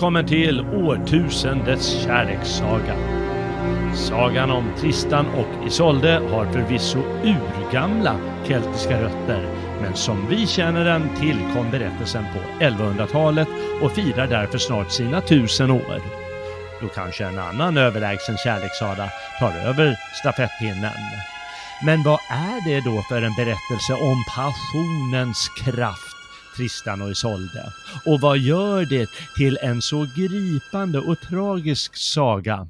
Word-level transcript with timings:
Välkommen 0.00 0.26
till 0.26 0.60
årtusendets 0.60 2.04
kärlekssaga. 2.04 2.96
Sagan 3.94 4.50
om 4.50 4.72
Tristan 4.78 5.26
och 5.26 5.66
Isolde 5.66 6.22
har 6.30 6.52
förvisso 6.52 6.98
urgamla 7.24 8.16
keltiska 8.46 9.02
rötter, 9.02 9.48
men 9.80 9.96
som 9.96 10.26
vi 10.28 10.46
känner 10.46 10.84
den 10.84 11.16
tillkom 11.16 11.70
berättelsen 11.70 12.24
på 12.34 12.64
1100-talet 12.64 13.48
och 13.82 13.92
firar 13.92 14.26
därför 14.26 14.58
snart 14.58 14.90
sina 14.90 15.20
tusen 15.20 15.70
år. 15.70 16.00
Då 16.80 16.88
kanske 16.88 17.24
en 17.24 17.38
annan 17.38 17.76
överlägsen 17.76 18.36
kärlekssaga 18.36 19.10
tar 19.40 19.52
över 19.68 19.96
stafettpinnen. 20.20 20.92
Men 21.84 22.02
vad 22.02 22.20
är 22.30 22.64
det 22.64 22.80
då 22.80 23.02
för 23.02 23.22
en 23.22 23.34
berättelse 23.34 23.92
om 23.92 24.24
passionens 24.36 25.48
kraft 25.48 26.09
Tristan 26.56 27.02
och 27.02 27.10
Isolde? 27.10 27.72
Och 28.06 28.20
vad 28.20 28.38
gör 28.38 28.84
det 28.84 29.10
till 29.36 29.58
en 29.62 29.82
så 29.82 30.06
gripande 30.16 30.98
och 30.98 31.20
tragisk 31.20 31.96
saga? 31.96 32.68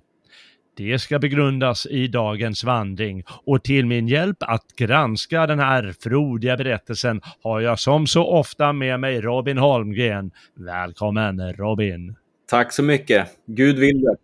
Det 0.76 0.98
ska 0.98 1.18
begrundas 1.18 1.86
i 1.86 2.08
dagens 2.08 2.64
vandring 2.64 3.24
och 3.44 3.64
till 3.64 3.86
min 3.86 4.08
hjälp 4.08 4.36
att 4.40 4.76
granska 4.76 5.46
den 5.46 5.58
här 5.58 5.94
frodiga 6.02 6.56
berättelsen 6.56 7.20
har 7.42 7.60
jag 7.60 7.78
som 7.78 8.06
så 8.06 8.26
ofta 8.26 8.72
med 8.72 9.00
mig 9.00 9.20
Robin 9.20 9.58
Holmgren. 9.58 10.30
Välkommen 10.54 11.52
Robin! 11.52 12.14
Tack 12.50 12.72
så 12.72 12.82
mycket! 12.82 13.28
Gud 13.46 13.78
vill 13.78 14.00
det. 14.00 14.16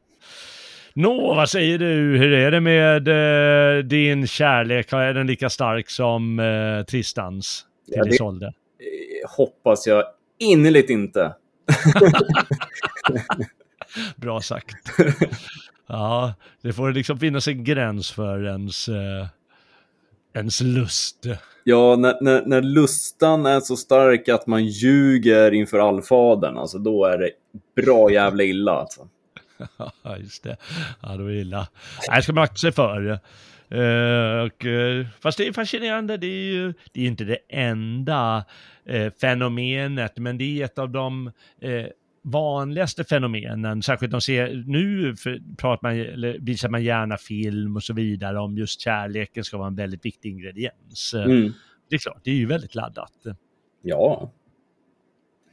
Nå, 0.94 1.34
vad 1.34 1.50
säger 1.50 1.78
du? 1.78 2.18
Hur 2.18 2.32
är 2.32 2.50
det 2.50 2.60
med 2.60 3.08
eh, 3.08 3.84
din 3.84 4.26
kärlek? 4.26 4.92
Är 4.92 5.14
den 5.14 5.26
lika 5.26 5.50
stark 5.50 5.90
som 5.90 6.38
eh, 6.38 6.84
Tristans 6.84 7.64
till 7.86 7.94
ja, 7.96 8.04
det, 8.04 8.10
Isolde? 8.10 8.52
Hoppas 9.28 9.86
jag 9.86 10.04
innerligt 10.38 10.90
inte. 10.90 11.34
Bra 14.16 14.40
sagt. 14.40 14.76
Ja, 15.86 16.34
det 16.62 16.72
får 16.72 16.92
liksom 16.92 17.18
finnas 17.18 17.48
en 17.48 17.64
gräns 17.64 18.10
för 18.10 18.46
ens, 18.46 18.88
eh, 18.88 19.26
ens 20.34 20.60
lust. 20.60 21.26
Ja, 21.64 21.96
när, 21.96 22.18
när, 22.20 22.46
när, 22.46 22.62
lustan 22.62 23.46
är 23.46 23.60
så 23.60 23.76
stark 23.76 24.28
att 24.28 24.46
man 24.46 24.66
ljuger 24.66 25.54
inför 25.54 25.78
allfadern, 25.78 26.58
alltså 26.58 26.78
då 26.78 27.04
är 27.04 27.18
det 27.18 27.30
bra 27.82 28.10
jävla 28.10 28.42
illa 28.42 28.72
alltså. 28.72 29.08
Just 30.20 30.42
det. 30.42 30.56
Ja, 31.02 31.16
då 31.16 31.24
är 31.24 31.28
det 31.28 31.40
illa. 31.40 31.68
Nej, 32.10 32.22
ska 32.22 32.32
man 32.32 32.44
akta 32.44 32.56
sig 32.56 32.72
för. 32.72 33.20
Uh, 33.74 34.46
och, 34.46 34.64
uh, 34.64 35.06
fast 35.20 35.38
det 35.38 35.46
är 35.46 35.52
fascinerande, 35.52 36.16
det 36.16 36.26
är 36.26 36.52
ju 36.52 36.74
det 36.92 37.00
är 37.00 37.06
inte 37.06 37.24
det 37.24 37.38
enda 37.48 38.44
uh, 38.90 39.10
fenomenet, 39.20 40.18
men 40.18 40.38
det 40.38 40.44
är 40.44 40.64
ett 40.64 40.78
av 40.78 40.90
de 40.90 41.32
vanligaste 42.22 43.04
fenomenen, 43.04 43.82
särskilt 43.82 44.12
de 44.12 44.20
ser, 44.20 44.64
nu 44.66 45.16
för, 45.16 45.40
pratar 45.56 45.88
man, 45.88 46.00
eller 46.00 46.38
visar 46.38 46.68
man 46.68 46.84
gärna 46.84 47.16
film 47.16 47.76
och 47.76 47.82
så 47.82 47.94
vidare 47.94 48.38
om 48.38 48.56
just 48.56 48.80
kärleken 48.80 49.44
ska 49.44 49.58
vara 49.58 49.68
en 49.68 49.76
väldigt 49.76 50.04
viktig 50.04 50.30
ingrediens. 50.30 51.14
Mm. 51.14 51.52
Det 51.90 51.96
är 51.96 51.98
klart, 51.98 52.20
det 52.24 52.30
är 52.30 52.34
ju 52.34 52.46
väldigt 52.46 52.74
laddat. 52.74 53.12
Ja, 53.82 54.32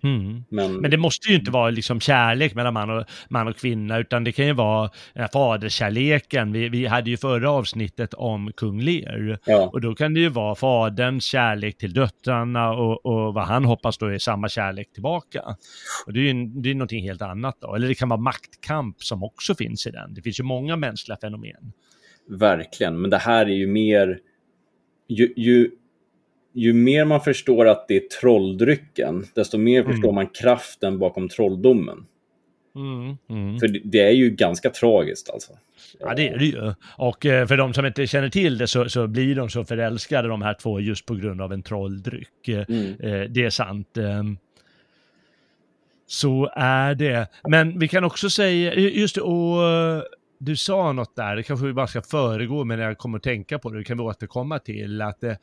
Mm. 0.03 0.43
Men... 0.49 0.75
Men 0.75 0.91
det 0.91 0.97
måste 0.97 1.29
ju 1.29 1.35
inte 1.35 1.51
vara 1.51 1.69
liksom 1.69 1.99
kärlek 1.99 2.55
mellan 2.55 2.73
man 2.73 2.89
och, 2.89 3.05
man 3.29 3.47
och 3.47 3.57
kvinna, 3.57 3.97
utan 3.97 4.23
det 4.23 4.31
kan 4.31 4.45
ju 4.45 4.53
vara 4.53 4.89
faderskärleken. 5.33 6.51
Vi, 6.51 6.69
vi 6.69 6.85
hade 6.85 7.09
ju 7.09 7.17
förra 7.17 7.51
avsnittet 7.51 8.13
om 8.13 8.51
kung 8.55 8.81
Lear. 8.81 9.39
Ja. 9.45 9.69
Och 9.73 9.81
då 9.81 9.95
kan 9.95 10.13
det 10.13 10.19
ju 10.19 10.29
vara 10.29 10.55
faderns 10.55 11.25
kärlek 11.25 11.77
till 11.77 11.93
döttrarna 11.93 12.71
och, 12.71 13.05
och 13.05 13.33
vad 13.33 13.45
han 13.45 13.65
hoppas 13.65 13.97
då 13.97 14.05
är 14.05 14.17
samma 14.17 14.49
kärlek 14.49 14.93
tillbaka. 14.93 15.43
Och 16.05 16.13
det 16.13 16.19
är 16.19 16.33
ju 16.33 16.45
det 16.45 16.69
är 16.69 16.75
någonting 16.75 17.03
helt 17.03 17.21
annat 17.21 17.57
då. 17.61 17.75
Eller 17.75 17.87
det 17.87 17.95
kan 17.95 18.09
vara 18.09 18.19
maktkamp 18.19 19.03
som 19.03 19.23
också 19.23 19.55
finns 19.55 19.87
i 19.87 19.91
den. 19.91 20.13
Det 20.13 20.21
finns 20.21 20.39
ju 20.39 20.43
många 20.43 20.75
mänskliga 20.75 21.17
fenomen. 21.21 21.73
Verkligen, 22.29 23.01
men 23.01 23.09
det 23.09 23.17
här 23.17 23.45
är 23.45 23.55
ju 23.55 23.67
mer... 23.67 24.19
Ju, 25.09 25.33
ju 25.37 25.71
ju 26.53 26.73
mer 26.73 27.05
man 27.05 27.21
förstår 27.21 27.67
att 27.67 27.87
det 27.87 27.95
är 27.95 28.07
trolldrycken, 28.21 29.25
desto 29.35 29.57
mer 29.57 29.81
mm. 29.81 29.91
förstår 29.91 30.11
man 30.11 30.27
kraften 30.27 30.99
bakom 30.99 31.29
trolldomen. 31.29 32.05
Mm, 32.75 33.17
mm. 33.29 33.59
För 33.59 33.67
det 33.67 33.99
är 33.99 34.11
ju 34.11 34.29
ganska 34.29 34.69
tragiskt 34.69 35.29
alltså. 35.29 35.51
Ja, 35.99 36.13
det 36.15 36.29
är 36.29 36.37
det 36.37 36.45
ju. 36.45 36.73
Och 36.97 37.25
eh, 37.25 37.47
för 37.47 37.57
de 37.57 37.73
som 37.73 37.85
inte 37.85 38.07
känner 38.07 38.29
till 38.29 38.57
det 38.57 38.67
så, 38.67 38.89
så, 38.89 39.07
blir 39.07 39.35
de 39.35 39.49
så 39.49 39.65
förälskade 39.65 40.27
de 40.27 40.41
här 40.41 40.53
två 40.53 40.79
just 40.79 41.05
på 41.05 41.15
grund 41.15 41.41
av 41.41 41.53
en 41.53 41.63
trolldryck. 41.63 42.47
Eh, 42.47 42.65
mm. 42.69 42.99
Eh, 42.99 43.29
det 43.29 43.43
är 43.43 43.49
sant. 43.49 43.97
Ehm, 43.97 44.37
så 46.07 46.49
är 46.55 46.95
det. 46.95 47.27
Men 47.47 47.79
vi 47.79 47.87
kan 47.87 48.03
också 48.03 48.29
säga, 48.29 48.73
just 48.73 49.15
det, 49.15 49.21
och 49.21 49.63
du 50.37 50.55
sa 50.55 50.91
något 50.91 51.15
där, 51.15 51.35
det 51.35 51.43
kanske 51.43 51.65
vi 51.65 51.73
bara 51.73 51.87
ska 51.87 52.01
föregå, 52.01 52.63
men 52.63 52.79
jag 52.79 52.97
kommer 52.97 53.17
att 53.17 53.23
tänka 53.23 53.59
på 53.59 53.69
det, 53.69 53.77
det 53.77 53.83
kan 53.83 53.97
vi 53.97 54.03
återkomma 54.03 54.59
till, 54.59 55.01
att 55.01 55.23
eh, 55.23 55.35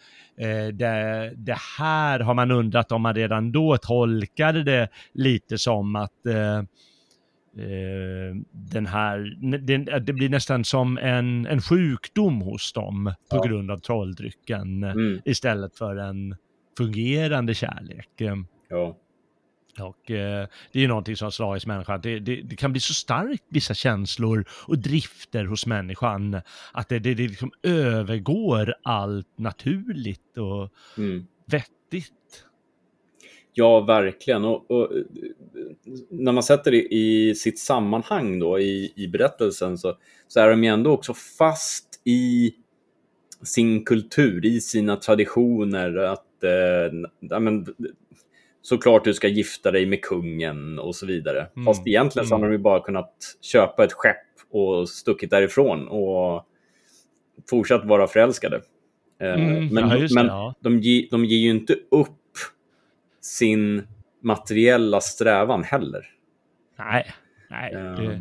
det, 0.72 1.32
det, 1.36 1.58
här 1.78 2.20
har 2.20 2.34
man 2.34 2.50
undrat 2.50 2.92
om 2.92 3.02
man 3.02 3.14
redan 3.14 3.52
då 3.52 3.76
tolkade 3.76 4.64
det 4.64 4.88
lite 5.12 5.58
som 5.58 5.96
att 5.96 6.26
eh, 6.26 6.58
eh 6.58 6.64
den 8.52 8.86
här, 8.86 9.36
det, 9.58 9.98
det, 9.98 10.12
blir 10.12 10.28
nästan 10.28 10.64
som 10.64 10.98
en, 10.98 11.46
en 11.46 11.60
sjukdom 11.60 12.40
hos 12.40 12.72
dem 12.72 13.14
på 13.30 13.36
ja. 13.36 13.42
grund 13.42 13.70
av 13.70 13.78
trolldrycken 13.78 14.84
mm. 14.84 15.20
istället 15.24 15.76
för 15.76 15.96
en 15.96 16.36
fungerande 16.78 17.54
kärlek. 17.54 18.08
Ja. 18.68 18.96
Och 19.78 20.10
eh, 20.10 20.48
det 20.72 20.78
är 20.78 20.82
ju 20.82 20.88
någonting 20.88 21.16
som 21.16 21.26
har 21.26 21.30
slagits 21.30 21.66
människan. 21.66 22.00
Det, 22.02 22.18
det, 22.18 22.42
det, 22.42 22.56
kan 22.56 22.72
bli 22.72 22.80
så 22.80 22.94
starkt, 22.94 23.42
vissa 23.48 23.74
känslor 23.74 24.44
och 24.66 24.78
drifter 24.78 25.44
hos 25.44 25.66
människan, 25.66 26.40
att 26.72 26.88
det, 26.88 26.98
det, 26.98 27.14
det 27.14 27.28
liksom 27.28 27.52
övergår 27.62 28.74
allt 28.82 29.38
naturligt 29.38 30.38
och 30.38 30.68
mm. 30.98 31.26
vettigt. 31.46 32.12
Ja, 33.52 33.80
verkligen. 33.80 34.44
Och, 34.44 34.70
och, 34.70 34.90
när 36.10 36.32
man 36.32 36.42
sätter 36.42 36.70
det 36.70 36.94
i 36.94 37.34
sitt 37.34 37.58
sammanhang 37.58 38.38
då, 38.38 38.60
i, 38.60 38.92
i 38.96 39.08
berättelsen, 39.08 39.78
så, 39.78 39.96
så 40.28 40.40
är 40.40 40.50
de 40.50 40.64
ju 40.64 40.70
ändå 40.70 40.90
också 40.90 41.14
fast 41.14 42.00
i 42.04 42.54
sin 43.42 43.84
kultur, 43.84 44.46
i 44.46 44.60
sina 44.60 44.96
traditioner. 44.96 45.96
Att, 45.96 46.44
eh, 46.44 47.40
men, 47.40 47.66
såklart 48.62 49.04
du 49.04 49.14
ska 49.14 49.28
gifta 49.28 49.70
dig 49.70 49.86
med 49.86 50.02
kungen 50.02 50.78
och 50.78 50.96
så 50.96 51.06
vidare. 51.06 51.46
Mm. 51.56 51.66
Fast 51.66 51.86
egentligen 51.86 52.28
så 52.28 52.34
hade 52.34 52.46
de 52.46 52.52
ju 52.52 52.58
bara 52.58 52.80
kunnat 52.80 53.14
köpa 53.40 53.84
ett 53.84 53.92
skepp 53.92 54.16
och 54.50 54.88
stuckit 54.88 55.30
därifrån 55.30 55.88
och 55.88 56.46
fortsatt 57.50 57.84
vara 57.84 58.06
förälskade. 58.06 58.60
Eh, 59.20 59.34
mm, 59.34 59.68
men 59.68 59.88
ja, 59.88 60.08
men 60.14 60.26
det, 60.26 60.32
ja. 60.32 60.54
de, 60.60 60.80
ge, 60.80 61.08
de 61.10 61.24
ger 61.24 61.38
ju 61.38 61.50
inte 61.50 61.72
upp 61.90 62.08
sin 63.20 63.86
materiella 64.22 65.00
strävan 65.00 65.64
heller. 65.64 66.06
Nej, 66.78 67.06
nej. 67.50 67.72
Det... 67.72 68.20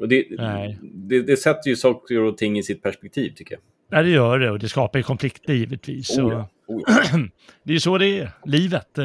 Och 0.00 0.08
det, 0.08 0.26
nej. 0.30 0.78
Det, 0.82 1.22
det, 1.22 1.36
sätter 1.36 1.70
ju 1.70 1.76
saker 1.76 2.20
och 2.20 2.38
ting 2.38 2.58
i 2.58 2.62
sitt 2.62 2.82
perspektiv 2.82 3.30
tycker 3.30 3.54
jag. 3.54 3.62
Ja, 3.98 4.02
det 4.02 4.10
gör 4.10 4.38
det 4.38 4.50
och 4.50 4.58
det 4.58 4.68
skapar 4.68 4.98
ju 4.98 5.02
konflikter 5.02 5.52
givetvis. 5.52 6.18
Oh 6.18 6.32
ja. 6.32 6.48
Oh 6.66 6.82
ja. 6.86 7.18
det 7.62 7.70
är 7.70 7.74
ju 7.74 7.80
så 7.80 7.98
det 7.98 8.18
är, 8.18 8.30
livet. 8.44 8.98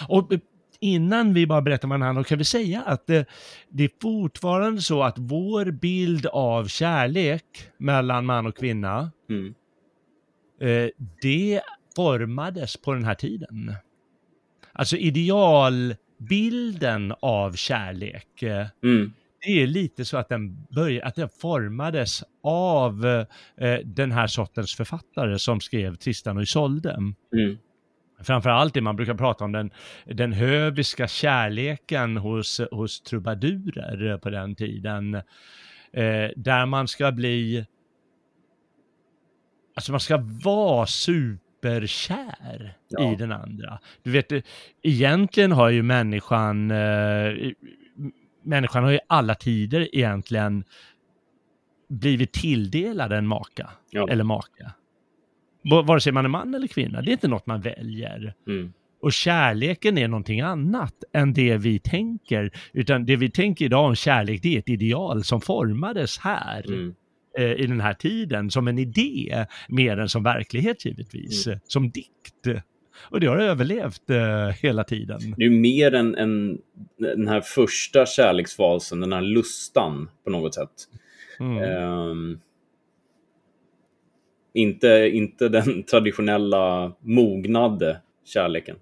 Eh. 0.00 0.10
Och 0.10 0.32
innan 0.80 1.34
vi 1.34 1.46
bara 1.46 1.62
berättar 1.62 1.88
vad 1.88 2.16
om 2.16 2.24
kan 2.24 2.38
vi 2.38 2.44
säga 2.44 2.82
att 2.82 3.06
det, 3.06 3.28
det, 3.68 3.84
är 3.84 3.90
fortfarande 4.02 4.82
så 4.82 5.02
att 5.02 5.18
vår 5.18 5.70
bild 5.70 6.26
av 6.26 6.66
kärlek 6.66 7.44
mellan 7.78 8.26
man 8.26 8.46
och 8.46 8.56
kvinna, 8.56 9.10
mm. 9.30 9.54
eh, 10.60 10.88
det 11.22 11.60
formades 11.96 12.76
på 12.76 12.92
den 12.92 13.04
här 13.04 13.14
tiden. 13.14 13.74
Alltså 14.72 14.96
idealbilden 14.96 17.14
av 17.20 17.52
kärlek, 17.52 18.42
eh, 18.42 18.66
mm. 18.82 19.12
det 19.46 19.62
är 19.62 19.66
lite 19.66 20.04
så 20.04 20.16
att 20.16 20.28
den, 20.28 20.66
började, 20.70 21.06
att 21.06 21.14
den 21.14 21.28
formades 21.28 22.24
av 22.42 23.06
eh, 23.56 23.78
den 23.84 24.12
här 24.12 24.26
sortens 24.26 24.74
författare 24.74 25.38
som 25.38 25.60
skrev 25.60 25.94
Tristan 25.94 26.36
och 26.36 26.42
Isolde. 26.42 26.90
Mm 27.32 27.58
framförallt 28.20 28.74
det 28.74 28.80
man 28.80 28.96
brukar 28.96 29.14
prata 29.14 29.44
om, 29.44 29.52
den, 29.52 29.70
den 30.04 30.32
höviska 30.32 31.08
kärleken 31.08 32.16
hos, 32.16 32.60
hos 32.70 33.00
trubadurer 33.00 34.18
på 34.18 34.30
den 34.30 34.54
tiden. 34.54 35.14
Eh, 35.92 36.30
där 36.36 36.66
man 36.66 36.88
ska 36.88 37.12
bli, 37.12 37.66
alltså 39.74 39.92
man 39.92 40.00
ska 40.00 40.18
vara 40.44 40.86
superkär 40.86 42.76
ja. 42.88 43.12
i 43.12 43.16
den 43.16 43.32
andra. 43.32 43.78
Du 44.02 44.10
vet, 44.10 44.32
egentligen 44.82 45.52
har 45.52 45.68
ju 45.68 45.82
människan, 45.82 46.70
eh, 46.70 47.52
människan 48.42 48.84
har 48.84 48.90
ju 48.90 48.98
alla 49.06 49.34
tider 49.34 49.94
egentligen 49.96 50.64
blivit 51.88 52.32
tilldelad 52.32 53.12
en 53.12 53.26
maka 53.26 53.70
ja. 53.90 54.08
eller 54.08 54.24
maka 54.24 54.72
vare 55.70 56.00
sig 56.00 56.12
man 56.12 56.24
är 56.24 56.28
man 56.28 56.54
eller 56.54 56.66
kvinna. 56.66 57.02
Det 57.02 57.10
är 57.10 57.12
inte 57.12 57.28
något 57.28 57.46
man 57.46 57.60
väljer. 57.60 58.34
Mm. 58.48 58.72
Och 59.00 59.12
kärleken 59.12 59.98
är 59.98 60.08
någonting 60.08 60.40
annat 60.40 60.94
än 61.12 61.32
det 61.32 61.56
vi 61.56 61.78
tänker. 61.78 62.50
Utan 62.72 63.06
det 63.06 63.16
vi 63.16 63.30
tänker 63.30 63.64
idag 63.64 63.84
om 63.84 63.94
kärlek, 63.94 64.42
det 64.42 64.54
är 64.54 64.58
ett 64.58 64.68
ideal 64.68 65.24
som 65.24 65.40
formades 65.40 66.18
här. 66.18 66.66
Mm. 66.66 66.94
eh, 67.38 67.52
I 67.52 67.66
den 67.66 67.80
här 67.80 67.94
tiden 67.94 68.50
som 68.50 68.68
en 68.68 68.78
idé, 68.78 69.46
mer 69.68 69.98
än 69.98 70.08
som 70.08 70.22
verklighet 70.22 70.84
givetvis. 70.84 71.46
Mm. 71.46 71.58
Som 71.66 71.90
dikt. 71.90 72.62
Och 73.10 73.20
det 73.20 73.26
har 73.26 73.36
överlevt 73.36 74.10
eh, 74.10 74.48
hela 74.62 74.84
tiden. 74.84 75.18
Det 75.36 75.44
är 75.44 75.50
mer 75.50 75.94
än, 75.94 76.14
än 76.14 76.58
den 76.98 77.28
här 77.28 77.40
första 77.40 78.06
kärleksfasen, 78.06 79.00
den 79.00 79.12
här 79.12 79.22
lustan 79.22 80.10
på 80.24 80.30
något 80.30 80.54
sätt. 80.54 80.70
Mm. 81.40 81.62
Ehm, 81.62 82.40
inte, 84.56 85.10
inte 85.12 85.48
den 85.48 85.82
traditionella 85.90 86.92
mognade 87.00 88.00
kärleken. 88.24 88.76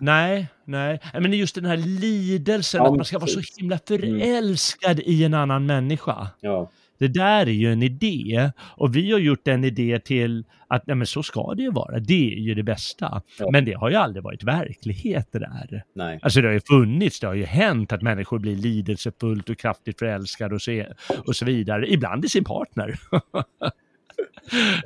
Nej, 0.00 0.46
nej. 0.64 1.00
Men 1.12 1.32
just 1.32 1.54
den 1.54 1.64
här 1.64 1.76
lidelsen, 1.76 2.78
Ja, 2.78 2.88
att 2.90 2.96
man 2.96 3.04
ska 3.04 3.18
vara 3.18 3.30
så 3.30 3.40
himla 3.58 3.78
förälskad 3.88 5.00
i 5.00 5.24
en 5.24 5.34
annan 5.34 5.66
människa. 5.66 6.28
Ja, 6.40 6.70
Det 6.98 7.08
där 7.08 7.46
är 7.46 7.52
ju 7.52 7.72
en 7.72 7.82
idé 7.82 8.50
och 8.60 8.96
vi 8.96 9.12
har 9.12 9.18
gjort 9.18 9.48
en 9.48 9.64
idé 9.64 10.00
till 10.04 10.44
att 10.68 10.86
nej, 10.86 10.96
men 10.96 11.06
så 11.06 11.22
ska 11.22 11.54
det 11.54 11.62
ju 11.62 11.70
vara. 11.70 11.98
Det 11.98 12.34
är 12.34 12.38
ju 12.38 12.54
det 12.54 12.62
bästa. 12.62 13.22
Ja. 13.38 13.50
Men 13.52 13.64
det 13.64 13.72
har 13.72 13.90
ju 13.90 13.96
aldrig 13.96 14.22
varit 14.24 14.44
verklighet 14.44 15.28
det 15.32 15.38
där. 15.38 15.82
nej. 15.94 16.18
Alltså 16.22 16.40
det 16.40 16.48
har 16.48 16.52
ju 16.54 16.60
funnits, 16.60 17.20
det 17.20 17.26
har 17.26 17.34
ju 17.34 17.44
hänt 17.44 17.92
att 17.92 18.02
människor 18.02 18.38
blir 18.38 18.56
lidelsefullt 18.56 19.50
och 19.50 19.58
kraftigt 19.58 19.98
förälskade 19.98 20.54
och 20.54 20.62
så, 20.62 20.84
och 21.26 21.36
så 21.36 21.44
vidare. 21.44 21.92
Ibland 21.92 22.24
i 22.24 22.28
sin 22.28 22.44
partner. 22.44 22.98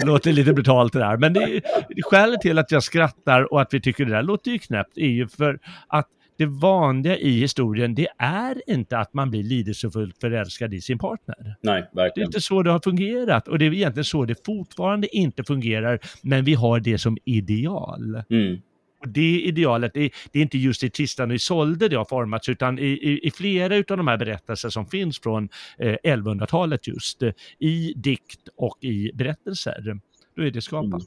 Låter 0.04 0.32
lite 0.32 0.52
brutalt 0.52 0.92
det 0.92 0.98
där, 0.98 1.16
men 1.16 1.32
det 1.32 1.60
skälet 2.02 2.40
till 2.40 2.58
att 2.58 2.70
jag 2.70 2.82
skrattar 2.82 3.52
och 3.52 3.60
att 3.60 3.74
vi 3.74 3.80
tycker 3.80 4.04
det 4.04 4.10
där 4.12 4.22
låter 4.22 4.50
ju 4.50 4.58
knäppt 4.58 4.98
är 4.98 5.06
ju 5.08 5.28
för 5.28 5.58
att 5.86 6.06
det 6.38 6.46
vanliga 6.46 7.16
i 7.16 7.40
historien, 7.40 7.94
det 7.94 8.08
är 8.18 8.70
inte 8.70 8.98
att 8.98 9.14
man 9.14 9.30
blir 9.30 9.42
lidelsefullt 9.42 10.18
förälskad 10.20 10.74
i 10.74 10.80
sin 10.80 10.98
partner. 10.98 11.36
Nej, 11.62 11.82
Det 11.92 12.00
är 12.00 12.04
verkligen. 12.04 12.28
inte 12.28 12.40
så 12.40 12.62
det 12.62 12.70
har 12.70 12.80
fungerat 12.84 13.48
och 13.48 13.58
det 13.58 13.66
är 13.66 13.72
egentligen 13.72 14.04
så 14.04 14.24
det 14.24 14.46
fortfarande 14.46 15.16
inte 15.16 15.44
fungerar, 15.44 15.98
men 16.22 16.44
vi 16.44 16.54
har 16.54 16.80
det 16.80 16.98
som 16.98 17.18
ideal. 17.24 18.22
Mm. 18.30 18.60
Och 19.02 19.08
det 19.08 19.40
idealet, 19.40 19.94
det, 19.94 20.10
det 20.32 20.38
är 20.38 20.42
inte 20.42 20.58
just 20.58 20.84
i 20.84 20.90
Tristan 20.90 21.30
och 21.30 21.34
Isolde 21.34 21.88
det 21.88 21.96
har 21.96 22.04
formats, 22.04 22.48
utan 22.48 22.78
i, 22.78 22.82
i, 22.82 23.26
i 23.26 23.30
flera 23.30 23.76
av 23.76 23.96
de 23.96 24.08
här 24.08 24.16
berättelser 24.16 24.68
som 24.68 24.86
finns 24.86 25.20
från 25.20 25.48
eh, 25.78 25.96
1100-talet 26.04 26.86
just, 26.86 27.22
eh, 27.22 27.32
i 27.58 27.92
dikt 27.96 28.48
och 28.56 28.78
i 28.84 29.10
berättelser. 29.14 30.00
Då 30.36 30.42
är 30.42 30.50
det 30.50 30.60
skapat. 30.62 31.02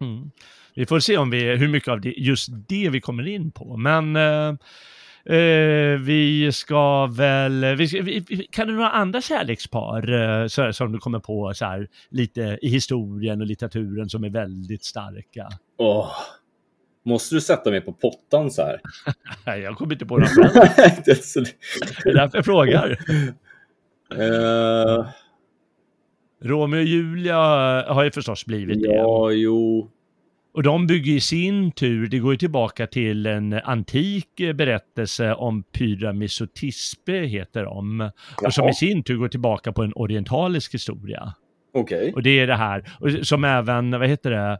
Mm. 0.00 0.30
Vi 0.74 0.86
får 0.86 1.00
se 1.00 1.16
om 1.16 1.30
vi, 1.30 1.56
hur 1.56 1.68
mycket 1.68 1.88
av 1.88 2.00
det, 2.00 2.14
just 2.16 2.48
det 2.68 2.88
vi 2.88 3.00
kommer 3.00 3.26
in 3.28 3.50
på, 3.50 3.76
men 3.76 4.16
eh, 4.16 4.54
Eh, 5.24 5.98
vi 6.00 6.50
ska 6.52 7.06
väl, 7.06 7.64
vi 7.76 7.88
ska, 7.88 8.02
vi, 8.02 8.24
vi- 8.28 8.46
kan 8.50 8.66
du 8.66 8.72
några 8.74 8.90
andra 8.90 9.20
kärlekspar 9.20 10.12
eh, 10.42 10.46
så, 10.46 10.72
som 10.72 10.92
du 10.92 10.98
kommer 10.98 11.18
på 11.18 11.54
så 11.54 11.64
här, 11.64 11.88
lite 12.10 12.58
i 12.62 12.68
historien 12.68 13.40
och 13.40 13.46
litteraturen 13.46 14.08
som 14.08 14.24
är 14.24 14.30
väldigt 14.30 14.84
starka? 14.84 15.48
Åh. 15.78 16.12
Måste 17.08 17.34
du 17.34 17.40
sätta 17.40 17.70
mig 17.70 17.80
på 17.80 17.92
pottan 17.92 18.50
så 18.50 18.62
här? 18.62 18.80
Nej, 19.46 19.60
jag 19.60 19.76
kommer 19.76 19.92
inte 19.92 20.06
på 20.06 20.16
några 20.16 20.26
själv. 20.28 20.92
Det 21.04 21.10
är 21.10 21.42
Det 22.04 22.10
är 22.10 22.14
därför 22.14 22.38
jag 22.38 22.44
frågar. 22.44 22.98
Eh, 24.14 25.06
Romeo 26.42 26.78
och 26.80 26.84
Julia 26.84 27.36
har 27.88 28.04
ju 28.04 28.10
förstås 28.10 28.46
blivit 28.46 28.82
det. 28.82 28.88
ja, 28.94 29.30
jo. 29.30 29.90
Och 30.54 30.62
de 30.62 30.86
bygger 30.86 31.12
i 31.12 31.20
sin 31.20 31.72
tur, 31.72 32.06
det 32.06 32.18
går 32.18 32.32
ju 32.32 32.36
tillbaka 32.38 32.86
till 32.86 33.26
en 33.26 33.52
antik 33.52 34.28
berättelse 34.54 35.34
om 35.34 35.62
Pyramis 35.62 36.40
och 36.40 36.52
Tispe 36.54 37.12
heter 37.12 37.64
de. 37.64 38.10
Och 38.44 38.54
som 38.54 38.62
Jaha. 38.64 38.70
i 38.70 38.74
sin 38.74 39.02
tur 39.02 39.16
går 39.16 39.28
tillbaka 39.28 39.72
på 39.72 39.82
en 39.82 39.92
orientalisk 39.94 40.74
historia. 40.74 41.32
Okej. 41.74 42.12
Och 42.14 42.22
det 42.22 42.40
är 42.40 42.46
det 42.46 42.56
här, 42.56 42.84
och 43.00 43.26
som 43.26 43.44
även, 43.44 43.90
vad 43.90 44.08
heter 44.08 44.30
det, 44.30 44.58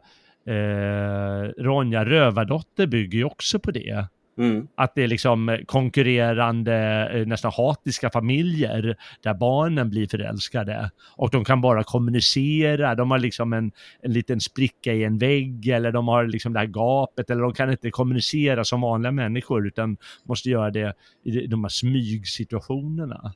eh, 0.49 1.63
Ronja 1.63 2.05
Rövardotter 2.05 2.87
bygger 2.87 3.17
ju 3.17 3.25
också 3.25 3.59
på 3.59 3.71
det. 3.71 4.07
Mm. 4.39 4.67
Att 4.75 4.95
det 4.95 5.03
är 5.03 5.07
liksom 5.07 5.57
konkurrerande, 5.65 7.09
eh, 7.13 7.27
nästan 7.27 7.51
hatiska 7.55 8.09
familjer 8.09 8.97
där 9.23 9.33
barnen 9.33 9.89
blir 9.89 10.07
förälskade. 10.07 10.91
Och 11.15 11.29
de 11.29 11.45
kan 11.45 11.61
bara 11.61 11.83
kommunicera, 11.83 12.95
de 12.95 13.11
har 13.11 13.19
liksom 13.19 13.53
en, 13.53 13.71
en 14.01 14.13
liten 14.13 14.39
spricka 14.39 14.93
i 14.93 15.03
en 15.03 15.17
vägg 15.17 15.67
eller 15.67 15.91
de 15.91 16.07
har 16.07 16.27
liksom 16.27 16.53
det 16.53 16.59
här 16.59 16.67
gapet 16.67 17.29
eller 17.29 17.41
de 17.41 17.53
kan 17.53 17.71
inte 17.71 17.91
kommunicera 17.91 18.63
som 18.63 18.81
vanliga 18.81 19.11
människor 19.11 19.67
utan 19.67 19.97
måste 20.23 20.49
göra 20.49 20.71
det 20.71 20.93
i 21.23 21.47
de 21.47 21.63
här 21.63 21.69
smygsituationerna. 21.69 23.33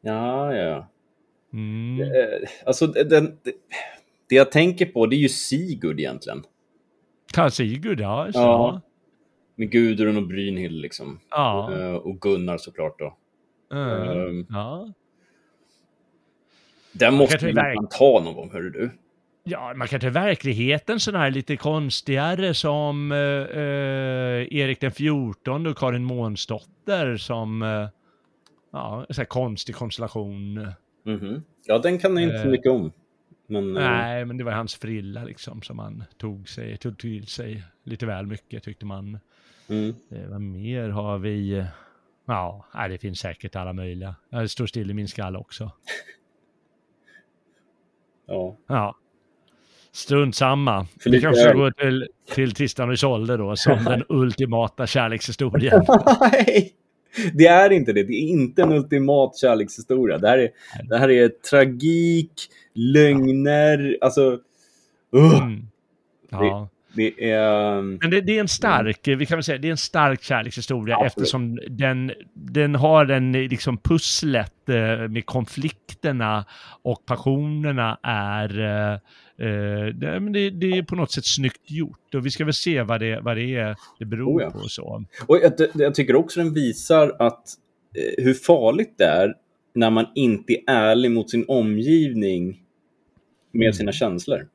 Ja, 0.00 0.54
ja. 0.54 0.88
Mm. 1.52 2.00
Eh, 2.00 2.48
alltså, 2.66 2.86
den, 2.86 3.38
det, 4.28 4.34
jag 4.34 4.52
tänker 4.52 4.86
på 4.86 5.06
det 5.06 5.16
är 5.16 5.18
ju 5.18 5.28
Sigurd 5.28 6.00
egentligen. 6.00 6.42
Karl 7.32 7.50
Sigurd, 7.50 8.00
ja. 8.00 8.28
Så. 8.32 8.38
Ja. 8.38 8.80
Med 9.56 9.70
Gudrun 9.70 10.16
och 10.16 10.26
Brynhild 10.26 10.80
liksom. 10.80 11.20
Ja. 11.30 11.72
Eh, 11.78 11.94
och 11.94 12.20
Gunnar 12.20 12.58
såklart 12.58 12.98
då. 12.98 13.16
Mm. 13.72 13.88
Ehm. 14.08 14.46
ja. 14.50 14.92
Den 16.92 17.14
måste 17.14 17.32
kanske 17.32 17.46
vi 17.46 17.52
verk- 17.52 17.80
nästan 17.80 17.98
ta 17.98 18.20
någon 18.24 18.34
gång, 18.34 18.50
hörru 18.52 18.70
du. 18.70 18.90
Ja, 19.44 19.74
man 19.76 19.88
kan 19.88 20.00
ta 20.00 20.10
verkligheten 20.10 21.00
sådana 21.00 21.24
här 21.24 21.30
lite 21.30 21.56
konstigare 21.56 22.54
som 22.54 23.12
eh, 23.12 23.18
eh, 23.18 24.58
Erik 24.58 24.80
den 24.80 24.92
14 24.92 25.66
och 25.66 25.78
Karin 25.78 26.04
Månsdotter 26.04 27.16
som 27.16 27.62
eh, 27.62 27.88
ja, 28.72 29.06
här 29.16 29.24
konstig 29.24 29.74
konstellation. 29.74 30.54
Mhm. 31.04 31.42
Ja, 31.66 31.78
den 31.78 31.98
kan 31.98 32.16
jag 32.16 32.22
inte 32.24 32.38
så 32.38 32.44
Eh. 32.44 32.50
mycket 32.50 32.72
om. 32.72 32.92
Men, 33.50 33.76
eh, 33.76 33.82
Nej, 33.82 34.24
men 34.24 34.36
det 34.36 34.44
var 34.44 34.52
hans 34.52 34.74
frilla 34.74 35.24
liksom 35.24 35.62
som 35.62 35.78
han 35.78 36.04
tog, 36.16 36.48
sig, 36.48 36.76
tog 36.76 36.98
till 36.98 37.26
sig 37.26 37.64
lite 37.84 38.06
väl 38.06 38.26
mycket 38.26 38.62
tyckte 38.62 38.86
man. 38.86 39.18
mm. 39.68 39.94
Eh, 40.10 40.28
vad 40.28 40.40
mer 40.40 40.88
har 40.88 41.18
vi? 41.18 41.64
Ja, 42.26 42.66
det 42.88 42.98
finns 42.98 43.18
säkert 43.18 43.56
alla 43.56 43.72
möjliga. 43.72 44.14
Det 44.30 44.48
står 44.48 44.66
still 44.66 44.90
i 44.90 44.94
min 44.94 45.08
skalle 45.08 45.38
också. 45.38 45.72
ja. 48.26 48.56
Ja. 48.66 48.96
Strunt 49.92 50.36
samma. 50.36 50.86
För 51.00 51.10
Vi 51.10 51.20
kanske 51.20 51.42
ska 51.42 51.52
gå 51.52 51.70
till, 51.70 52.08
till 52.34 52.54
Tristan 52.54 52.88
och 52.88 52.94
Isolde 52.94 53.36
då, 53.36 53.56
som 53.56 53.84
den 53.84 54.04
ultimata 54.08 54.86
kärlekshistorien. 54.86 55.86
Det 57.34 57.46
är 57.46 57.70
inte 57.70 57.92
det. 57.92 58.02
Det 58.02 58.12
är 58.12 58.28
inte 58.28 58.62
en 58.62 58.72
ultimat 58.72 59.36
kärlekshistoria. 59.36 60.18
Det 60.18 60.28
här 60.28 60.38
är, 60.38 60.50
det 60.88 60.98
här 60.98 61.10
är 61.10 61.28
tragik, 61.28 62.32
lögner, 62.74 63.98
alltså... 64.00 64.38
Uh, 65.16 65.48
Mm. 66.28 66.46
Ja. 66.46 66.68
det 66.92 67.30
är... 67.30 67.82
Men 67.82 68.10
det, 68.10 68.20
det 68.20 68.36
är 68.36 68.40
en 68.40 68.48
stark, 68.48 69.08
vi 69.08 69.26
kan 69.26 69.36
väl 69.36 69.44
säga, 69.44 69.58
det 69.58 69.68
är 69.68 69.70
en 69.70 69.76
stark 69.76 70.22
kärlekshistoria 70.22 70.96
Absolut. 70.96 71.12
eftersom 71.12 71.58
den, 71.68 72.12
den 72.34 72.74
har 72.74 73.04
den 73.04 73.32
liksom 73.32 73.78
pusslet 73.78 74.68
eh, 74.68 75.08
med 75.08 75.26
konflikterna 75.26 76.44
och 76.82 77.06
passionerna 77.06 77.98
är 78.02 78.60
eh, 78.60 78.98
det, 79.94 80.20
men 80.20 80.32
det, 80.32 80.50
det 80.50 80.66
är 80.78 80.82
på 80.82 80.96
något 80.96 81.12
sätt 81.12 81.26
snyggt 81.26 81.70
gjort 81.70 82.14
och 82.14 82.26
vi 82.26 82.30
ska 82.30 82.44
väl 82.44 82.54
se 82.54 82.82
vad 82.82 83.00
det, 83.00 83.20
vad 83.20 83.36
det 83.36 83.54
är 83.54 83.76
det 83.98 84.04
beror 84.04 84.38
Oh 84.40 84.42
ja. 84.42 84.50
på 84.50 84.58
och 84.58 84.70
så. 84.70 85.04
Och 85.26 85.38
jag, 85.42 85.52
jag 85.74 85.94
tycker 85.94 86.16
också 86.16 86.40
den 86.40 86.54
visar 86.54 87.16
att 87.18 87.42
eh, 87.94 88.24
hur 88.24 88.34
farligt 88.34 88.94
det 88.98 89.04
är 89.04 89.34
när 89.74 89.90
man 89.90 90.06
inte 90.14 90.52
är 90.52 90.62
ärlig 90.66 91.10
mot 91.10 91.30
sin 91.30 91.44
omgivning 91.48 92.62
med 93.52 93.62
Mm. 93.66 93.72
sina 93.72 93.92
känslor. 93.92 94.48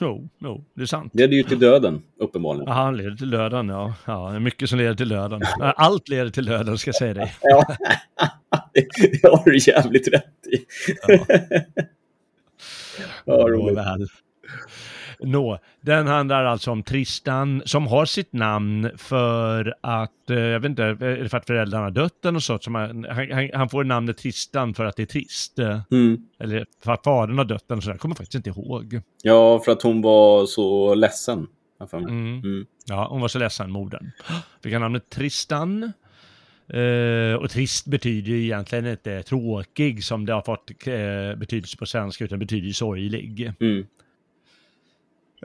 Jo, 0.00 0.28
jo, 0.38 0.64
det 0.74 0.82
är 0.82 0.86
sant. 0.86 1.12
Det 1.14 1.22
leder 1.22 1.36
ju 1.36 1.42
till 1.42 1.58
döden, 1.58 2.02
uppenbarligen. 2.18 2.66
Ja, 2.68 2.72
han 2.72 2.96
leder 2.96 3.16
till 3.16 3.30
döden, 3.30 3.68
ja. 3.68 3.94
ja. 4.06 4.30
Det 4.30 4.36
är 4.36 4.40
mycket 4.40 4.68
som 4.68 4.78
leder 4.78 4.94
till 4.94 5.08
döden. 5.08 5.42
Allt 5.60 6.08
leder 6.08 6.30
till 6.30 6.44
döden, 6.44 6.78
ska 6.78 6.88
jag 6.88 6.94
säga 6.94 7.14
dig. 7.14 7.32
Ja, 7.42 7.64
det, 8.74 8.86
det 9.22 9.28
har 9.28 9.44
du 9.50 9.58
jävligt 9.58 10.08
rätt 10.08 10.46
i. 10.52 10.56
Ja. 11.08 11.26
Ja, 13.24 13.32
roligt. 13.34 13.78
Nå, 15.20 15.58
den 15.80 16.06
handlar 16.06 16.44
alltså 16.44 16.70
om 16.70 16.82
Tristan 16.82 17.62
som 17.64 17.86
har 17.86 18.04
sitt 18.04 18.32
namn 18.32 18.90
för 18.96 19.74
att, 19.80 20.30
eh, 20.30 20.38
jag 20.38 20.60
vet 20.60 20.68
inte, 20.68 20.94
det 20.94 21.28
för 21.28 21.38
att 21.38 21.46
föräldrarna 21.46 21.84
har 21.84 21.90
dött 21.90 22.24
eller 22.24 22.32
något 22.32 22.42
sånt? 22.42 22.64
Som 22.64 22.74
han, 22.74 23.04
han, 23.04 23.50
han 23.54 23.68
får 23.68 23.84
namnet 23.84 24.18
Tristan 24.18 24.74
för 24.74 24.84
att 24.84 24.96
det 24.96 25.02
är 25.02 25.06
trist. 25.06 25.58
eh, 25.58 25.80
Mm. 25.90 26.18
Eller 26.40 26.66
för 26.84 26.92
att 26.92 27.04
fadern 27.04 27.38
har 27.38 27.44
dött 27.44 27.70
eller 27.70 27.80
så 27.80 27.90
där. 27.90 27.98
kommer 27.98 28.14
faktiskt 28.14 28.34
inte 28.34 28.50
ihåg. 28.50 29.00
Ja, 29.22 29.58
för 29.64 29.72
att 29.72 29.82
hon 29.82 30.02
var 30.02 30.46
så 30.46 30.94
ledsen. 30.94 31.46
Mm. 31.92 32.08
Mm. 32.08 32.66
Ja, 32.86 33.06
hon 33.10 33.20
var 33.20 33.28
så 33.28 33.38
ledsen, 33.38 33.70
modern. 33.70 34.10
Fick 34.62 34.72
han 34.72 34.82
namnet 34.82 35.10
Tristan. 35.10 35.92
Eh, 36.72 37.34
och 37.34 37.50
trist 37.50 37.86
betyder 37.86 38.32
ju 38.32 38.42
egentligen 38.42 38.86
inte 38.86 39.22
tråkig 39.22 40.04
som 40.04 40.26
det 40.26 40.32
har 40.32 40.42
fått 40.42 40.70
eh, 40.86 41.38
betydelse 41.38 41.76
på 41.76 41.86
svenska, 41.86 42.24
utan 42.24 42.38
betyder 42.38 42.66
ju 42.66 42.72
sorglig. 42.72 43.52
Mm. 43.60 43.86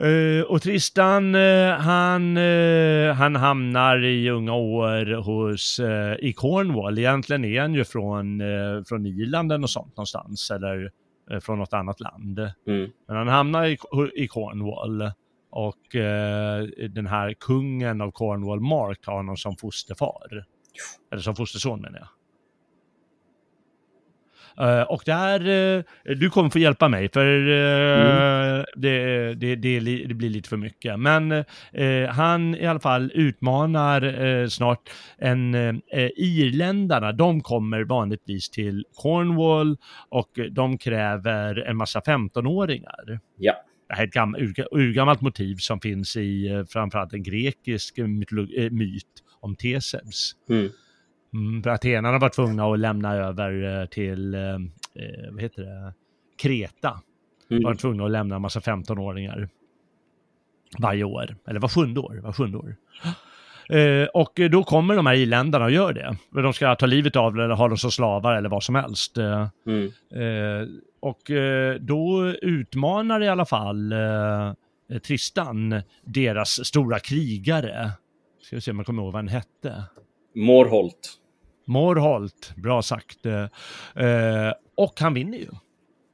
Uh, 0.02 0.42
och 0.42 0.62
Tristan, 0.62 1.34
han, 1.78 2.36
han 3.16 3.36
hamnar 3.36 4.04
i 4.04 4.30
unga 4.30 4.54
år 4.54 5.14
hos, 5.16 5.80
i 6.18 6.32
Cornwall. 6.32 6.98
Egentligen 6.98 7.44
är 7.44 7.60
han 7.60 7.74
ju 7.74 7.84
från, 7.84 8.42
från 8.88 9.06
Irland 9.06 9.52
och 9.52 9.70
sånt 9.70 9.96
någonstans, 9.96 10.50
eller 10.50 10.90
från 11.40 11.58
något 11.58 11.72
annat 11.72 12.00
land. 12.00 12.38
Mm. 12.38 12.90
Men 13.08 13.16
han 13.16 13.28
hamnar 13.28 13.66
i, 13.66 13.78
i 14.14 14.28
Cornwall 14.28 15.10
och 15.50 15.86
den 16.90 17.06
här 17.06 17.34
kungen 17.40 18.00
av 18.00 18.10
Cornwall, 18.10 18.60
Mark, 18.60 19.06
har 19.06 19.16
honom 19.16 19.36
som 19.36 19.56
fosterfar. 19.56 20.44
Eller 21.12 21.22
som 21.22 21.36
fosterson 21.36 21.80
menar 21.80 21.98
jag. 21.98 22.08
Uh, 24.60 24.82
och 24.82 25.02
där, 25.06 25.48
uh, 25.48 25.82
du 26.04 26.30
kommer 26.30 26.50
få 26.50 26.58
hjälpa 26.58 26.88
mig 26.88 27.08
för 27.12 27.26
uh, 27.26 28.00
mm. 28.00 28.64
det, 28.76 29.34
det, 29.34 29.56
det, 29.56 29.80
det, 29.80 30.14
blir 30.14 30.30
lite 30.30 30.48
för 30.48 30.56
mycket. 30.56 31.00
Men 31.00 31.44
han 32.08 32.54
i 32.54 32.66
alla 32.66 32.80
fall 32.80 33.12
utmanar 33.14 34.48
snart 34.48 34.90
en 35.18 35.54
irländarna. 36.16 37.12
De 37.12 37.40
kommer 37.40 37.84
vanligtvis 37.84 38.50
till 38.50 38.84
Cornwall 38.94 39.76
och 40.08 40.38
de 40.50 40.78
kräver 40.78 41.56
en 41.56 41.76
massa 41.76 42.00
15-åringar. 42.00 43.20
Ja. 43.36 43.54
Det 43.88 43.94
här 43.94 44.02
är 44.02 44.06
ett 44.06 44.12
gam, 44.12 44.34
ur, 44.34 44.54
urgammalt 44.70 45.20
motiv 45.20 45.56
som 45.56 45.80
finns 45.80 46.16
i 46.16 46.64
framförallt 46.68 47.12
en 47.12 47.22
grekisk 47.22 47.98
myt 48.70 49.22
om 49.40 49.56
Tesebs. 49.56 50.36
Mm. 50.48 50.68
Mm, 51.34 51.62
för 51.62 51.70
atenarna 51.70 52.18
var 52.18 52.28
tvungna 52.28 52.72
att 52.72 52.78
lämna 52.78 53.14
över 53.14 53.80
eh, 53.80 53.86
till, 53.86 54.34
eh, 54.34 54.40
eh, 54.40 55.30
vad 55.30 55.42
heter 55.42 55.62
det, 55.62 55.92
Kreta. 56.42 57.00
Mm. 57.50 57.62
Var 57.62 57.74
tvungna 57.74 58.04
att 58.04 58.10
lämna 58.10 58.36
en 58.36 58.42
massa 58.42 58.60
15-åringar 58.60 59.48
varje 60.78 61.04
år, 61.04 61.36
eller 61.46 61.60
var 61.60 61.68
sjunde 61.68 62.00
år, 62.00 62.20
var 62.22 62.32
sjunde 62.32 62.58
år. 62.58 62.76
Eh, 63.68 64.06
och 64.14 64.40
då 64.50 64.64
kommer 64.64 64.96
de 64.96 65.06
här 65.06 65.14
iländarna 65.14 65.64
och 65.64 65.70
gör 65.70 65.92
det. 65.92 66.16
De 66.42 66.52
ska 66.52 66.74
ta 66.74 66.86
livet 66.86 67.16
av 67.16 67.34
det 67.34 67.44
eller 67.44 67.54
ha 67.54 67.68
dem 67.68 67.78
som 67.78 67.90
slavar 67.90 68.34
eller 68.34 68.48
vad 68.48 68.62
som 68.62 68.74
helst. 68.74 69.18
Eh, 69.18 69.48
mm. 69.66 69.86
eh, 70.14 70.68
och 71.00 71.30
då 71.80 72.32
utmanar 72.42 73.22
i 73.22 73.28
alla 73.28 73.46
fall 73.46 73.94
Tristan 75.06 75.82
deras 76.04 76.66
stora 76.66 76.98
krigare. 76.98 77.90
Ska 78.48 78.56
vi 78.56 78.60
se 78.60 78.70
om 78.70 78.76
jag 78.76 78.86
kommer 78.86 79.02
ihåg 79.02 79.12
vad 79.12 79.18
han 79.18 79.28
hette. 79.28 79.84
Morholt. 80.34 81.18
Morholt, 81.66 82.52
bra 82.56 82.82
sagt. 82.82 83.26
Eh, 83.26 84.52
och 84.76 85.00
han 85.00 85.14
vinner 85.14 85.38
ju 85.38 85.48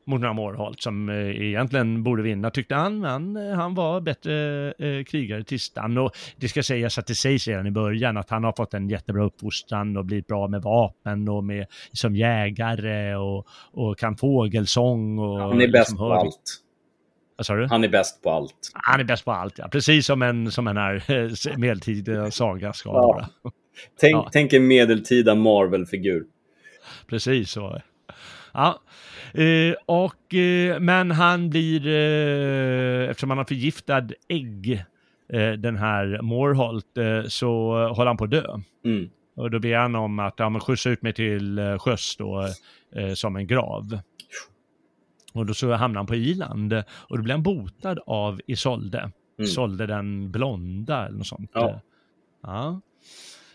mot 0.07 0.21
några 0.21 0.33
Morholt 0.33 0.83
som 0.83 1.09
eh, 1.09 1.17
egentligen 1.17 2.03
borde 2.03 2.23
vinna 2.23 2.51
tyckte 2.51 2.75
han, 2.75 2.99
men 2.99 3.37
eh, 3.37 3.57
han 3.57 3.75
var 3.75 4.01
bättre 4.01 4.67
eh, 4.79 5.05
krigare 5.05 5.45
Tistan. 5.45 5.99
Och 5.99 6.11
det 6.37 6.49
ska 6.49 6.63
sägas 6.63 6.99
att 6.99 7.07
det 7.07 7.15
sägs 7.15 7.49
redan 7.49 7.67
i 7.67 7.71
början 7.71 8.17
att 8.17 8.31
han 8.31 8.45
har 8.45 8.53
fått 8.53 8.75
en 8.75 8.89
jättebra 8.89 9.25
uppfostran 9.25 9.97
och 9.97 10.05
blivit 10.05 10.27
bra 10.27 10.49
med 10.49 10.63
vapen 10.63 11.29
och 11.29 11.45
med 11.45 11.67
som 11.93 12.17
jägare 12.17 13.15
och, 13.15 13.47
och 13.73 13.99
kan 13.99 14.17
fågelsång. 14.17 15.19
Och, 15.19 15.39
han 15.41 15.61
är 15.61 15.69
bäst 15.69 15.91
liksom, 15.91 15.97
på 15.99 16.13
allt. 16.13 16.64
Vad 17.37 17.47
sa 17.47 17.55
du? 17.55 17.67
Han 17.67 17.85
är 17.85 17.89
bäst 17.89 18.23
på 18.23 18.31
allt. 18.31 18.71
Han 18.75 19.01
är 19.01 19.05
bäst 19.05 19.25
på 19.25 19.33
allt, 19.33 19.59
ja. 19.59 19.69
Precis 19.69 20.07
som 20.07 20.23
en, 20.23 20.51
som 20.51 20.67
en 20.67 20.77
här 20.77 21.03
eh, 21.09 21.57
medeltida 21.57 22.31
saga 22.31 22.73
ska 22.73 22.89
ja. 22.89 22.93
vara. 22.93 23.29
Tänk, 24.01 24.15
ja. 24.15 24.29
tänk 24.33 24.53
en 24.53 24.67
medeltida 24.67 25.35
Marvel-figur. 25.35 26.25
Precis 27.07 27.51
så. 27.51 27.81
Ja, 28.55 28.81
eh, 29.35 29.75
och, 29.87 30.35
eh, 30.35 30.81
men 30.81 31.11
han 31.11 31.51
blir, 31.51 31.87
eh, 31.87 33.11
eftersom 33.11 33.31
han 33.31 33.39
har 33.39 33.45
förgiftad 33.45 34.09
ägg, 34.29 34.85
den 35.59 35.77
här 35.77 36.23
Morholt, 36.23 36.87
så 37.33 37.49
håller 37.89 38.07
han 38.07 38.17
på 38.17 38.25
att 38.25 38.31
dö. 38.31 38.47
Mm. 38.85 39.11
Och 39.37 39.51
då 39.51 39.59
ber 39.59 39.77
han 39.77 39.95
om 39.95 40.19
att 40.19 40.35
ja, 40.37 40.61
skjutsa 40.61 40.91
ut 40.91 41.03
mig 41.03 41.13
till 41.13 41.77
sjöss 41.79 42.17
då, 42.17 42.49
som 43.15 43.37
en 43.37 43.47
grav. 43.47 43.99
Och 45.35 45.47
då 45.47 45.55
så 45.55 45.73
hamnar 45.73 45.99
han 45.99 46.07
på 46.07 46.15
Irland 46.15 46.73
och 46.89 47.17
då 47.17 47.23
blir 47.23 47.35
han 47.35 47.43
botad 47.43 47.99
av 48.07 48.41
Isolde. 48.47 48.99
Mm. 48.99 49.13
Isolde 49.39 49.87
den 49.87 50.31
blonda 50.31 51.07
eller 51.07 51.19
något 51.19 51.27
sånt. 51.27 51.51
Ja. 51.55 51.81
ja. 52.43 52.81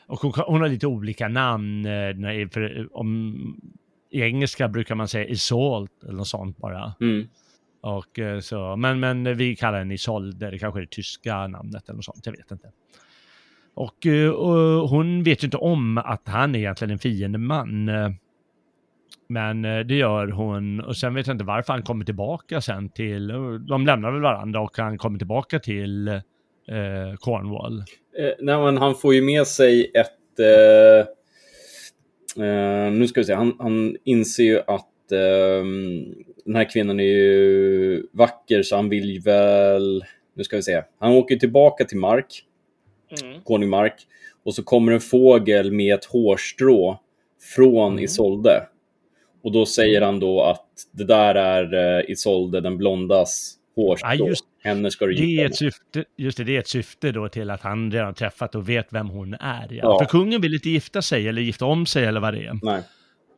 Och 0.08 0.20
hon, 0.20 0.34
hon, 0.48 0.62
har 0.62 0.70
lite 0.70 0.88
olika 0.88 1.28
namn. 1.28 1.86
Eh, 1.86 2.50
för, 2.50 2.88
om, 2.98 3.36
I 4.10 4.22
engelska 4.22 4.68
brukar 4.68 4.96
man 4.96 5.08
säga 5.08 5.26
Isolt 5.26 6.04
eller 6.04 6.14
något 6.14 6.28
sånt 6.28 6.58
bara. 6.58 6.94
Mm. 7.02 7.28
Och, 7.82 8.20
eh, 8.20 8.40
så, 8.40 8.76
men, 8.76 9.00
men 9.00 9.38
vi 9.38 9.56
kallar 9.56 9.80
henne 9.80 9.94
Isolde, 9.94 10.52
det 10.52 10.60
kanske 10.60 10.80
är 10.80 10.82
det 10.82 10.92
tyska 10.92 11.48
namnet 11.48 11.90
eller 11.90 11.96
något 11.96 12.06
sånt, 12.06 12.26
jag 12.26 12.34
vet 12.34 12.52
inte. 12.52 12.72
Och, 13.74 14.06
eh, 14.06 14.30
och 14.30 14.90
hon 14.90 15.24
vet 15.24 15.44
ju 15.44 15.48
inte 15.48 15.58
om 15.58 15.98
att 15.98 16.28
han 16.28 16.56
är 16.56 16.60
egentligen 16.60 16.92
en 16.92 17.00
fiendeman. 17.00 17.90
Men 19.30 19.62
det 19.62 19.96
gör 19.96 20.28
hon 20.28 20.80
och 20.80 20.98
sen 20.98 21.14
vet 21.14 21.28
jag 21.28 21.34
inte 21.34 21.46
varför 21.46 21.74
han 21.74 21.84
kommer 21.84 22.06
tillbaka 22.06 22.62
sen 22.62 22.90
till, 22.90 23.28
de 23.68 23.86
lämnar 23.86 24.12
väl 24.12 24.22
varandra 24.22 24.62
och 24.62 24.78
han 24.78 24.98
kommer 24.98 25.18
tillbaka 25.18 25.60
till 25.60 26.08
eh, 26.08 27.16
Cornwall. 27.20 27.84
Eh, 28.18 28.32
nej, 28.40 28.58
men 28.58 28.78
han 28.78 28.96
får 28.96 29.14
ju 29.14 29.22
med 29.22 29.48
sig 29.48 29.92
ett... 29.94 30.40
Eh, 30.40 31.00
eh, 32.46 32.92
nu 32.92 33.08
ska 33.08 33.22
vi 33.22 33.26
se, 33.26 33.34
han, 33.34 33.56
han 33.60 33.96
inser 34.04 34.44
ju 34.44 34.60
att 34.60 35.12
eh, 35.12 35.66
den 36.46 36.56
här 36.56 36.72
kvinnan 36.72 37.00
är 37.00 37.04
ju 37.04 38.08
vacker 38.12 38.64
så 38.64 38.76
han 38.76 38.90
vill 38.90 39.22
väl... 39.26 40.04
Nu 40.36 40.44
ska 40.44 40.56
vi 40.56 40.64
se. 40.64 40.82
Han 41.00 41.12
åker 41.12 41.36
tillbaka 41.36 41.86
till 41.86 41.98
Mark, 41.98 42.44
mm. 43.22 43.42
konung 43.42 43.70
Mark, 43.70 44.08
och 44.44 44.56
så 44.56 44.64
kommer 44.64 44.92
en 44.92 45.00
fågel 45.00 45.72
med 45.72 45.96
ett 45.96 46.06
hårstrå 46.06 47.00
från 47.56 47.92
mm. 47.92 48.04
Isolde. 48.04 48.68
Och 49.42 49.52
då 49.52 49.66
säger 49.66 50.02
han 50.02 50.20
då 50.20 50.44
att 50.44 50.66
det 50.92 51.04
där 51.04 51.36
är 51.36 51.74
uh, 52.00 52.12
Isolde, 52.12 52.62
den 52.62 52.78
blondas 52.78 53.56
hårstrå. 53.76 54.10
Ja, 54.10 54.28
just, 54.28 54.46
Henne 54.64 54.92
ska 54.92 55.06
du 55.06 55.14
det 55.14 55.42
är 55.42 55.46
ett 55.46 55.56
syfte, 55.56 56.06
Just 56.18 56.38
det, 56.38 56.44
det 56.44 56.56
är 56.56 56.60
ett 56.60 56.68
syfte 56.68 57.12
då 57.12 57.30
till 57.30 57.50
att 57.50 57.62
han 57.62 57.92
redan 57.92 58.14
träffat 58.14 58.56
och 58.56 58.70
vet 58.70 58.94
vem 58.94 59.10
hon 59.10 59.34
är. 59.34 59.68
Ja. 59.70 59.78
ja. 59.82 60.00
För 60.00 60.06
kungen 60.06 60.42
vill 60.42 60.54
inte 60.54 60.70
gifta 60.70 61.02
sig 61.02 61.28
eller 61.28 61.42
gifta 61.42 61.66
om 61.66 61.86
sig 61.86 62.06
eller 62.06 62.20
vad 62.20 62.34
det 62.34 62.46
är. 62.46 62.60
Nej. 62.64 62.84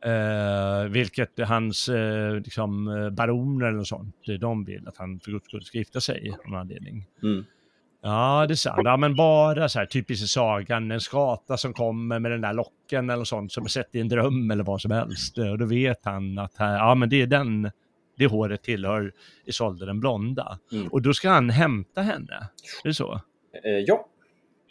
Uh, 0.06 0.88
vilket 0.90 1.38
hans 1.38 1.88
uh, 1.88 2.34
liksom, 2.34 2.88
uh, 2.88 3.10
baroner 3.10 3.66
eller 3.66 3.78
något 3.78 3.88
sånt, 3.88 4.16
de 4.40 4.64
vill 4.64 4.88
att 4.88 4.96
han 4.96 5.20
för 5.20 5.30
guds 5.30 5.46
skull 5.46 5.62
ska 5.62 5.78
gifta 5.78 6.00
sig 6.00 6.30
av 6.30 6.50
någon 6.50 6.60
anledning. 6.60 7.06
Mm. 7.22 7.44
Ja, 8.02 8.44
det 8.48 8.54
är 8.54 8.56
sant. 8.56 8.80
Ja, 8.84 8.96
men 8.96 9.14
bara 9.14 9.68
så 9.68 9.78
här 9.78 9.86
typiskt 9.86 10.24
i 10.24 10.28
sagan, 10.28 10.90
en 10.90 11.00
skata 11.00 11.56
som 11.56 11.72
kommer 11.72 12.18
med 12.18 12.30
den 12.30 12.40
där 12.40 12.52
locken 12.52 13.10
eller 13.10 13.24
sånt 13.24 13.52
som 13.52 13.64
är 13.64 13.68
sett 13.68 13.94
i 13.94 14.00
en 14.00 14.08
dröm 14.08 14.50
eller 14.50 14.64
vad 14.64 14.80
som 14.80 14.90
helst. 14.90 15.38
Och 15.38 15.58
då 15.58 15.66
vet 15.66 16.04
han 16.04 16.38
att 16.38 16.56
här, 16.56 16.76
ja, 16.76 16.94
men 16.94 17.08
det 17.08 17.22
är 17.22 17.26
den 17.26 17.70
det 18.16 18.26
håret 18.26 18.62
tillhör 18.62 19.12
Isolde 19.46 19.86
den 19.86 20.00
blonda. 20.00 20.58
Mm. 20.72 20.88
Och 20.88 21.02
då 21.02 21.14
ska 21.14 21.30
han 21.30 21.50
hämta 21.50 22.02
henne. 22.02 22.48
Är 22.84 22.88
det 22.88 22.94
så? 22.94 23.12
Eh, 23.64 23.78
ja. 23.86 24.08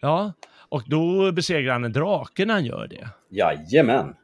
Ja, 0.01 0.33
och 0.69 0.83
då 0.87 1.31
besegrar 1.31 1.73
han 1.73 1.83
en 1.83 1.93
drake 1.93 2.45
när 2.45 2.53
han 2.53 2.65
gör 2.65 2.87
det. 2.87 3.09
Jajamän. 3.29 4.15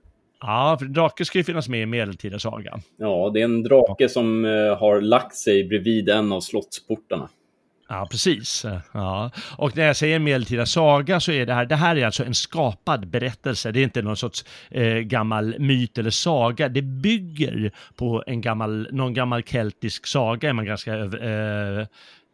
Ja, 0.41 0.77
för 0.79 0.85
drake 0.85 1.25
ska 1.25 1.37
ju 1.37 1.43
finnas 1.43 1.69
med 1.69 1.81
i 1.81 1.85
medeltida 1.85 2.39
saga. 2.39 2.79
Ja, 2.97 3.31
det 3.33 3.41
är 3.41 3.43
en 3.43 3.63
drake 3.63 4.09
som 4.09 4.45
uh, 4.45 4.75
har 4.75 5.01
lagt 5.01 5.35
sig 5.35 5.63
bredvid 5.63 6.09
en 6.09 6.31
av 6.31 6.41
slottsportarna. 6.41 7.29
Ja, 7.89 8.07
precis. 8.11 8.65
Ja. 8.93 9.31
Och 9.57 9.77
när 9.77 9.85
jag 9.85 9.95
säger 9.97 10.19
medeltida 10.19 10.65
saga 10.65 11.19
så 11.19 11.31
är 11.31 11.45
det 11.45 11.53
här, 11.53 11.65
det 11.65 11.75
här 11.75 11.95
är 11.95 12.05
alltså 12.05 12.25
en 12.25 12.33
skapad 12.33 13.07
berättelse. 13.07 13.71
Det 13.71 13.79
är 13.79 13.83
inte 13.83 14.01
någon 14.01 14.17
sorts 14.17 14.45
eh, 14.69 14.97
gammal 14.97 15.55
myt 15.59 15.97
eller 15.97 16.09
saga. 16.09 16.69
Det 16.69 16.81
bygger 16.81 17.71
på 17.95 18.23
en 18.27 18.41
gammal, 18.41 18.87
någon 18.91 19.13
gammal 19.13 19.43
keltisk 19.43 20.07
saga 20.07 20.49
är 20.49 20.53
man 20.53 20.65
ganska 20.65 20.95
eh, 20.95 21.79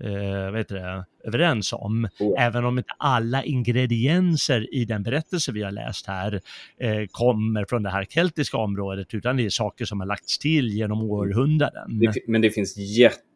eh, 0.04 0.52
vad 0.52 0.58
heter 0.58 0.76
det, 0.76 1.06
överens 1.24 1.74
om. 1.74 2.10
Oh. 2.20 2.44
Även 2.44 2.66
om 2.66 2.78
inte 2.78 2.94
alla 2.98 3.44
ingredienser 3.44 4.76
i 4.76 4.86
den 4.86 5.04
berättelse 5.04 5.52
vi 5.52 5.64
har 5.64 5.72
läst 5.72 6.08
här 6.08 6.42
eh, 6.80 7.06
kommer 7.12 7.66
från 7.66 7.84
det 7.84 7.90
här 7.90 8.06
keltiska 8.06 8.58
området, 8.58 9.14
utan 9.14 9.38
det 9.38 9.46
är 9.46 9.50
saker 9.50 9.86
som 9.86 10.00
har 10.00 10.08
lagts 10.08 10.40
till 10.40 10.70
genom 10.70 11.00
mm. 11.00 11.12
århundraden. 11.12 12.00
Det, 12.00 12.14
men 12.28 12.42
det 12.42 12.50
finns 12.50 12.78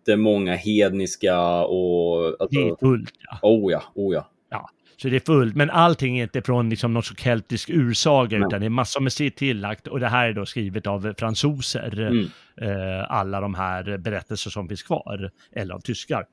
jättemånga 0.07 0.55
hedniska 0.55 1.65
och... 1.65 2.41
Alltså, 2.41 2.59
det 2.59 2.67
är 2.69 2.75
fullt, 2.79 3.13
ja. 3.29 3.39
Oh 3.41 3.71
ja, 3.71 3.83
oh 3.95 4.13
ja. 4.13 4.29
ja. 4.49 4.69
Så 4.97 5.09
det 5.09 5.15
är 5.15 5.25
fullt, 5.25 5.55
men 5.55 5.69
allting 5.69 6.19
är 6.19 6.23
inte 6.23 6.41
från 6.41 6.69
liksom 6.69 6.93
någon 6.93 7.03
så 7.03 7.15
keltisk 7.15 7.69
ursaga, 7.69 8.37
Nej. 8.37 8.47
utan 8.47 8.59
det 8.59 8.65
är 8.65 8.69
massor 8.69 9.01
med 9.01 9.13
sitt 9.13 9.35
tillagt. 9.35 9.87
Och 9.87 9.99
det 9.99 10.07
här 10.07 10.29
är 10.29 10.33
då 10.33 10.45
skrivet 10.45 10.87
av 10.87 11.13
fransoser, 11.17 11.99
mm. 11.99 12.25
eh, 12.61 13.11
alla 13.11 13.41
de 13.41 13.55
här 13.55 13.97
berättelser 13.97 14.49
som 14.49 14.67
finns 14.67 14.83
kvar, 14.83 15.31
eller 15.51 15.73
av 15.75 15.79
tyskar. 15.79 16.25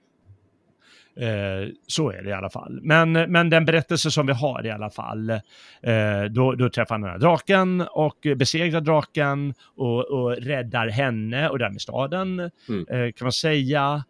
Eh, 1.17 1.69
så 1.87 2.11
är 2.11 2.23
det 2.23 2.31
i 2.31 2.33
alla 2.33 2.51
fall. 2.51 2.81
Men, 2.83 3.13
men 3.13 3.51
den 3.51 3.65
berättelse 3.65 4.11
som 4.11 4.27
vi 4.27 4.33
har 4.33 4.67
i 4.67 4.71
alla 4.71 4.91
fall, 4.91 5.31
eh, 5.31 6.25
då, 6.31 6.55
då 6.55 6.71
träffar 6.71 6.95
han 6.95 7.03
den 7.03 7.11
här 7.11 7.19
draken 7.19 7.81
och 7.91 8.27
besegrar 8.37 8.81
draken 8.81 9.55
och, 9.77 10.05
och 10.05 10.37
räddar 10.37 10.89
henne 10.89 11.49
och 11.49 11.59
därmed 11.59 11.81
staden, 11.81 12.51
mm. 12.69 12.87
eh, 12.89 13.13
kan 13.13 13.25
man 13.25 13.33
säga. 13.33 14.05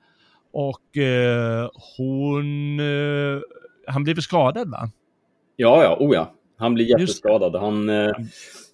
Och 0.52 0.96
eh, 0.96 1.68
hon... 1.96 2.80
Eh, 2.80 3.40
han 3.86 4.04
blev 4.04 4.20
skadad 4.20 4.70
va? 4.70 4.90
Ja, 5.56 5.82
ja, 5.82 5.96
oh 6.00 6.14
ja. 6.14 6.34
Han 6.58 6.74
blir 6.74 7.00
jätteskadad. 7.00 7.56
Han, 7.56 7.88
eh, 7.88 8.12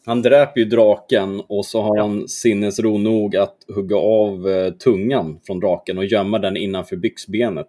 han 0.06 0.22
dräper 0.22 0.60
ju 0.60 0.64
draken 0.64 1.42
och 1.48 1.66
så 1.66 1.82
har 1.82 1.98
han 1.98 2.28
sinnesro 2.28 2.98
nog 2.98 3.36
att 3.36 3.56
hugga 3.74 3.96
av 3.96 4.70
tungan 4.70 5.40
från 5.46 5.60
draken 5.60 5.98
och 5.98 6.04
gömma 6.04 6.38
den 6.38 6.56
innanför 6.56 6.96
byxbenet. 6.96 7.68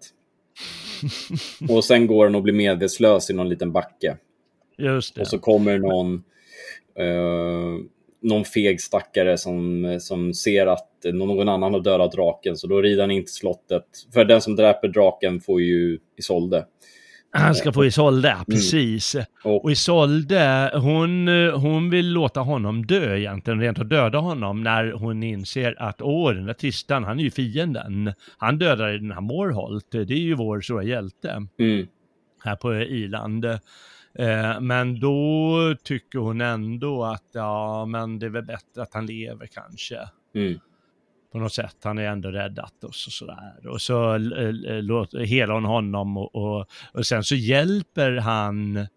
och 1.70 1.86
sen 1.86 2.08
går 2.08 2.26
den 2.26 2.36
och 2.36 2.44
blir 2.44 2.54
medvetslös 2.54 3.30
i 3.30 3.34
någon 3.34 3.50
liten 3.50 3.72
backe. 3.72 4.18
Just 4.78 5.16
det. 5.16 5.22
Och 5.22 5.28
så 5.28 5.40
kommer 5.40 5.80
någon, 5.80 6.24
eh, 7.00 7.86
någon 8.22 8.46
feg 8.46 8.82
stackare 8.82 9.38
som, 9.38 9.98
som 10.02 10.34
ser 10.34 10.68
att 10.68 10.88
någon 11.14 11.50
annan 11.50 11.74
har 11.74 11.82
dödat 11.82 12.12
draken, 12.12 12.58
så 12.58 12.68
då 12.68 12.82
rider 12.82 13.02
han 13.02 13.12
in 13.12 13.26
till 13.26 13.34
slottet. 13.34 13.86
För 14.14 14.26
den 14.26 14.42
som 14.42 14.56
dräper 14.56 14.88
draken 14.88 15.42
får 15.42 15.62
ju 15.62 16.00
Isolde. 16.18 16.66
Han 17.34 17.56
ska 17.56 17.74
få 17.74 17.86
Isolde, 17.86 18.38
precis. 18.48 19.16
Mm. 19.16 19.26
Och- 19.44 19.64
Och 19.66 19.72
Isolde, 19.72 20.72
hon, 20.74 21.28
hon 21.54 21.90
vill 21.90 22.14
låta 22.14 22.40
honom 22.40 22.86
dö 22.86 23.18
egentligen, 23.18 23.60
rent 23.62 23.80
och 23.80 23.86
döda 23.86 24.18
honom 24.18 24.64
när 24.64 24.92
hon 24.92 25.24
inser 25.24 25.76
att 25.82 26.02
åh, 26.02 26.34
den 26.34 26.46
där 26.46 26.54
Tristan, 26.54 27.04
han 27.04 27.20
är 27.20 27.24
ju 27.24 27.32
fienden. 27.32 28.14
Han 28.38 28.58
dödar 28.58 28.88
den 28.92 29.12
här 29.12 29.22
Morholt, 29.22 29.86
det 29.92 30.00
är 30.00 30.06
ju 30.12 30.34
vår 30.36 30.62
stora 30.62 30.84
hjälte 30.84 31.46
Mm, 31.60 31.88
här 32.44 32.56
på 32.56 32.74
Irland. 32.76 33.46
Eh, 33.46 34.60
men 34.62 35.00
då 35.00 35.58
tycker 35.84 36.20
hon 36.20 36.42
ändå 36.42 37.04
att 37.04 37.30
ja, 37.34 37.86
men 37.86 38.20
det 38.20 38.26
är 38.26 38.30
väl 38.30 38.44
bättre 38.46 38.82
att 38.82 38.94
han 38.94 39.06
lever 39.06 39.48
kanske. 39.48 39.98
mm, 40.36 40.60
På 41.32 41.38
något 41.40 41.54
sätt, 41.54 41.76
han 41.84 41.98
är 41.98 42.04
ändå 42.04 42.30
räddat 42.32 42.84
oss 42.84 43.08
och 43.08 43.14
sådär. 43.14 43.68
Och 43.68 43.82
så 43.82 44.16
eh, 44.16 45.20
eh, 45.20 45.20
helar 45.26 45.54
hon 45.54 45.66
honom 45.66 46.18
och, 46.18 46.36
och, 46.36 46.66
och 46.94 47.06
sen 47.06 47.24
så 47.24 47.36
hjälper 47.36 48.18
han 48.18 48.88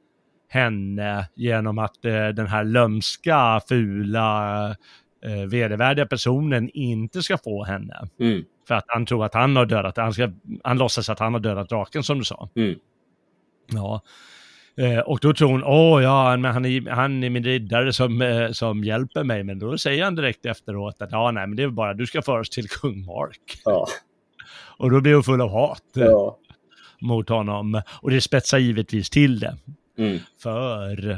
henne 0.48 1.28
genom 1.34 1.78
att 1.78 2.04
eh, 2.04 2.28
den 2.28 2.46
här 2.46 2.64
lömska, 2.64 3.60
fula, 3.68 4.70
eh, 5.24 5.46
vedervärdiga 5.48 6.06
personen 6.06 6.70
inte 6.74 7.22
ska 7.22 7.38
få 7.38 7.64
henne. 7.64 8.08
mm, 8.20 8.44
För 8.68 8.74
att 8.74 8.84
han 8.88 9.06
tror 9.06 9.24
att 9.24 9.34
han 9.34 9.56
har 9.56 9.66
dödat, 9.66 9.96
han, 9.96 10.12
ska, 10.12 10.30
han 10.64 10.78
låtsas 10.78 11.08
att 11.08 11.18
han 11.18 11.32
har 11.32 11.40
dödat 11.40 11.68
draken 11.68 12.02
som 12.02 12.18
du 12.18 12.24
sa. 12.24 12.48
mm. 12.56 12.74
Ja. 13.72 14.02
Eh, 14.76 14.98
och 14.98 15.18
då 15.22 15.34
tror 15.34 15.48
hon, 15.48 15.64
åh 15.64 16.02
ja, 16.02 16.36
men 16.36 16.52
han 16.52 16.64
är, 16.64 16.90
han 16.90 17.24
är 17.24 17.30
min 17.30 17.44
riddare 17.44 17.92
som, 17.92 18.22
eh, 18.22 18.50
som 18.50 18.84
hjälper 18.84 19.24
mig. 19.24 19.44
Men 19.44 19.58
då 19.58 19.78
säger 19.78 20.04
han 20.04 20.14
direkt 20.14 20.46
efteråt 20.46 21.02
att 21.02 21.12
ja, 21.12 21.30
nej, 21.30 21.46
men 21.46 21.56
det 21.56 21.62
är 21.62 21.68
bara, 21.68 21.94
du 21.94 22.06
ska 22.06 22.22
föra 22.22 22.40
oss 22.40 22.50
till 22.50 22.68
kung 22.68 23.04
Mark. 23.04 23.60
Ja, 23.64 23.86
Och 24.76 24.90
då 24.90 25.00
blir 25.00 25.14
hon 25.14 25.24
full 25.24 25.40
av 25.40 25.50
hat 25.50 25.96
eh, 25.96 26.04
ja. 26.04 26.38
mot 27.00 27.28
honom. 27.28 27.82
Och 28.00 28.10
det 28.10 28.20
spetsar 28.20 28.58
givetvis 28.58 29.10
till 29.10 29.40
det. 29.40 29.56
Mm, 29.98 30.18
För 30.42 31.10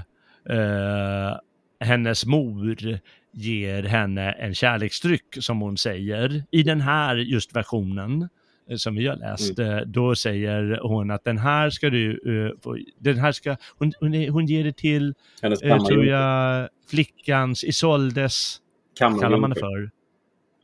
eh, 0.48 1.36
hennes 1.80 2.26
mor 2.26 2.98
ger 3.32 3.82
henne 3.82 4.32
en 4.32 4.54
kärleksdryck 4.54 5.36
som 5.40 5.60
hon 5.60 5.78
säger. 5.78 6.44
I 6.50 6.62
den 6.62 6.80
här 6.80 7.16
just 7.16 7.56
versionen 7.56 8.28
som 8.76 8.94
vi 8.94 9.06
har 9.06 9.16
läst, 9.16 9.58
eh, 9.58 9.76
då 9.86 10.14
säger 10.14 10.80
hon 10.82 11.10
att 11.10 11.24
den 11.24 11.38
här 11.38 11.70
ska 11.70 11.90
du, 11.90 12.10
eh, 12.12 12.60
få, 12.62 12.78
den 12.98 13.18
här 13.18 13.32
ska, 13.32 13.56
hon, 13.78 13.92
hon, 14.00 14.28
hon 14.28 14.46
ger 14.46 14.64
det 14.64 14.76
till, 14.76 15.14
Hennes 15.42 15.62
eh, 15.62 15.84
tror 15.84 16.04
jag, 16.04 16.68
flickans, 16.90 17.64
Isoldes, 17.64 18.60
kallar 18.98 19.38
man 19.38 19.50
det 19.50 19.60
för? 19.60 19.90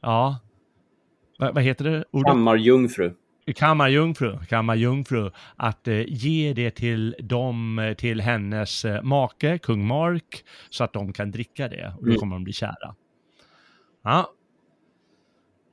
Ja. 0.03 0.41
Va, 1.39 1.53
vad 1.53 1.63
heter 1.63 1.85
det? 1.85 2.05
Ordet? 2.11 2.27
Kammarjungfru. 2.33 3.13
kammarjungfru, 3.55 4.39
kammarjungfru, 4.49 5.31
att 5.57 5.89
eh, 5.89 6.03
ge 6.09 6.53
det 6.53 6.71
till 6.71 7.15
dem, 7.19 7.95
till 7.99 8.21
hennes 8.21 8.85
eh, 8.85 9.03
make, 9.03 9.59
kung 9.59 9.87
Mark, 9.87 10.45
så 10.71 10.85
att 10.85 10.93
de 10.93 11.13
kan 11.13 11.31
dricka 11.31 11.69
det 11.69 11.93
och 11.99 12.03
då 12.05 12.09
Mm. 12.11 12.19
kommer 12.19 12.37
de 12.37 12.45
bli 12.45 12.53
kära. 12.53 12.95
Ja. 14.05 14.33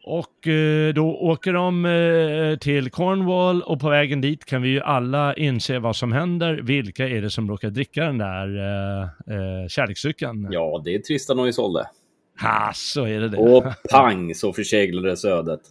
Och 0.09 0.47
eh, 0.47 0.93
då 0.93 1.15
åker 1.15 1.53
de 1.53 1.85
eh, 1.85 2.57
till 2.57 2.91
Cornwall 2.91 3.61
och 3.61 3.79
på 3.79 3.89
vägen 3.89 4.21
dit 4.21 4.45
kan 4.45 4.61
vi 4.61 4.69
ju 4.69 4.81
alla 4.81 5.33
inse 5.33 5.79
vad 5.79 5.95
som 5.95 6.11
händer. 6.11 6.61
Vilka 6.63 7.07
är 7.07 7.21
det 7.21 7.29
som 7.29 7.49
råkar 7.49 7.69
dricka 7.69 8.03
den 8.03 8.17
där 8.17 8.57
eh, 8.57 9.03
eh, 9.03 9.67
kärleksdrycken? 9.67 10.47
Ja, 10.51 10.81
det 10.85 10.95
är 10.95 10.99
Tristan 10.99 11.39
och 11.39 11.47
Isolde. 11.47 11.89
Ha, 12.41 12.71
så 12.73 13.05
är 13.05 13.19
det 13.19 13.29
det. 13.29 13.37
Och 13.37 13.63
pang 13.91 14.35
så 14.35 14.53
förseglades 14.53 15.25
ödet. 15.25 15.61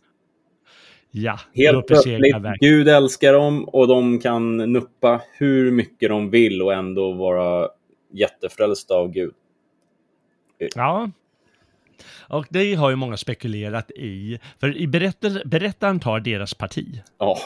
ja, 1.11 1.39
Helt 1.55 1.87
plötsligt, 1.87 2.35
Gud 2.61 2.89
älskar 2.89 3.33
dem 3.33 3.65
och 3.65 3.89
de 3.89 4.19
kan 4.21 4.57
nuppa 4.57 5.21
hur 5.39 5.71
mycket 5.71 6.09
de 6.09 6.31
vill 6.31 6.63
och 6.63 6.73
ändå 6.73 7.13
vara 7.13 7.69
jättefrälsta 8.13 8.95
av 8.95 9.11
Gud. 9.11 9.35
Ja. 10.75 11.11
Och 12.21 12.47
det 12.51 12.75
har 12.75 12.91
ju 12.91 12.97
många 12.97 13.17
spekulerat 13.17 13.91
i. 13.91 14.39
För 14.61 14.77
i 14.77 14.87
berättel- 14.87 15.43
berättaren 15.45 16.01
tar 16.01 16.21
deras 16.21 16.55
parti. 16.55 17.03
Ja, 17.19 17.39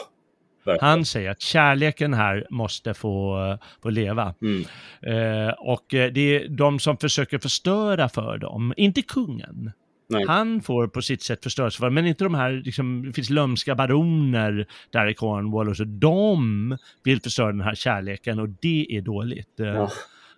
verkligen. 0.65 0.89
Han 0.89 1.05
säger 1.05 1.29
att 1.29 1.41
kärleken 1.41 2.13
här 2.13 2.47
måste 2.49 2.93
få, 2.93 3.57
få 3.83 3.89
leva. 3.89 4.33
Mm. 4.41 4.65
Eh, 5.01 5.53
och 5.53 5.93
eh, 5.93 6.11
det 6.11 6.21
är 6.35 6.47
de 6.49 6.79
som 6.79 6.97
försöker 6.97 7.39
förstöra 7.39 8.09
för 8.09 8.37
dem, 8.37 8.73
inte 8.77 9.01
kungen. 9.01 9.71
Nej. 10.09 10.25
Han 10.27 10.61
får 10.61 10.87
på 10.87 11.01
sitt 11.01 11.21
sätt 11.21 11.43
förstörelse 11.43 11.77
för 11.79 11.89
men 11.89 12.05
inte 12.07 12.23
de 12.23 12.33
här, 12.33 12.51
liksom, 12.51 13.03
det 13.05 13.13
finns 13.13 13.29
lömska 13.29 13.75
baroner 13.75 14.67
där 14.89 15.07
i 15.07 15.13
Cornwall 15.13 15.69
och 15.69 15.77
så. 15.77 15.83
De 15.83 16.77
vill 17.03 17.21
förstöra 17.21 17.47
den 17.47 17.61
här 17.61 17.75
kärleken 17.75 18.39
och 18.39 18.49
det 18.49 18.87
är 18.89 19.01
dåligt. 19.01 19.59
Eh, 19.59 19.67
Ja. 19.67 19.91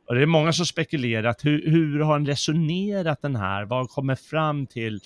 Och 0.08 0.16
det 0.16 0.22
är 0.22 0.26
många 0.26 0.54
som 0.54 0.66
spekulerat, 0.66 1.46
hur, 1.46 1.70
hur 1.72 2.00
har 2.00 2.14
han 2.14 2.26
resonerat 2.26 3.22
den 3.22 3.36
här? 3.36 3.66
Vad 3.66 3.90
kommer 3.90 4.16
fram 4.16 4.68
till? 4.68 5.00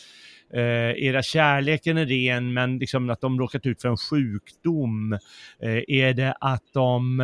Eh, 0.53 1.03
era 1.05 1.23
kärleken 1.23 1.97
är 1.97 2.05
ren, 2.05 2.53
men 2.53 2.79
liksom 2.79 3.09
att 3.09 3.21
de 3.21 3.39
råkat 3.39 3.65
ut 3.65 3.81
för 3.81 3.89
en 3.89 3.97
sjukdom. 3.97 5.13
Eh, 5.61 5.83
är 5.87 6.13
det 6.13 6.33
att 6.41 6.63
de... 6.73 7.19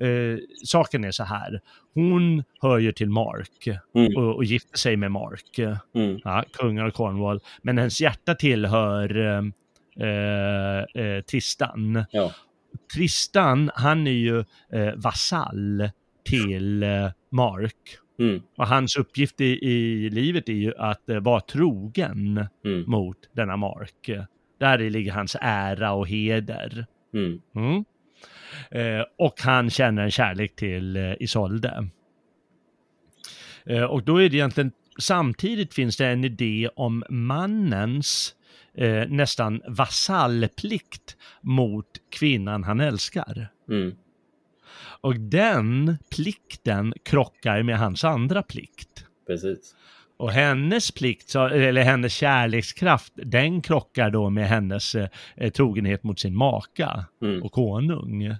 Eh, 0.00 0.38
saken 0.64 1.04
är 1.04 1.10
så 1.10 1.24
här, 1.24 1.60
hon 1.94 2.44
hör 2.60 2.78
ju 2.78 2.92
till 2.92 3.08
Mark 3.10 3.68
Mm. 3.94 4.16
och, 4.16 4.36
och 4.36 4.44
gifter 4.44 4.78
sig 4.78 4.96
med 4.96 5.12
Mark, 5.12 5.58
Mm. 5.94 6.20
ja, 6.24 6.44
kungen 6.52 6.84
av 6.84 6.90
Cornwall, 6.90 7.40
men 7.62 7.78
hennes 7.78 8.00
hjärta 8.00 8.34
tillhör 8.34 9.16
eh, 10.00 11.02
eh, 11.04 11.20
Tristan. 11.22 12.04
Ja. 12.10 12.32
Tristan, 12.94 13.70
han 13.74 14.06
är 14.06 14.10
ju 14.10 14.38
eh, 14.72 14.94
vasall 14.96 15.90
till 16.30 16.82
eh, 16.82 17.10
Mark. 17.30 17.98
Mm. 18.18 18.42
Och 18.56 18.66
hans 18.66 18.96
uppgift 18.96 19.40
i, 19.40 19.44
i 19.44 20.10
livet 20.10 20.48
är 20.48 20.52
ju 20.52 20.74
att 20.76 21.08
eh, 21.08 21.20
vara 21.20 21.40
trogen 21.40 22.46
Mm. 22.64 22.84
mot 22.90 23.16
denna 23.32 23.56
Mark. 23.56 24.10
Där 24.58 24.78
ligger 24.90 25.12
hans 25.12 25.36
ära 25.40 25.92
och 25.92 26.08
heder. 26.08 26.86
Mm. 27.14 27.40
Mm. 27.54 27.84
Eh, 28.70 29.04
och 29.18 29.34
han 29.40 29.70
känner 29.70 30.02
en 30.02 30.10
kärlek 30.10 30.56
till 30.56 30.96
eh, 30.96 31.12
Isolde. 31.20 31.88
Eh, 33.64 33.84
och 33.84 34.04
då 34.04 34.22
är 34.22 34.28
det 34.28 34.36
egentligen, 34.36 34.72
samtidigt 34.98 35.74
finns 35.74 35.96
det 35.96 36.06
en 36.06 36.24
idé 36.24 36.68
om 36.76 37.04
mannens 37.08 38.34
eh, 38.74 39.08
nästan 39.08 39.62
vasallplikt 39.68 41.16
mot 41.42 41.86
kvinnan 42.10 42.64
han 42.64 42.80
älskar. 42.80 43.48
Mm. 43.68 43.94
Och 45.00 45.20
den 45.20 45.98
plikten 46.10 46.92
krockar 47.04 47.62
med 47.62 47.78
hans 47.78 48.04
andra 48.04 48.42
plikt. 48.42 49.04
Precis. 49.26 49.74
Och 50.16 50.30
hennes 50.32 50.90
plikt, 50.90 51.34
eller 51.34 51.82
hennes 51.82 52.12
kärlekskraft, 52.12 53.12
den 53.14 53.62
krockar 53.62 54.10
då 54.10 54.30
med 54.30 54.48
hennes 54.48 54.94
eh, 54.94 55.50
trogenhet 55.50 56.02
mot 56.02 56.20
sin 56.20 56.36
maka 56.36 57.04
Mm. 57.22 57.42
och 57.42 57.52
konung. 57.52 58.34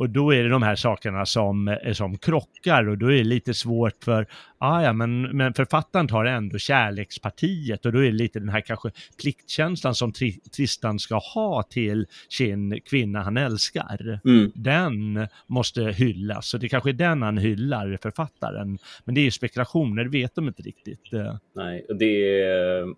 Och 0.00 0.10
då 0.10 0.34
är 0.34 0.42
det 0.42 0.48
de 0.48 0.62
här 0.62 0.76
sakerna 0.76 1.26
som, 1.26 1.68
eh, 1.68 1.92
som 1.92 2.18
krockar 2.18 2.88
och 2.88 2.98
då 2.98 3.06
är 3.06 3.16
det 3.16 3.24
lite 3.24 3.54
svårt 3.54 4.04
för, 4.04 4.26
ah, 4.58 4.82
ja 4.82 4.92
men, 4.92 5.22
men 5.22 5.54
författaren 5.54 6.08
tar 6.08 6.24
ändå 6.24 6.58
kärlekspartiet 6.58 7.86
och 7.86 7.92
då 7.92 7.98
är 7.98 8.04
det 8.04 8.12
lite 8.12 8.38
den 8.38 8.48
här 8.48 8.60
kanske 8.60 8.90
pliktkänslan 9.22 9.94
som 9.94 10.12
Tri- 10.12 10.50
Tristan 10.50 10.98
ska 10.98 11.18
ha 11.34 11.62
till 11.62 12.06
sin 12.28 12.80
kvinna 12.80 13.22
han 13.22 13.36
älskar. 13.36 14.20
Mm. 14.24 14.52
Den 14.54 15.28
måste 15.46 15.82
hyllas 15.82 16.54
och 16.54 16.60
det 16.60 16.68
kanske 16.68 16.90
är 16.90 16.94
den 16.94 17.22
han 17.22 17.38
hyllar, 17.38 17.98
författaren. 18.02 18.78
Men 19.04 19.14
det 19.14 19.20
är 19.20 19.24
ju 19.24 19.30
spekulationer, 19.30 20.04
det 20.04 20.10
vet 20.10 20.34
de 20.34 20.48
inte 20.48 20.62
riktigt. 20.62 21.12
Nej, 21.56 21.86
det 21.98 22.42
är, 22.42 22.94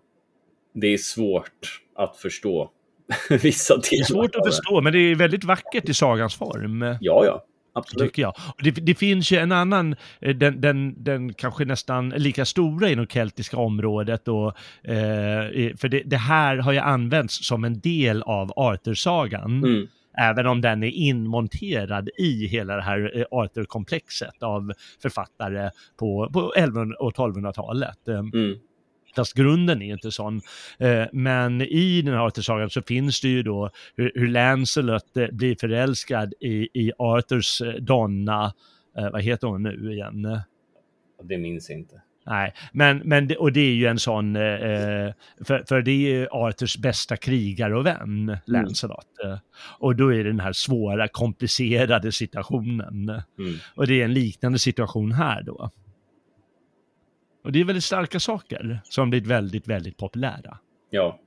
det 0.73 0.87
är 0.87 0.97
svårt 0.97 1.81
att 1.95 2.17
förstå 2.17 2.71
vissa 3.29 3.73
delar 3.73 3.89
Det 3.89 3.95
är 3.95 4.03
svårt 4.03 4.35
att 4.35 4.45
förstå, 4.45 4.81
men 4.81 4.93
det 4.93 4.99
är 4.99 5.15
väldigt 5.15 5.43
vackert 5.43 5.89
i 5.89 5.93
sagans 5.93 6.35
form. 6.35 6.81
Ja, 6.81 7.25
ja. 7.25 7.43
absolut. 7.73 8.09
Tycker 8.09 8.21
jag. 8.21 8.33
Det, 8.63 8.71
det 8.71 8.95
finns 8.95 9.31
ju 9.31 9.37
en 9.37 9.51
annan, 9.51 9.95
eh, 10.21 10.35
den, 10.35 10.61
den, 10.61 11.03
den 11.03 11.33
kanske 11.33 11.65
nästan 11.65 12.09
lika 12.09 12.45
stora 12.45 12.89
inom 12.89 13.07
keltiska 13.07 13.57
området. 13.57 14.27
Och, 14.27 14.47
eh, 14.89 15.75
för 15.77 15.87
det, 15.87 16.01
det, 16.05 16.17
här 16.17 16.57
har 16.57 16.71
ju 16.71 16.79
använts 16.79 17.47
som 17.47 17.63
en 17.63 17.79
del 17.79 18.21
av 18.21 18.51
Arthur-sagan. 18.55 19.63
Mm. 19.63 19.87
Även 20.17 20.47
om 20.47 20.61
den 20.61 20.83
är 20.83 20.91
inmonterad 20.91 22.09
i 22.17 22.47
hela 22.47 22.75
det 22.75 22.81
här 22.81 23.11
eh, 23.17 23.25
Arthur-komplexet 23.31 24.43
av 24.43 24.73
författare 25.01 25.69
på, 25.99 26.29
på 26.33 26.53
1100 26.53 26.97
och 26.99 27.13
1200-talet. 27.13 28.07
Mm. 28.07 28.57
Grunden 29.35 29.81
är 29.81 29.93
inte 29.93 30.11
sån. 30.11 30.41
Eh, 30.77 31.05
men 31.11 31.61
i 31.61 32.01
den 32.01 32.13
här 32.13 32.21
Arthur-sagan 32.21 32.69
så 32.69 32.81
finns 32.81 33.21
det 33.21 33.27
ju 33.27 33.43
då 33.43 33.69
hur, 33.95 34.11
hur 34.15 34.27
Lancelot 34.27 35.17
eh, 35.17 35.27
blir 35.31 35.55
förälskad 35.59 36.33
i, 36.39 36.69
i 36.73 36.91
Arthurs 36.97 37.61
donna, 37.79 38.53
vad 39.11 39.21
heter 39.21 39.47
hon 39.47 39.63
nu 39.63 39.93
igen? 39.93 40.41
Det 41.23 41.37
minns 41.37 41.69
jag 41.69 41.79
inte. 41.79 42.01
Nej, 42.25 42.53
men, 42.71 42.97
men 42.97 43.27
det, 43.27 43.35
och 43.35 43.51
det 43.51 43.59
är 43.59 43.73
ju 43.73 43.85
en 43.85 43.99
sån, 43.99 44.35
eh, 44.35 45.13
för, 45.45 45.63
för 45.67 45.81
det 45.81 45.91
är 45.91 46.15
ju 46.15 46.27
Arthurs 46.31 46.77
bästa 46.77 47.17
krigare 47.17 47.77
och 47.77 47.85
vän, 47.85 48.37
Lancelot. 48.45 49.05
Mm. 49.23 49.37
Och 49.79 49.95
då 49.95 50.13
är 50.13 50.17
det 50.17 50.29
den 50.29 50.39
här 50.39 50.53
svåra, 50.53 51.07
komplicerade 51.07 52.11
situationen. 52.11 53.09
Mm. 53.09 53.55
Och 53.75 53.87
det 53.87 54.01
är 54.01 54.05
en 54.05 54.13
liknande 54.13 54.59
situation 54.59 55.11
här 55.11 55.43
då. 55.43 55.69
Och 57.43 57.51
det 57.51 57.59
är 57.59 57.65
väldigt 57.65 57.83
starka 57.83 58.19
saker 58.19 58.79
som 58.83 59.09
blivit 59.09 59.27
väldigt, 59.29 59.67
väldigt 59.67 59.97
populära. 59.97 60.57
Ja. 60.89 61.19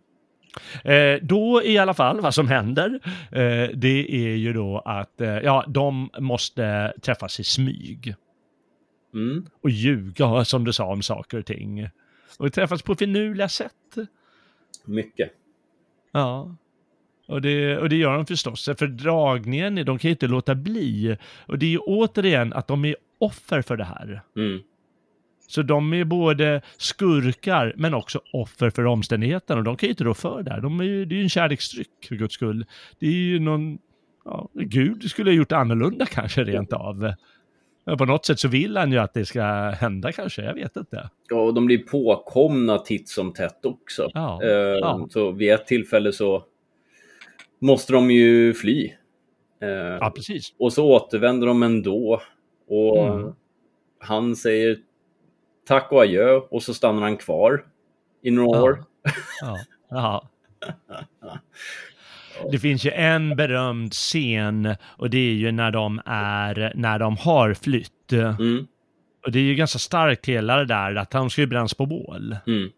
Eh, 0.85 1.19
då 1.23 1.63
i 1.65 1.79
alla 1.79 1.95
fall, 1.95 2.21
vad 2.21 2.35
som 2.35 2.49
händer, 2.49 3.01
eh, 3.31 3.71
det 3.75 4.07
är 4.11 4.37
ju 4.37 4.53
då 4.53 4.79
att 4.79 5.21
eh, 5.21 5.29
ja, 5.29 5.65
de 5.69 6.11
måste 6.19 6.93
träffas 7.03 7.41
i 7.41 7.45
smyg. 7.45 8.15
Mm. 9.15 9.47
Och 9.63 9.71
ljuga, 9.71 10.45
som 10.45 10.65
du 10.65 10.73
sa, 10.73 10.87
om 10.87 11.03
saker 11.03 11.39
och 11.39 11.47
ting. 11.47 11.89
Och 12.39 12.53
träffas 12.53 12.83
på 12.83 12.95
finurliga 12.95 13.49
sätt. 13.49 13.73
Mycket. 14.85 15.31
Ja. 16.13 16.57
Och 17.29 17.43
det, 17.43 17.79
och 17.79 17.89
det 17.89 17.97
gör 17.97 18.17
de 18.17 18.27
förstås, 18.27 18.65
för 18.65 18.87
dragningen, 18.87 19.75
de 19.75 19.99
kan 19.99 20.09
ju 20.09 20.11
inte 20.11 20.27
låta 20.27 20.55
bli. 20.55 21.17
Och 21.47 21.59
det 21.59 21.67
är 21.67 21.71
ju 21.71 21.79
återigen 21.79 22.53
att 22.53 22.67
de 22.69 22.85
är 22.85 22.97
offer 23.19 23.63
för 23.63 23.77
det 23.77 23.85
här. 23.85 24.23
Mm. 24.37 24.63
Så 25.49 25.63
de 25.63 25.93
är 25.93 26.05
både 26.05 26.61
skurkar 26.77 27.73
men 27.77 27.95
också 27.95 28.21
offer 28.33 28.71
för 28.71 28.85
omständigheterna 28.87 29.59
och 29.59 29.65
de 29.65 29.77
kan 29.77 29.87
ju 29.87 29.91
inte 29.91 30.05
rå 30.05 30.15
för 30.15 30.43
det 30.43 30.51
här. 30.51 30.61
De 30.61 30.81
är 30.81 30.85
ju, 30.85 31.05
det 31.05 31.15
är 31.15 31.17
ju 31.17 31.23
en 31.23 31.29
kärlekstryck 31.29 31.89
för 32.09 32.15
guds 32.15 32.35
skull. 32.35 32.67
Det 32.99 33.07
är 33.07 33.11
ju 33.13 33.39
någon, 33.39 33.79
ja, 34.25 34.49
Gud 34.55 35.11
skulle 35.11 35.31
ha 35.31 35.35
gjort 35.35 35.53
annorlunda 35.53 36.07
kanske 36.11 36.45
rent 36.45 36.73
av. 36.73 37.13
På 37.99 38.05
något 38.05 38.25
sätt 38.27 38.41
så 38.41 38.49
vill 38.49 38.77
han 38.77 38.93
ju 38.93 38.99
att 38.99 39.15
det 39.15 39.25
ska 39.25 39.43
hända 39.71 40.13
kanske, 40.13 40.43
jag 40.43 40.55
vet 40.55 40.77
inte. 40.77 41.11
Ja, 41.31 41.37
och 41.41 41.55
de 41.55 41.67
blir 41.67 41.79
påkomna 41.79 42.79
titt 42.79 43.09
som 43.09 43.33
tätt 43.33 43.65
också. 43.67 44.11
Ja, 44.15 44.41
Eh, 44.43 44.49
ja. 44.51 45.07
Så 45.11 45.31
vid 45.31 45.53
ett 45.53 45.67
tillfälle 45.67 46.13
så 46.13 46.45
måste 47.61 47.93
de 47.93 48.11
ju 48.11 48.55
fly. 48.55 48.93
Eh, 49.63 49.69
Ja, 49.69 50.13
precis. 50.17 50.55
och 50.59 50.73
så 50.73 50.87
återvänder 50.87 51.47
de 51.47 51.63
ändå. 51.63 52.21
Och 52.69 53.07
Mm. 53.07 53.33
han 54.01 54.37
säger 54.37 54.77
tack 55.67 55.93
och 55.93 56.03
adjö 56.03 56.33
och 56.51 56.63
så 56.63 56.75
stannar 56.75 57.03
han 57.03 57.17
kvar 57.17 57.65
i 58.23 58.31
några 58.31 58.59
Ja. 58.59 58.63
år. 58.65 58.85
Ja. 59.41 59.59
ja. 61.21 61.39
Det 62.53 62.59
finns 62.59 62.85
ju 62.85 62.91
en 62.91 63.37
berömd 63.37 63.93
scen 63.93 64.75
och 64.83 65.11
det 65.11 65.19
är 65.19 65.33
ju 65.33 65.53
när 65.53 65.71
de 65.71 66.01
är, 66.07 66.73
när 66.75 66.99
de 66.99 67.17
har 67.17 67.55
flytt. 67.55 68.13
Mm, 68.13 68.67
Och 69.27 69.33
det 69.33 69.39
är 69.39 69.43
ju 69.43 69.55
ganska 69.55 69.79
starkt 69.79 70.27
hela 70.27 70.57
det 70.57 70.65
där 70.65 70.95
att 70.95 71.13
han 71.13 71.31
ska 71.31 71.41
ju 71.41 71.47
brännas 71.47 71.75
på 71.75 71.87
bål. 71.87 72.37
mm, 72.47 72.71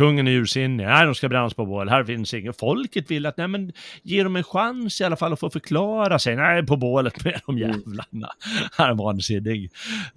Kungen 0.00 0.28
är 0.28 0.32
ursinnig, 0.32 0.86
nej 0.86 1.06
de 1.06 1.14
ska 1.14 1.28
brännas 1.28 1.54
på 1.54 1.66
bål, 1.66 1.88
här 1.88 2.04
finns 2.04 2.34
inget. 2.34 2.58
Folket 2.58 3.10
vill 3.10 3.26
att, 3.26 3.36
nej 3.36 3.48
men 3.48 3.72
ge 4.02 4.22
dem 4.22 4.36
en 4.36 4.44
chans 4.44 5.00
i 5.00 5.04
alla 5.04 5.16
fall 5.16 5.32
att 5.32 5.40
få 5.40 5.50
förklara 5.50 6.18
sig. 6.18 6.36
Nej, 6.36 6.66
på 6.66 6.76
bålet 6.76 7.24
med 7.24 7.40
de 7.46 7.56
Mm. 7.56 7.70
jävlarna. 7.70 8.32
Han 8.72 8.90
är 8.90 8.94
vansinnig. 8.94 9.70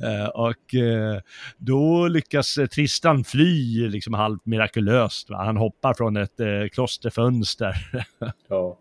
Eh, 0.04 0.26
och 0.26 0.76
eh, 0.76 1.19
då 1.58 2.08
lyckas 2.08 2.58
eh, 2.58 2.65
Tristan 2.65 3.24
fly 3.24 3.88
liksom 3.89 4.13
halvt 4.13 4.46
mirakulöst. 4.46 5.30
Va? 5.30 5.43
Han 5.46 5.58
hoppar 5.58 5.93
från 5.93 6.17
ett 6.17 6.72
klosterfönster 6.74 7.76
ja. 8.50 8.78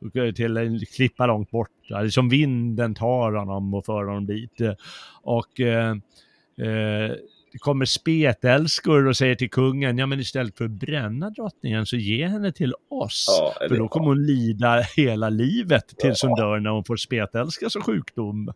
och 0.00 0.34
till 0.34 0.56
en 0.56 0.80
klippa 0.96 1.26
långt 1.26 1.50
bort. 1.50 1.70
Det 1.88 1.94
är 1.94 2.08
som 2.08 2.28
vinden 2.28 2.94
tar 2.94 3.32
honom 3.32 3.74
och 3.74 3.86
för 3.86 4.04
honom 4.04 4.26
dit. 4.26 4.60
Och 5.22 5.60
eh, 5.60 5.96
det 7.52 7.58
kommer 7.58 7.84
spetälskor 7.84 9.06
och 9.06 9.16
säger 9.16 9.34
till 9.34 9.50
kungen, 9.50 9.98
ja 9.98 10.06
men 10.06 10.20
istället 10.20 10.58
för 10.58 10.64
att 10.64 10.70
bränna 10.70 11.30
drottningen 11.30 11.86
så 11.86 11.96
ge 11.96 12.26
henne 12.26 12.52
till 12.52 12.74
oss. 12.90 13.26
Ja, 13.28 13.68
för 13.68 13.76
då 13.76 13.88
kommer 13.88 14.06
hon 14.06 14.26
lida 14.26 14.80
hela 14.96 15.28
livet 15.28 15.84
tills 15.98 16.22
hon 16.22 16.34
dör 16.34 16.60
när 16.60 16.70
hon 16.70 16.84
får 16.84 16.96
spetälska 16.96 17.70
som 17.70 17.82
sjukdom. 17.82 18.52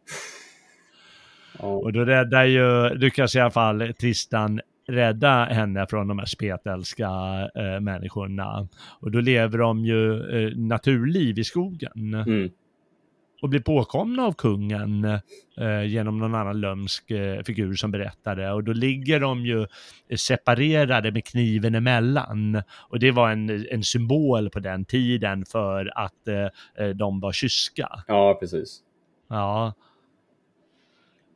ja. 1.59 1.67
Och 1.67 1.93
då 1.93 2.05
räddar 2.05 2.45
ju, 2.45 2.95
lyckas 2.95 3.35
i 3.37 3.41
alla 3.41 3.51
fall 3.51 3.95
Tristan 4.01 4.61
rädda 4.89 5.45
henne 5.45 5.87
från 5.91 6.09
de 6.09 6.19
här 6.19 6.27
spetälska 6.27 7.09
eh, 7.55 7.81
människorna. 7.81 8.69
Och 9.01 9.11
då 9.11 9.21
lever 9.21 9.59
de 9.59 9.85
ju 9.85 10.21
eh, 10.21 10.57
naturliv 10.57 11.39
i 11.39 11.45
skogen 11.45 12.15
Mm, 12.27 12.51
och 13.43 13.49
blir 13.49 13.61
påkomna 13.61 14.23
av 14.27 14.33
kungen 14.33 15.05
eh, 15.57 15.85
genom 15.87 16.19
någon 16.19 16.35
annan 16.35 16.61
lömsk 16.61 17.11
eh, 17.11 17.43
figur 17.43 17.75
som 17.75 17.91
berättade. 17.91 18.53
Och 18.53 18.65
då 18.65 18.73
ligger 18.73 19.21
de 19.21 19.47
ju 19.47 19.67
separerade 20.17 21.13
med 21.13 21.25
kniven 21.25 21.75
emellan. 21.75 22.63
Och 22.89 22.99
det 22.99 23.11
var 23.11 23.31
en, 23.31 23.67
en 23.71 23.83
symbol 23.83 24.51
på 24.51 24.61
den 24.61 24.85
tiden 24.85 25.45
för 25.45 25.93
att 25.95 26.29
eh, 26.29 26.85
eh, 26.87 26.89
de 26.89 27.21
var 27.21 27.33
kyska. 27.33 27.89
ja, 28.07 28.37
precis. 28.41 28.81
Ja. 29.29 29.75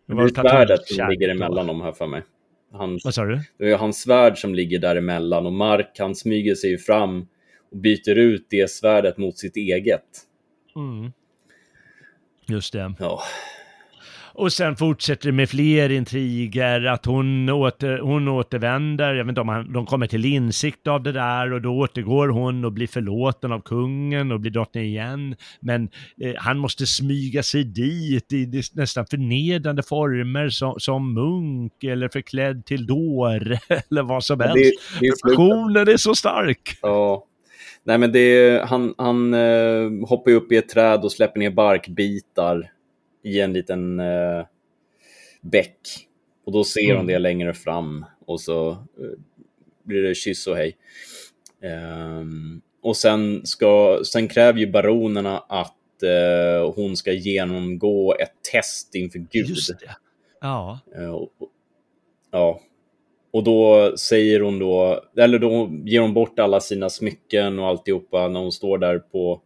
Det 0.07 0.15
var 0.15 0.25
är 0.25 0.29
svärdet 0.29 0.87
som 0.87 1.09
ligger 1.11 1.29
emellan 1.29 1.67
dem 1.67 1.81
här 1.81 1.93
för 1.93 2.07
mig. 2.07 2.23
Han, 2.73 2.99
Vad 3.05 3.15
sa 3.15 3.25
du? 3.25 3.41
det 3.59 3.71
är 3.71 3.77
hans 3.77 4.01
svärd 4.01 4.39
som 4.39 4.55
ligger 4.55 4.79
däremellan 4.79 5.47
och 5.47 5.53
Mark 5.53 5.97
han 5.99 6.15
smyger 6.15 6.55
sig 6.55 6.79
fram 6.79 7.27
och 7.71 7.77
byter 7.77 8.19
ut 8.19 8.47
det 8.51 8.71
svärdet 8.71 9.19
mot 9.19 9.39
sitt 9.39 9.57
eget. 9.57 10.05
Mm. 10.77 11.13
Just 12.51 12.73
det. 12.73 12.95
Ja, 12.99 13.23
Och 14.35 14.53
sen 14.53 14.77
fortsätter 14.77 15.27
det 15.27 15.33
med 15.33 15.51
fler 15.51 15.91
intriger, 15.91 16.85
att 16.85 17.07
hon, 17.07 17.49
åter, 17.49 17.99
hon 17.99 18.29
återvänder, 18.29 19.15
jag 19.15 19.25
vet 19.25 19.29
inte 19.29 19.41
om 19.41 19.49
han, 19.49 19.73
de 19.73 19.87
kommer 19.87 20.07
till 20.07 20.25
insikt 20.25 20.87
av 20.87 21.03
det 21.03 21.13
där 21.13 21.53
och 21.53 21.63
då 21.63 21.79
återgår 21.79 22.29
hon 22.29 22.65
och 22.65 22.73
blir 22.73 22.87
förlåten 22.87 23.53
av 23.53 23.61
kungen 23.61 24.33
och 24.33 24.41
blir 24.41 24.51
drottning 24.51 24.85
igen. 24.85 25.37
Men 25.61 25.89
eh, 26.21 26.35
han 26.37 26.59
måste 26.59 26.87
smyga 26.87 27.43
sig 27.43 27.65
dit 27.65 28.33
i 28.33 28.63
nästan 28.73 29.07
förnedrande 29.07 29.83
former 29.83 30.49
som, 30.49 30.75
som 30.79 31.15
munk 31.15 31.85
eller 31.85 32.09
förklädd 32.09 32.67
till 32.67 32.87
dår 32.87 33.59
eller 33.91 34.03
vad 34.03 34.25
som 34.25 34.41
helst. 34.41 34.81
Passionen 35.23 35.89
är 35.89 35.97
så 35.97 36.15
stark. 36.15 36.79
Ja. 36.83 37.27
Nej, 37.85 37.99
men 37.99 38.13
det 38.13 38.61
han, 38.65 38.95
han 38.99 39.35
eh, 39.35 40.09
hoppar 40.09 40.31
upp 40.31 40.53
i 40.53 40.57
ett 40.57 40.69
träd 40.69 41.05
och 41.05 41.13
släpper 41.13 41.39
ner 41.41 41.51
barkbitar 41.51 42.73
i 43.23 43.41
en 43.41 43.53
liten 43.53 44.01
eh, 44.01 44.45
bäck. 45.41 45.79
Och 46.45 46.53
då 46.53 46.65
ser 46.65 46.87
hon 46.89 46.95
Mm. 46.97 47.07
det 47.07 47.19
längre 47.19 47.55
fram 47.55 48.05
och 48.27 48.41
så 48.41 48.71
eh, 48.71 48.77
blir 49.83 50.03
det 50.03 50.15
kyss 50.15 50.47
och 50.47 50.57
hej. 50.57 50.77
Ehm, 51.63 52.61
och 52.83 52.97
sen, 52.97 53.41
ska, 53.47 54.01
sen 54.05 54.29
kräver 54.29 54.59
ju 54.59 54.67
baronerna 54.67 55.39
att 55.39 56.03
eh, 56.03 56.73
hon 56.75 56.97
ska 56.97 57.13
genomgå 57.13 58.15
ett 58.15 58.33
test 58.53 58.95
inför 58.95 59.19
Gud. 59.19 59.49
Just 59.49 59.81
det. 59.81 59.97
Ja. 60.41 60.79
Eh, 60.97 61.15
Ja. 62.33 62.61
Och 63.31 63.45
då 63.45 63.93
säger 63.97 64.41
hon 64.41 64.59
då, 64.59 65.05
eller 65.17 65.39
då 65.39 65.71
ger 65.85 66.01
hon 66.01 66.15
bort 66.15 66.39
alla 66.39 66.61
sina 66.61 66.91
smycken 66.91 67.59
och 67.59 67.67
alltihopa 67.67 68.29
när 68.29 68.41
hon 68.41 68.53
står 68.53 68.79
där 68.79 68.99
på 68.99 69.41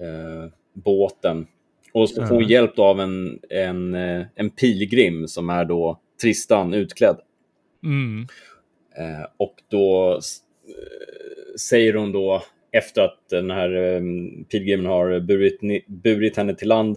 eh, 0.00 0.50
båten. 0.72 1.46
Och 1.92 2.10
så 2.10 2.26
får 2.26 2.34
hon 2.34 2.48
hjälp 2.48 2.78
av 2.78 3.00
en, 3.00 3.38
en, 3.50 3.94
eh, 3.94 4.26
en 4.34 4.50
pilgrim 4.50 5.28
som 5.28 5.50
är 5.50 5.64
då 5.64 6.00
Tristan 6.22 6.74
utklädd. 6.74 7.16
Mm. 7.84 8.26
Eh, 8.98 9.26
och 9.36 9.54
då 9.68 10.12
eh, 10.12 11.56
säger 11.60 11.94
hon 11.94 12.12
då, 12.12 12.42
efter 12.72 13.02
att 13.02 13.28
den 13.30 13.50
här 13.50 13.74
eh, 13.74 14.02
pilgrimen 14.50 14.86
har 14.86 15.20
burit, 15.20 15.60
burit 15.86 16.36
henne 16.36 16.54
till 16.54 16.68
land, 16.68 16.96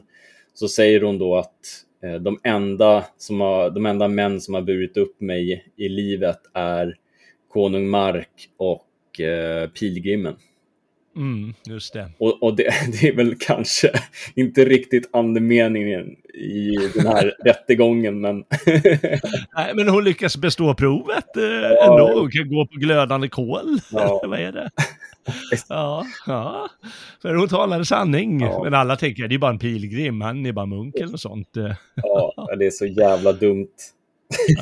så 0.53 0.67
säger 0.67 1.01
hon 1.01 1.17
då 1.17 1.35
att 1.35 1.85
de, 2.21 2.39
enda 2.43 3.05
som 3.17 3.41
har, 3.41 3.69
de 3.69 3.85
enda 3.85 4.07
män 4.07 4.41
som 4.41 4.53
har 4.53 4.61
burit 4.61 4.97
upp 4.97 5.21
mig 5.21 5.65
i 5.75 5.89
livet 5.89 6.39
är 6.53 6.95
konung 7.53 7.89
Mark 7.89 8.49
och 8.57 9.19
eh, 9.19 9.69
pilgrimen. 9.69 10.35
Mm, 11.15 11.53
just 11.65 11.93
det. 11.93 12.11
Och, 12.17 12.43
och 12.43 12.55
det, 12.55 12.63
det, 13.01 13.07
är 13.07 13.15
väl 13.15 13.35
kanske 13.39 13.91
inte 14.35 14.65
riktigt 14.65 15.09
andemeningen 15.13 16.15
i 16.33 16.75
den 16.95 17.07
här 17.07 17.35
rättegången, 17.45 18.21
men... 18.21 18.37
Nej, 19.55 19.75
men 19.75 19.89
hon 19.89 20.03
lyckas 20.03 20.37
bestå 20.37 20.73
provet 20.73 21.37
eh, 21.37 21.43
ja, 21.43 21.83
ändå. 21.83 22.19
Hon 22.19 22.31
kan 22.31 22.49
gå 22.49 22.65
på 22.65 22.79
glödande 22.79 23.29
kol. 23.29 23.79
Ja. 23.91 24.21
Vad 24.27 24.39
är 24.39 24.51
det? 24.51 24.69
Ja, 25.69 26.05
ja. 26.27 26.69
För 27.21 27.35
hon 27.35 27.47
talade 27.47 27.85
sanning. 27.85 28.41
Ja. 28.41 28.63
Men 28.63 28.73
alla 28.73 28.95
tänker 28.95 29.23
att 29.23 29.29
det 29.29 29.35
är 29.35 29.39
bara 29.39 29.51
en 29.51 29.59
pilgrim, 29.59 30.21
han 30.21 30.45
är 30.45 30.51
bara 30.51 30.65
munk 30.65 30.95
eller 30.95 31.11
något 31.11 31.21
sånt. 31.21 31.49
ja, 31.95 32.55
det 32.59 32.65
är 32.65 32.71
så 32.71 32.85
jävla 32.85 33.33
dumt. 33.33 33.67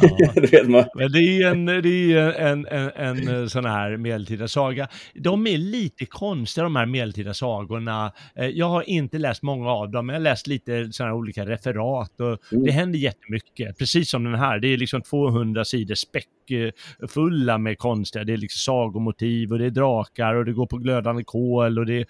Ja. 0.02 0.86
Men 0.96 1.12
det 1.12 1.20
är 1.20 1.52
en, 1.52 1.66
det 1.66 2.14
är 2.14 2.34
en, 2.34 2.66
en, 2.66 2.92
en, 2.96 3.28
en 3.28 3.50
sån 3.50 3.66
här 3.66 3.98
medeltida 3.98 4.48
saga. 4.48 4.88
De 5.14 5.48
är 5.48 5.58
lite 5.58 6.06
konstiga 6.06 6.64
de 6.64 6.76
här 6.76 6.86
medeltida 6.86 7.34
sagorna. 7.34 8.12
Eh, 8.36 8.48
jag 8.48 8.70
har 8.70 8.90
inte 8.90 9.18
läst 9.18 9.42
många 9.42 9.72
av 9.72 9.92
dem, 9.92 10.06
men 10.06 10.14
jag 10.14 10.20
har 10.20 10.24
läst 10.24 10.48
lite 10.48 10.92
sådana 10.92 11.16
olika 11.16 11.46
referat 11.46 12.20
och 12.20 12.54
mm. 12.54 12.66
det 12.66 12.72
händer 12.72 13.00
jättemycket. 13.00 13.78
Precis 13.78 14.10
som 14.10 14.24
den 14.24 14.36
här, 14.36 14.60
det 14.60 14.68
är 14.68 14.78
liksom 14.78 15.02
200 15.02 15.66
sidor 15.66 15.96
späckfulla 15.96 17.58
med 17.58 17.78
konstiga, 17.78 18.24
det 18.24 18.34
är 18.34 18.38
liksom 18.38 18.60
sagomotiv 18.60 19.52
och 19.52 19.60
det 19.60 19.66
är 19.66 19.70
drakar 19.70 20.36
och 20.36 20.46
det 20.46 20.54
går 20.54 20.66
på 20.66 20.78
glödande 20.78 21.24
kol 21.24 21.80
och 21.80 21.86
det 21.86 22.06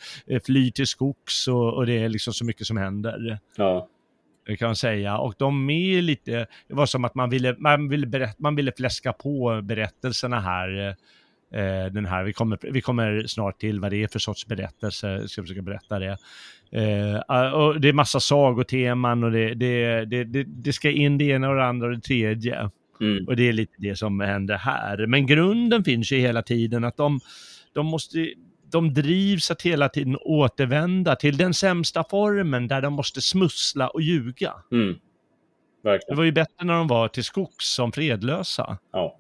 flyr 0.46 0.72
till 0.72 0.88
skogs 0.88 1.48
och, 1.48 1.74
och 1.74 1.86
det 1.86 1.98
är 2.04 2.10
liksom 2.10 2.34
så 2.34 2.46
mycket 2.46 2.68
som 2.68 2.78
händer. 2.78 3.40
Ja 3.56 3.88
kan 4.58 4.68
man 4.68 4.76
säga. 4.76 5.18
Och 5.18 5.34
de 5.38 5.70
är 5.70 6.02
lite, 6.02 6.48
det 6.68 6.74
var 6.74 6.86
som 6.86 7.06
att 7.06 7.16
man 7.16 7.30
ville, 7.30 7.56
man 7.58 7.90
ville, 7.90 8.08
berätt, 8.08 8.40
man 8.40 8.56
ville 8.56 8.72
fläska 8.72 9.14
på 9.14 9.62
berättelserna 9.64 10.40
här. 10.40 10.96
Eh, 11.54 11.86
den 11.92 12.06
här, 12.06 12.24
vi 12.24 12.34
kommer, 12.34 12.60
vi 12.62 12.82
kommer 12.82 13.24
snart 13.28 13.60
till 13.60 13.80
vad 13.80 13.92
det 13.92 14.04
är 14.04 14.08
för 14.08 14.20
sorts 14.20 14.48
berättelse, 14.48 15.28
ska 15.28 15.42
försöka 15.42 15.62
berätta 15.62 16.00
det. 16.00 16.18
Eh, 16.72 17.54
och 17.54 17.82
det 17.82 17.90
är 17.90 17.94
massa 17.94 18.20
sagoteman 18.20 19.24
och 19.24 19.32
det, 19.32 19.54
det, 19.54 20.06
det, 20.06 20.24
det, 20.24 20.44
det 20.44 20.74
ska 20.74 20.92
in 20.92 21.18
det 21.18 21.26
ena 21.26 21.50
och 21.50 21.56
det 21.56 21.66
andra 21.66 21.88
och 21.88 21.94
det 21.94 22.02
tredje. 22.02 22.70
Mm. 23.02 23.28
Och 23.28 23.36
det 23.36 23.50
är 23.50 23.54
lite 23.54 23.74
det 23.78 23.96
som 23.96 24.20
händer 24.20 24.58
här. 24.58 25.06
Men 25.08 25.26
grunden 25.26 25.84
finns 25.84 26.12
ju 26.12 26.18
hela 26.18 26.42
tiden 26.42 26.84
att 26.84 26.98
de, 26.98 27.20
de 27.74 27.86
måste 27.86 28.34
de 28.72 28.94
drivs 28.94 29.52
att 29.52 29.62
hela 29.62 29.90
tiden 29.90 30.18
återvända 30.22 31.16
till 31.16 31.38
den 31.38 31.54
sämsta 31.54 32.04
formen 32.04 32.68
där 32.68 32.82
de 32.82 32.94
måste 32.94 33.22
smussla 33.22 33.88
och 33.88 34.02
ljuga. 34.02 34.54
Mm. 34.72 34.96
Det 35.84 36.16
var 36.16 36.24
ju 36.24 36.32
bättre 36.32 36.66
när 36.66 36.74
de 36.74 36.88
var 36.88 37.08
till 37.08 37.24
skogs 37.24 37.74
som 37.74 37.92
fredlösa. 37.92 38.78
Ja. 38.92 39.16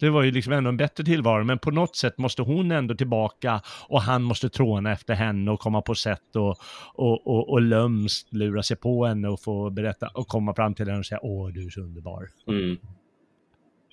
Det 0.00 0.10
var 0.10 0.22
ju 0.22 0.30
liksom 0.30 0.52
ändå 0.52 0.68
en 0.68 0.76
bättre 0.76 1.04
tillvaro, 1.04 1.44
men 1.44 1.58
på 1.58 1.70
något 1.70 1.96
sätt 1.96 2.18
måste 2.18 2.42
hon 2.42 2.70
ändå 2.70 2.94
tillbaka 2.94 3.60
och 3.88 4.02
han 4.02 4.22
måste 4.22 4.48
tråna 4.48 4.92
efter 4.92 5.14
henne 5.14 5.50
och 5.50 5.60
komma 5.60 5.82
på 5.82 5.94
sätt 5.94 6.36
och, 6.36 6.56
och, 6.94 7.26
och, 7.26 7.48
och 7.48 7.60
lömskt 7.60 8.32
lura 8.32 8.62
sig 8.62 8.76
på 8.76 9.06
henne 9.06 9.28
och 9.28 9.42
få 9.42 9.70
berätta 9.70 10.08
och 10.08 10.28
komma 10.28 10.54
fram 10.54 10.74
till 10.74 10.86
henne 10.86 10.98
och 10.98 11.06
säga 11.06 11.20
åh 11.22 11.48
du 11.48 11.66
är 11.66 11.70
så 11.70 11.80
underbar. 11.80 12.28
Mm. 12.46 12.76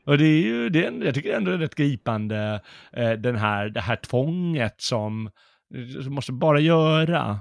Och 0.06 0.18
det 0.18 0.26
är 0.26 0.42
ju, 0.42 0.70
det 0.70 0.86
är, 0.86 1.06
jag 1.06 1.16
tycker 1.16 1.34
ändå 1.34 1.52
det 1.52 1.58
är 1.58 1.60
rätt 1.60 1.76
gripande, 1.76 2.62
eh, 2.94 3.12
den 3.12 3.36
här, 3.36 3.70
det 3.70 3.82
här 3.82 3.96
tvånget 3.96 4.82
som, 4.82 5.30
som 6.04 6.14
måste 6.14 6.32
bara 6.32 6.60
göra. 6.60 7.40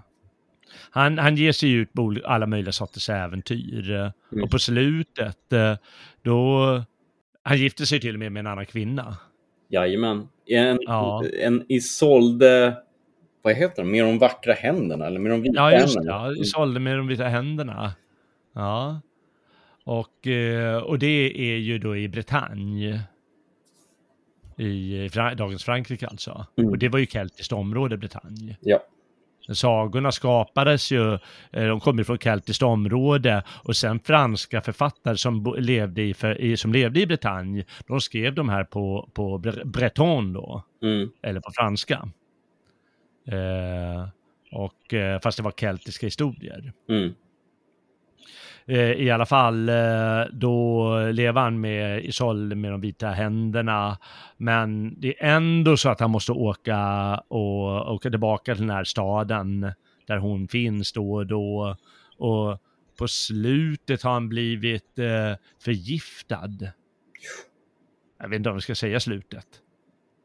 Han, 0.91 1.19
han 1.19 1.37
ger 1.37 1.53
sig 1.53 1.73
ut 1.73 1.93
på 1.93 2.17
alla 2.25 2.47
möjliga 2.47 2.73
sorters 2.73 3.09
äventyr. 3.09 3.91
Mm. 3.91 4.45
Och 4.45 4.51
på 4.51 4.59
slutet, 4.59 5.53
eh, 5.53 5.77
då, 6.23 6.83
han 7.43 7.59
gifter 7.59 7.85
sig 7.85 8.01
till 8.01 8.15
och 8.15 8.19
med 8.19 8.33
med 8.33 8.41
en 8.41 8.47
annan 8.47 8.67
kvinna. 8.67 9.17
Jajamän. 9.69 10.29
En, 10.47 10.79
ja. 10.83 11.25
en 11.41 11.65
Isolde, 11.69 12.77
vad 13.43 13.55
heter 13.55 13.83
den, 13.83 13.91
med 13.91 14.05
de 14.05 14.19
vackra 14.19 14.53
händerna? 14.53 15.07
Eller 15.07 15.21
med 15.21 15.33
de 15.33 15.43
vita 15.43 15.55
ja, 15.57 15.81
just, 15.81 15.97
händerna? 15.97 16.27
Ja, 16.27 16.33
Isolde 16.33 16.81
med 16.81 16.97
de 16.97 17.07
vita 17.07 17.25
händerna. 17.25 17.93
Ja. 18.55 19.01
Och, 19.85 20.27
eh, 20.27 20.77
och 20.77 20.99
det 20.99 21.41
är 21.53 21.57
ju 21.57 21.79
då 21.79 21.97
i 21.97 22.09
Bretagne. 22.09 23.01
I 24.57 25.09
dagens 25.37 25.65
Frankrike 25.65 26.07
alltså. 26.07 26.47
Mm. 26.57 26.71
Och 26.71 26.79
det 26.79 26.89
var 26.89 26.99
ju 26.99 27.07
keltiskt 27.07 27.53
område, 27.53 27.97
Bretagne. 27.97 28.57
Ja. 28.61 28.81
Sagorna 29.53 30.13
skapades 30.13 30.93
ju, 30.93 31.13
eh, 31.53 31.67
de 31.67 31.81
kommer 31.81 32.05
från 32.05 32.19
keltiskt 32.19 32.63
område 32.63 33.43
och 33.49 33.77
sen 33.77 34.01
franska 34.01 34.61
författare 34.61 35.17
som 35.17 35.55
levde 35.59 36.03
i, 36.03 36.57
som 36.57 36.73
levde 36.73 37.01
i 37.01 37.07
Bretagne, 37.07 37.65
de 37.87 38.01
skrev 38.01 38.35
de 38.35 38.49
här 38.49 38.65
på, 38.65 39.11
på 39.15 39.39
breton 39.65 40.33
då, 40.33 40.63
mm. 40.83 41.11
eller 41.23 41.41
på 41.41 41.51
franska. 41.53 42.09
Eh, 43.29 44.09
och, 44.53 44.95
eh, 44.95 45.21
fast 45.21 45.37
det 45.37 45.43
var 45.43 45.53
keltiska 45.53 46.07
historier. 46.07 46.73
Mm. 46.89 47.15
Eh, 48.67 48.93
I 48.93 49.11
alla 49.11 49.27
fall, 49.27 49.69
eh, 49.69 50.25
då 50.33 50.99
lever 51.13 51.41
han 51.41 51.61
med 51.61 52.05
Isolde 52.05 52.57
med 52.57 52.71
de 52.71 52.81
vita 52.81 53.09
händerna. 53.09 53.99
Men 54.37 55.01
det 55.01 55.23
är 55.23 55.37
ändå 55.37 55.77
så 55.77 55.89
att 55.89 56.01
han 56.01 56.11
måste 56.11 56.33
åka 56.33 56.79
och 57.29 57.95
åka 57.95 58.11
tillbaka 58.11 58.55
till 58.55 58.67
den 58.67 58.77
här 58.77 58.85
staden 58.85 59.73
där 60.07 60.17
hon 60.17 60.49
finns 60.49 60.93
då 60.93 61.15
och 61.15 61.27
då. 61.27 61.77
Och 62.19 62.59
på 62.99 63.09
slutet 63.09 64.03
har 64.03 64.13
han 64.13 64.29
blivit 64.29 64.99
eh, 64.99 65.37
förgiftad. 65.65 66.51
Jag 68.19 68.29
vet 68.29 68.37
inte 68.37 68.51
om 68.51 68.55
vi 68.55 68.63
ska 68.63 68.75
säga 68.75 69.01
slutet. 69.01 69.47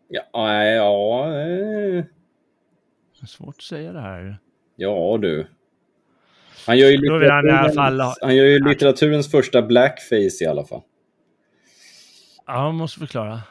Ja, 0.08 0.63
ja. 0.63 1.25
Det 1.28 3.21
är 3.21 3.28
svårt 3.28 3.56
att 3.56 3.62
säga 3.62 3.93
det 3.93 4.02
här. 4.02 4.38
Ja 4.75 5.17
du. 5.21 5.47
Han 6.65 6.78
gör 6.78 6.89
ju 6.89 6.98
litteraturens, 6.98 7.76
fall... 7.76 8.02
han 8.22 8.36
gör 8.36 8.45
ju 8.45 8.69
litteraturens 8.69 9.32
första 9.32 9.62
blackface 9.62 10.43
i 10.43 10.45
alla 10.45 10.65
fall. 10.65 10.82
Ja, 12.48 12.54
han 12.54 12.76
måste 12.76 13.00
förklara. 13.00 13.41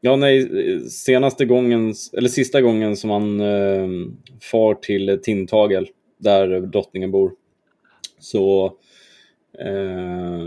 Ja, 0.00 0.16
nej, 0.16 0.50
senaste 0.90 1.44
gången, 1.44 1.94
eller 2.16 2.28
sista 2.28 2.60
gången 2.60 2.96
som 2.96 3.10
han 3.10 3.40
eh, 3.40 3.88
far 4.50 4.74
till 4.74 5.20
Tintagel, 5.22 5.86
där 6.18 6.60
drottningen 6.60 7.10
bor, 7.10 7.32
så 8.18 8.64
eh, 9.58 10.46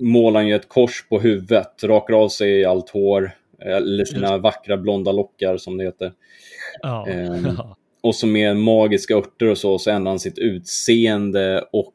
målar 0.00 0.40
han 0.40 0.48
ju 0.48 0.54
ett 0.54 0.68
kors 0.68 1.08
på 1.08 1.20
huvudet, 1.20 1.84
rakar 1.84 2.14
av 2.14 2.28
sig 2.28 2.64
allt 2.64 2.90
hår, 2.90 3.30
eller 3.60 4.04
sina 4.04 4.38
vackra 4.38 4.76
blonda 4.76 5.12
lockar 5.12 5.56
som 5.56 5.76
det 5.76 5.84
heter. 5.84 6.12
Ja. 6.82 7.08
Eh, 7.08 7.74
och 8.00 8.14
så 8.14 8.26
med 8.26 8.56
magiska 8.56 9.14
örter 9.14 9.46
och 9.46 9.58
så, 9.58 9.78
så 9.78 9.90
ändrar 9.90 10.10
han 10.10 10.20
sitt 10.20 10.38
utseende 10.38 11.64
och 11.72 11.94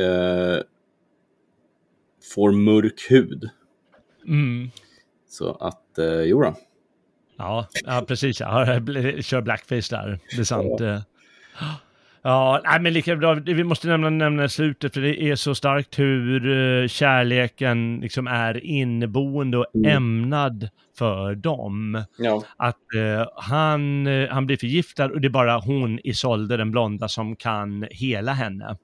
eh, 0.00 0.62
får 2.34 2.52
mörk 2.52 3.06
hud. 3.10 3.50
Mm. 4.26 4.70
Så 5.28 5.50
att, 5.60 5.98
eh, 5.98 6.20
jo 6.20 6.42
då. 6.42 6.54
Ja, 7.36 7.68
ja 7.84 8.04
precis. 8.08 8.40
Jag 8.40 8.66
kör 9.24 9.40
blackface 9.40 9.96
där. 9.96 10.20
Det 10.30 10.40
är 10.40 10.44
sant. 10.44 10.80
Ja. 10.80 11.02
Ja, 12.22 12.60
nej, 12.64 12.80
men 12.80 12.92
lika 12.92 13.16
bra. 13.16 13.34
Vi 13.34 13.64
måste 13.64 13.88
nämna, 13.88 14.10
nämna 14.10 14.48
slutet, 14.48 14.94
för 14.94 15.00
det 15.00 15.22
är 15.22 15.36
så 15.36 15.54
starkt 15.54 15.98
hur 15.98 16.46
uh, 16.46 16.88
kärleken 16.88 17.98
liksom 18.02 18.26
är 18.26 18.64
inneboende 18.64 19.58
och 19.58 19.66
mm. 19.74 19.96
ämnad 19.96 20.68
för 20.98 21.34
dem. 21.34 22.04
Ja. 22.18 22.44
Att 22.56 22.76
uh, 22.96 23.26
han, 23.36 24.06
uh, 24.06 24.28
han 24.30 24.46
blir 24.46 24.56
förgiftad 24.56 25.04
och 25.04 25.20
det 25.20 25.28
är 25.28 25.30
bara 25.30 25.58
hon, 25.58 25.98
Isolde, 26.04 26.56
den 26.56 26.70
blonda, 26.70 27.08
som 27.08 27.36
kan 27.36 27.86
hela 27.90 28.32
henne 28.32 28.76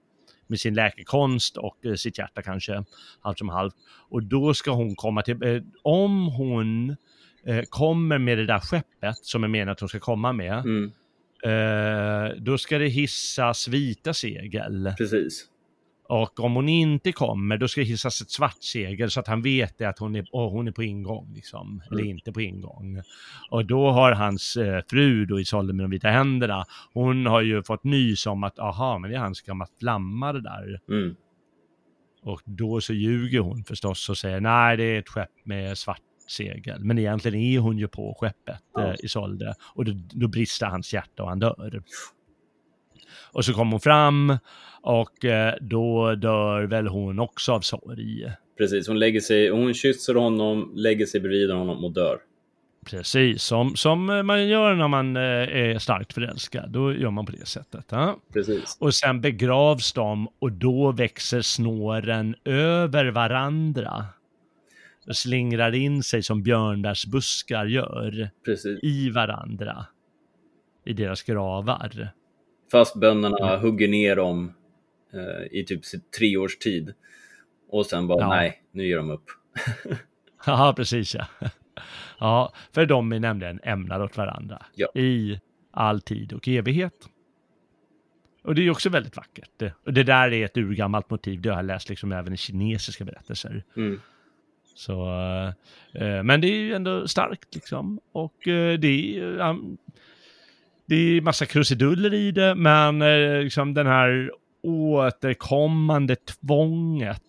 med 0.46 0.60
sin 0.60 0.74
läkekonst 0.74 1.56
och 1.56 1.76
sitt 1.96 2.18
hjärta 2.18 2.42
kanske, 2.42 2.84
halvt 3.20 3.38
som 3.38 3.48
halvt. 3.48 3.74
Och 4.10 4.22
då 4.22 4.54
ska 4.54 4.70
hon 4.70 4.94
komma 4.94 5.22
till, 5.22 5.62
om 5.82 6.28
hon 6.28 6.96
kommer 7.68 8.18
med 8.18 8.38
det 8.38 8.46
där 8.46 8.58
skeppet 8.58 9.16
som 9.16 9.44
är 9.44 9.48
menat 9.48 9.72
att 9.72 9.80
hon 9.80 9.88
ska 9.88 9.98
komma 10.00 10.32
med, 10.32 10.58
mm 10.58 10.92
Eh, 11.44 12.36
då 12.36 12.58
ska 12.58 12.78
det 12.78 12.88
hissas 12.88 13.68
vita 13.68 14.14
segel. 14.14 14.94
Precis. 14.98 15.48
Och 16.08 16.40
om 16.40 16.54
hon 16.54 16.68
inte 16.68 17.12
kommer, 17.12 17.56
då 17.56 17.68
ska 17.68 17.80
det 17.80 17.86
hissas 17.86 18.20
ett 18.20 18.30
svart 18.30 18.62
segel 18.62 19.10
så 19.10 19.20
att 19.20 19.26
han 19.26 19.42
vet 19.42 19.80
att 19.80 19.98
hon 19.98 20.16
är, 20.16 20.26
oh, 20.32 20.50
hon 20.50 20.68
är 20.68 20.72
på 20.72 20.82
ingång. 20.82 21.32
Liksom. 21.34 21.68
Mm. 21.70 21.82
Eller 21.90 22.10
inte 22.10 22.32
på 22.32 22.40
ingång. 22.40 23.02
Och 23.50 23.66
då 23.66 23.90
har 23.90 24.12
hans 24.12 24.56
eh, 24.56 24.82
fru 24.90 25.26
då, 25.26 25.40
Isolde 25.40 25.72
med 25.72 25.84
de 25.84 25.90
vita 25.90 26.08
händerna, 26.08 26.64
hon 26.92 27.26
har 27.26 27.40
ju 27.40 27.62
fått 27.62 27.84
nys 27.84 28.26
om 28.26 28.44
att 28.44 28.58
aha, 28.58 28.98
men 28.98 29.10
det 29.10 29.16
är 29.16 29.20
hans 29.20 29.40
gamla 29.40 29.66
flammare 29.80 30.40
där. 30.40 30.80
Mm. 30.88 31.14
Och 32.22 32.42
då 32.44 32.80
så 32.80 32.92
ljuger 32.92 33.40
hon 33.40 33.64
förstås 33.64 34.08
och 34.08 34.18
säger 34.18 34.40
nej, 34.40 34.76
det 34.76 34.84
är 34.84 34.98
ett 34.98 35.08
skepp 35.08 35.30
med 35.44 35.78
svart 35.78 36.00
segel. 36.26 36.84
Men 36.84 36.98
egentligen 36.98 37.40
är 37.40 37.58
hon 37.58 37.78
ju 37.78 37.88
på 37.88 38.16
skeppet 38.20 38.60
ja. 38.74 38.88
eh, 38.88 38.94
Isolde 38.98 39.54
och 39.74 39.84
då, 39.84 39.92
då 40.12 40.28
brister 40.28 40.66
hans 40.66 40.94
hjärta 40.94 41.22
och 41.22 41.28
han 41.28 41.38
dör. 41.38 41.82
Och 43.32 43.44
så 43.44 43.52
kommer 43.52 43.70
hon 43.70 43.80
fram 43.80 44.38
och 44.82 45.24
eh, 45.24 45.54
då 45.60 46.14
dör 46.14 46.62
väl 46.62 46.86
hon 46.86 47.18
också 47.18 47.52
av 47.52 47.60
sorg. 47.60 48.32
Precis, 48.58 48.88
hon 48.88 48.98
lägger 48.98 49.20
sig, 49.20 49.48
hon 49.48 49.74
kysser 49.74 50.14
honom, 50.14 50.72
lägger 50.74 51.06
sig 51.06 51.20
bredvid 51.20 51.50
honom 51.50 51.84
och 51.84 51.92
dör. 51.92 52.18
Precis, 52.84 53.42
som, 53.42 53.76
som 53.76 54.26
man 54.26 54.48
gör 54.48 54.74
när 54.74 54.88
man 54.88 55.16
eh, 55.16 55.22
är 55.22 55.78
starkt 55.78 56.12
förälskad. 56.12 56.70
Då 56.70 56.92
gör 56.92 57.10
man 57.10 57.26
på 57.26 57.32
det 57.32 57.46
sättet. 57.46 57.86
Ja? 57.88 58.16
Precis. 58.32 58.76
Och 58.80 58.94
sen 58.94 59.20
begravs 59.20 59.92
de 59.92 60.28
och 60.38 60.52
då 60.52 60.92
växer 60.92 61.40
snåren 61.40 62.34
över 62.44 63.06
varandra. 63.06 64.06
Slingrar 65.12 65.74
in 65.74 66.02
sig 66.02 66.22
som 66.22 66.42
björnbärsbuskar 66.42 67.66
gör 67.66 68.30
Precis. 68.44 68.78
i 68.82 69.10
varandra. 69.10 69.86
I 70.84 70.92
deras 70.92 71.22
gravar. 71.22 72.08
Fast 72.72 72.96
bönderna 73.00 73.56
hugger 73.56 73.88
ner 73.88 74.16
dem 74.16 74.52
eh, 75.12 75.58
i 75.58 75.64
typ 75.64 75.80
tre 76.18 76.36
års 76.36 76.56
tid. 76.58 76.94
Och 77.70 77.86
sen 77.86 78.06
bara, 78.06 78.20
Ja. 78.20 78.28
nej, 78.28 78.62
nu 78.72 78.86
ger 78.86 78.96
de 78.96 79.10
upp. 79.10 79.24
Ja, 80.46 80.74
precis 80.76 81.14
ja. 81.14 81.26
Ja, 82.18 82.52
för 82.72 82.86
de 82.86 83.12
är 83.12 83.20
nämligen 83.20 83.60
ämnade 83.62 84.04
åt 84.04 84.16
varandra 84.16 84.66
Ja. 84.74 84.88
i 84.94 85.40
all 85.70 86.00
tid 86.00 86.32
och 86.32 86.48
evighet. 86.48 86.94
Och 88.42 88.54
det 88.54 88.66
är 88.66 88.70
också 88.70 88.90
väldigt 88.90 89.16
vackert. 89.16 89.50
Det- 89.56 89.72
Och 89.86 89.92
det 89.92 90.02
där 90.02 90.32
är 90.32 90.44
ett 90.44 90.56
urgammalt 90.56 91.10
motiv, 91.10 91.40
det 91.40 91.48
har 91.48 91.56
jag 91.56 91.64
läst 91.64 91.88
liksom 91.88 92.12
även 92.12 92.32
i 92.32 92.36
kinesiska 92.36 93.04
berättelser. 93.04 93.64
Mm. 93.76 94.00
Så, 94.74 95.08
eh, 95.92 96.22
men 96.22 96.40
det 96.40 96.46
är 96.46 96.58
ju 96.58 96.74
ändå 96.74 97.08
starkt 97.08 97.54
liksom. 97.54 98.00
Och 98.12 98.48
eh, 98.48 98.78
det 98.78 99.18
är 99.18 99.38
um, 99.50 99.76
det 100.86 100.94
är 100.94 101.20
massa 101.20 101.46
krusiduller 101.46 102.14
i 102.14 102.30
det, 102.30 102.54
men 102.54 103.02
eh, 103.02 103.42
liksom 103.42 103.74
den 103.74 103.86
här 103.86 104.32
återkommande 104.62 106.16
tvånget 106.16 107.22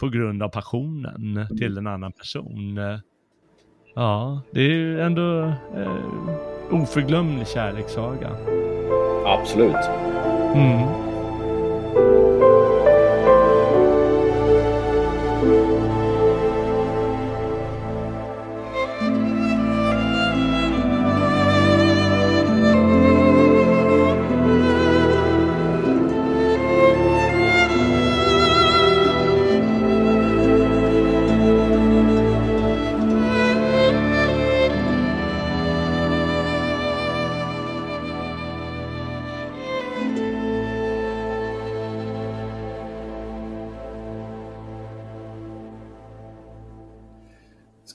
på 0.00 0.08
grund 0.08 0.42
av 0.42 0.48
passionen 0.48 1.48
till 1.58 1.78
en 1.78 1.86
annan 1.86 2.12
person. 2.12 2.78
Eh, 2.78 2.98
Ja, 3.98 4.40
det 4.50 4.60
är 4.60 4.68
ju 4.68 5.00
ändå 5.00 5.52
eh, 5.76 6.04
oförglömlig 6.70 7.48
kärlekssaga. 7.48 8.30
Absolut. 9.26 9.86
Mm. 10.54 11.05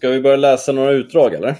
Ska 0.02 0.10
vi 0.10 0.22
börja 0.22 0.36
läsa 0.38 0.72
några 0.72 0.92
utdrag 0.92 1.34
eller? 1.34 1.56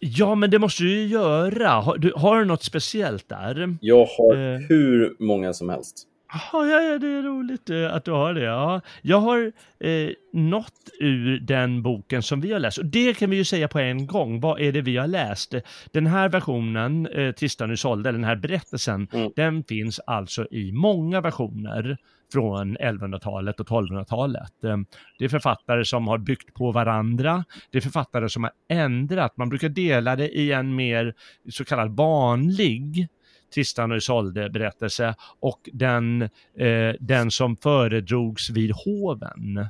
Ja, 0.00 0.34
men 0.34 0.50
det 0.50 0.58
måste 0.58 0.82
du 0.82 0.90
ju 0.90 1.06
göra. 1.06 1.68
Har 1.68 1.98
du, 1.98 2.12
har 2.16 2.38
du 2.38 2.44
något 2.44 2.62
speciellt 2.62 3.28
där? 3.28 3.76
Jag 3.80 4.04
har 4.18 4.34
Eh. 4.36 4.58
hur 4.68 5.16
många 5.18 5.52
som 5.52 5.68
helst. 5.68 6.06
Jaha, 6.32 6.66
ja, 6.66 6.80
ja, 6.82 6.98
det 6.98 7.06
är 7.06 7.22
roligt 7.22 7.70
eh, 7.70 7.94
att 7.94 8.04
du 8.04 8.10
har 8.10 8.34
det. 8.34 8.42
Ja. 8.42 8.80
Jag 9.02 9.16
har 9.20 9.52
eh, 9.80 10.10
något 10.32 10.72
ur 11.00 11.38
den 11.40 11.82
boken 11.82 12.22
som 12.22 12.40
vi 12.40 12.52
har 12.52 12.60
läst. 12.60 12.78
Och 12.78 12.86
det 12.86 13.14
kan 13.18 13.30
vi 13.30 13.36
ju 13.36 13.44
säga 13.44 13.68
på 13.68 13.78
en 13.78 14.06
gång. 14.06 14.40
Vad 14.40 14.60
är 14.60 14.72
det 14.72 14.80
vi 14.80 14.96
har 14.96 15.06
läst? 15.06 15.54
Den 15.92 16.06
här 16.06 16.28
versionen, 16.28 17.06
eh, 17.06 17.32
Tristan 17.32 17.70
och 17.70 17.74
Isolde, 17.74 18.12
den 18.12 18.24
här 18.24 18.36
berättelsen, 18.36 19.08
Mm. 19.12 19.30
den 19.36 19.64
finns 19.64 20.00
alltså 20.06 20.46
i 20.50 20.72
många 20.72 21.20
versioner 21.20 21.96
från 22.32 22.76
1100-talet 22.78 23.60
och 23.60 23.66
1200-talet. 23.66 24.64
Eh, 24.64 24.76
Det 25.18 25.24
är 25.24 25.28
författare 25.28 25.84
som 25.84 26.08
har 26.08 26.18
byggt 26.18 26.54
på 26.54 26.72
varandra. 26.72 27.44
Det 27.70 27.78
är 27.78 27.82
författare 27.82 28.28
som 28.28 28.44
har 28.44 28.52
ändrat. 28.68 29.36
Man 29.36 29.48
brukar 29.48 29.68
dela 29.68 30.16
det 30.16 30.28
i 30.28 30.52
en 30.52 30.74
mer 30.74 31.14
så 31.50 31.64
kallad 31.64 31.96
vanlig 31.96 33.08
Tristan 33.54 33.90
och 33.90 33.96
Isolde 33.96 34.50
berättelse 34.50 35.14
och 35.40 35.60
den, 35.72 36.22
eh, 36.58 36.94
den 37.00 37.30
som 37.30 37.56
föredrogs 37.56 38.50
vid 38.50 38.72
hoven. 38.84 39.66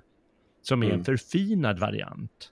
Som 0.62 0.82
är 0.82 0.86
en 0.86 0.92
Mm. 0.92 1.04
förfinad 1.04 1.78
variant. 1.78 2.50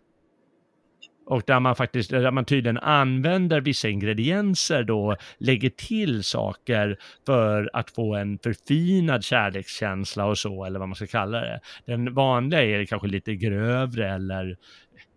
Och 1.29 1.43
där 1.47 1.61
man 1.61 1.77
faktiskt, 1.77 2.11
där 2.11 2.31
man 2.31 2.45
tydligen 2.45 2.79
använder 2.79 3.61
vissa 3.61 3.89
ingredienser 3.89 4.83
då, 4.83 5.17
lägger 5.39 5.71
till 5.71 6.25
saker 6.25 6.99
för 7.27 7.71
att 7.73 7.91
få 7.91 8.15
en 8.15 8.39
förfinad 8.39 9.25
kärlekskänsla 9.25 10.25
och 10.25 10.39
så, 10.39 10.65
eller 10.65 10.79
vad 10.79 10.89
man 10.89 10.97
ska 10.97 11.07
kalla 11.07 11.41
det. 11.41 11.61
Den 11.85 12.15
vanliga 12.15 12.63
är 12.63 12.85
kanske 12.85 13.09
lite 13.09 13.35
grövre 13.35 14.15
eller 14.15 14.57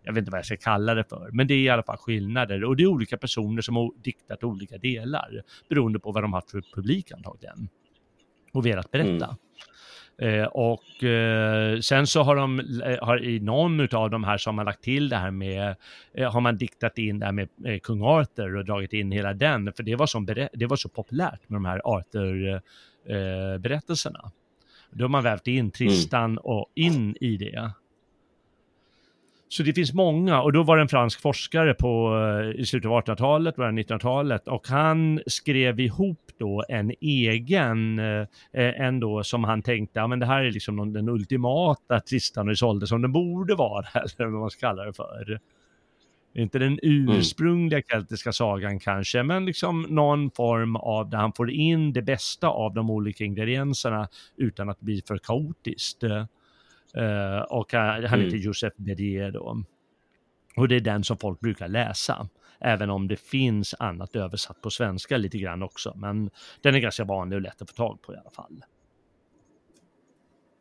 jag 0.02 0.12
vet 0.12 0.20
inte 0.20 0.30
vad 0.30 0.38
jag 0.38 0.46
ska 0.46 0.56
kalla 0.56 0.94
det 0.94 1.04
för, 1.04 1.30
men 1.32 1.46
det 1.46 1.54
är 1.54 1.58
i 1.58 1.68
alla 1.68 1.82
fall 1.82 1.96
skillnader 1.96 2.64
och 2.64 2.76
det 2.76 2.82
är 2.82 2.86
olika 2.86 3.16
personer 3.16 3.62
som 3.62 3.76
har 3.76 3.90
diktat 4.02 4.44
olika 4.44 4.78
delar 4.78 5.42
beroende 5.68 5.98
på 5.98 6.12
vad 6.12 6.24
de 6.24 6.32
har 6.32 6.40
haft 6.40 6.50
för 6.50 6.62
publik 6.74 7.12
antagligen 7.12 7.68
och 8.52 8.66
velat 8.66 8.90
berätta. 8.90 9.24
Mm. 9.24 9.36
Eh, 10.22 10.44
och 10.44 11.04
eh, 11.04 11.80
sen 11.80 12.06
så 12.06 12.22
har 12.22 12.36
de, 12.36 12.60
eh, 12.60 12.98
har 13.02 13.24
i 13.24 13.40
någon 13.40 13.94
av 13.94 14.10
de 14.10 14.24
här 14.24 14.38
som 14.38 14.58
har 14.58 14.64
lagt 14.64 14.82
till 14.82 15.08
det 15.08 15.16
här 15.16 15.30
med, 15.30 15.76
eh, 16.14 16.32
har 16.32 16.40
man 16.40 16.56
diktat 16.56 16.98
in 16.98 17.18
det 17.18 17.24
här 17.24 17.32
med 17.32 17.48
kung 17.82 18.02
Arthur 18.02 18.56
och 18.56 18.64
dragit 18.64 18.92
in 18.92 19.12
hela 19.12 19.34
den, 19.34 19.72
för 19.72 19.82
det 19.82 19.96
var, 19.96 20.06
som 20.06 20.26
det 20.52 20.66
var 20.66 20.76
så 20.76 20.88
populärt 20.88 21.48
med 21.48 21.56
de 21.56 21.64
här 21.64 21.80
Arthur-berättelserna. 21.84 24.30
Då 24.90 25.04
har 25.04 25.08
man 25.08 25.22
vävt 25.22 25.46
in 25.46 25.70
Tristan 25.70 26.38
och 26.38 26.66
in 26.74 27.16
i 27.20 27.36
det. 27.36 27.70
Så 29.52 29.62
det 29.62 29.72
finns 29.72 29.92
många, 29.92 30.42
och 30.42 30.52
då 30.52 30.62
var 30.62 30.76
det 30.76 30.82
en 30.82 30.88
fransk 30.88 31.20
forskare 31.20 31.74
på, 31.74 32.18
eh, 32.18 32.60
i 32.60 32.66
slutet 32.66 32.90
av 32.90 33.02
1800-talet, 33.02 33.56
början 33.56 33.78
av 33.78 33.84
1900-talet, 33.84 34.48
och 34.48 34.68
han 34.68 35.20
skrev 35.26 35.80
ihop 35.80 36.30
då 36.38 36.64
en 36.68 36.92
egen, 37.00 37.98
eh, 37.98 38.26
en 38.52 39.00
då 39.00 39.24
som 39.24 39.44
han 39.44 39.62
tänkte, 39.62 39.98
ja 39.98 40.06
men 40.06 40.18
det 40.18 40.26
här 40.26 40.44
är 40.44 40.50
liksom 40.50 40.76
någon, 40.76 40.92
den 40.92 41.08
ultimata 41.08 42.00
Tristan 42.00 42.48
och 42.48 42.52
Isolde 42.52 42.86
som 42.86 43.02
den 43.02 43.12
borde 43.12 43.54
vara, 43.54 43.86
eller 43.94 44.30
vad 44.30 44.40
man 44.40 44.50
ska 44.50 44.68
kalla 44.68 44.84
det 44.84 44.92
för. 44.92 45.40
Inte 46.34 46.58
den 46.58 46.78
ursprungliga 46.82 47.82
keltiska 47.88 48.32
sagan 48.32 48.80
kanske, 48.80 49.22
men 49.22 49.46
liksom 49.46 49.82
någon 49.82 50.30
form 50.30 50.76
av 50.76 51.10
där 51.10 51.18
han 51.18 51.32
får 51.32 51.50
in 51.50 51.92
det 51.92 52.02
bästa 52.02 52.48
av 52.48 52.74
de 52.74 52.90
olika 52.90 53.24
ingredienserna 53.24 54.08
utan 54.36 54.68
att 54.68 54.80
bli 54.80 55.02
för 55.06 55.18
kaotiskt. 55.18 56.04
Eh, 56.96 57.40
och 57.40 57.72
han 57.72 58.04
han 58.04 58.20
heter 58.20 58.36
Mm. 58.36 58.40
Joseph 58.40 58.76
Bédier 58.76 59.30
då. 59.30 59.62
Och 60.56 60.68
det 60.68 60.76
är 60.76 60.80
den 60.80 61.04
som 61.04 61.18
folk 61.18 61.40
brukar 61.40 61.68
läsa. 61.68 62.28
Även 62.60 62.90
om 62.90 63.08
det 63.08 63.16
finns 63.16 63.74
annat 63.78 64.16
översatt 64.16 64.60
på 64.62 64.70
svenska 64.70 65.16
lite 65.16 65.38
grann 65.38 65.62
också. 65.62 65.94
Men 65.96 66.30
den 66.60 66.74
är 66.74 66.78
ganska 66.78 67.04
vanlig 67.04 67.36
och 67.36 67.42
lätt 67.42 67.62
att 67.62 67.70
få 67.70 67.76
tag 67.76 68.02
på 68.02 68.14
i 68.14 68.16
alla 68.16 68.30
fall. 68.30 68.64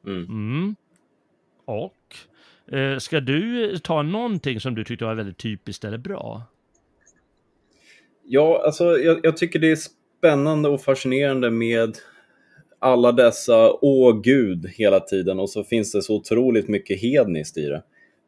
Mm. 0.07 0.23
Mm. 0.25 0.75
Och 1.65 2.15
eh, 2.75 2.97
ska 2.97 3.19
du 3.19 3.77
ta 3.77 4.01
någonting 4.01 4.59
som 4.59 4.75
du 4.75 4.83
tyckte 4.83 5.05
var 5.05 5.15
väldigt 5.15 5.37
typiskt 5.37 5.83
eller 5.83 5.97
bra? 5.97 6.43
Ja, 8.23 8.63
alltså 8.65 8.97
jag, 8.97 9.19
jag 9.23 9.37
tycker 9.37 9.59
det 9.59 9.71
är 9.71 9.75
spännande 9.75 10.69
och 10.69 10.81
fascinerande 10.81 11.51
med 11.51 11.97
alla 12.81 13.11
dessa 13.11 13.73
åh 13.81 14.21
gud 14.21 14.69
hela 14.75 14.99
tiden 14.99 15.39
och 15.39 15.49
så 15.49 15.63
finns 15.63 15.91
det 15.91 16.01
så 16.01 16.15
otroligt 16.15 16.67
mycket 16.67 17.01
hedniskt 17.01 17.57
i 17.57 17.65
det 17.65 17.83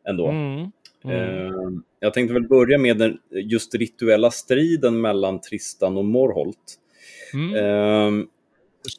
ändå. 0.07 0.27
Mm. 0.27 0.71
Mm. 1.03 1.17
Eh, 1.17 1.53
jag 1.99 2.13
tänkte 2.13 2.33
väl 2.33 2.47
börja 2.47 2.77
med 2.77 2.97
den 2.97 3.17
just 3.31 3.75
rituella 3.75 4.31
striden 4.31 5.01
mellan 5.01 5.41
Tristan 5.41 5.97
och 5.97 6.05
Morholt. 6.05 6.79
Mm. 7.33 7.55
Eh, 7.55 8.25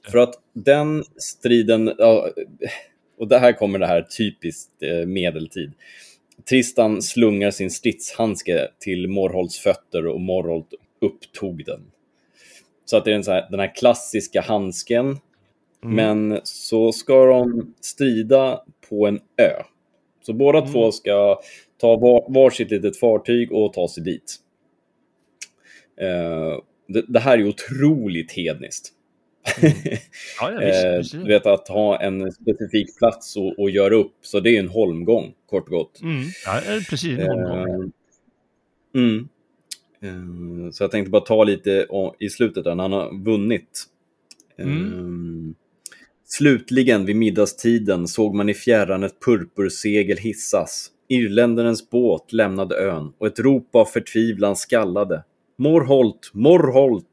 det. 0.05 0.11
för 0.11 0.18
att 0.18 0.35
den 0.53 1.05
striden, 1.16 1.89
och 3.18 3.29
det 3.29 3.39
här 3.39 3.53
kommer 3.53 3.79
det 3.79 3.87
här 3.87 4.03
typiskt 4.03 4.83
eh, 4.83 5.07
medeltid. 5.07 5.72
Tristan 6.49 7.03
slungar 7.03 7.51
sin 7.51 7.70
stridshandske 7.70 8.68
till 8.79 9.09
Morholts 9.09 9.59
fötter 9.59 10.07
och 10.07 10.20
Morholt 10.20 10.74
upptog 11.01 11.64
den. 11.64 11.81
Så 12.85 12.97
att 12.97 13.05
det 13.05 13.12
är 13.12 13.31
här, 13.31 13.51
den 13.51 13.61
här 13.61 13.74
klassiska 13.74 14.41
handsken, 14.41 15.18
Mm. 15.85 15.97
men 15.97 16.41
så 16.45 16.93
ska 16.93 17.26
de 17.26 17.74
strida 17.80 18.61
på 18.89 19.07
en 19.07 19.16
ö. 19.37 19.62
Så 20.26 20.32
båda 20.32 20.59
Mm. 20.59 20.72
två 20.72 20.93
ska 20.93 21.39
ta 21.80 21.97
var, 21.97 22.32
varsitt 22.32 22.70
litet 22.70 22.97
fartyg 22.99 23.53
och 23.53 23.72
ta 23.72 23.89
sig 23.89 24.03
dit. 24.05 24.37
Eh, 26.01 26.59
det, 26.89 27.05
det 27.09 27.20
här 27.20 27.39
är 27.39 27.49
otroligt 27.49 28.32
hedniskt. 28.32 28.91
Ja, 30.41 30.53
ja, 30.53 30.59
visst, 30.66 30.85
Eh, 30.85 30.97
visst. 30.99 31.12
du 31.12 31.24
vet 31.24 31.47
att 31.47 31.68
ha 31.68 32.01
en 32.01 32.32
specifik 32.32 32.99
plats 32.99 33.37
och, 33.37 33.59
och 33.59 33.70
göra 33.70 33.95
upp, 33.95 34.14
så 34.22 34.41
det 34.41 34.51
är 34.57 34.61
en 34.61 34.68
holmgång 34.68 35.35
kort 35.47 35.64
och 35.64 35.70
gott. 35.70 36.01
Mm. 36.03 36.22
Ja, 36.47 36.57
eh, 36.59 36.82
precis. 36.91 37.18
En 37.18 37.26
holmgång. 37.28 37.93
Mm. 38.95 39.28
Så 40.72 40.82
jag 40.85 40.91
tänkte 40.91 41.11
bara 41.11 41.22
ta 41.22 41.45
lite 41.45 41.87
i 42.18 42.28
slutet 42.28 42.64
där, 42.64 42.74
när 42.74 42.82
han 42.85 42.93
har 42.93 43.24
vunnit. 43.24 43.85
Mm. 44.59 45.55
Slutligen 46.27 47.07
vid 47.07 47.16
middagstiden 47.16 48.09
såg 48.09 48.35
man 48.35 48.49
i 48.49 48.55
fjärran 48.55 49.03
ett 49.03 49.20
purpursegel 49.25 50.18
hissas. 50.18 50.91
Irländarens 51.09 51.91
båt 51.91 52.33
lämnade 52.33 52.77
ön 52.77 53.12
och 53.18 53.27
ett 53.27 53.39
rop 53.39 53.75
av 53.75 53.85
förtvivlan 53.85 54.57
skallade. 54.57 55.25
Morholt, 55.59 56.31
Morholt! 56.33 57.07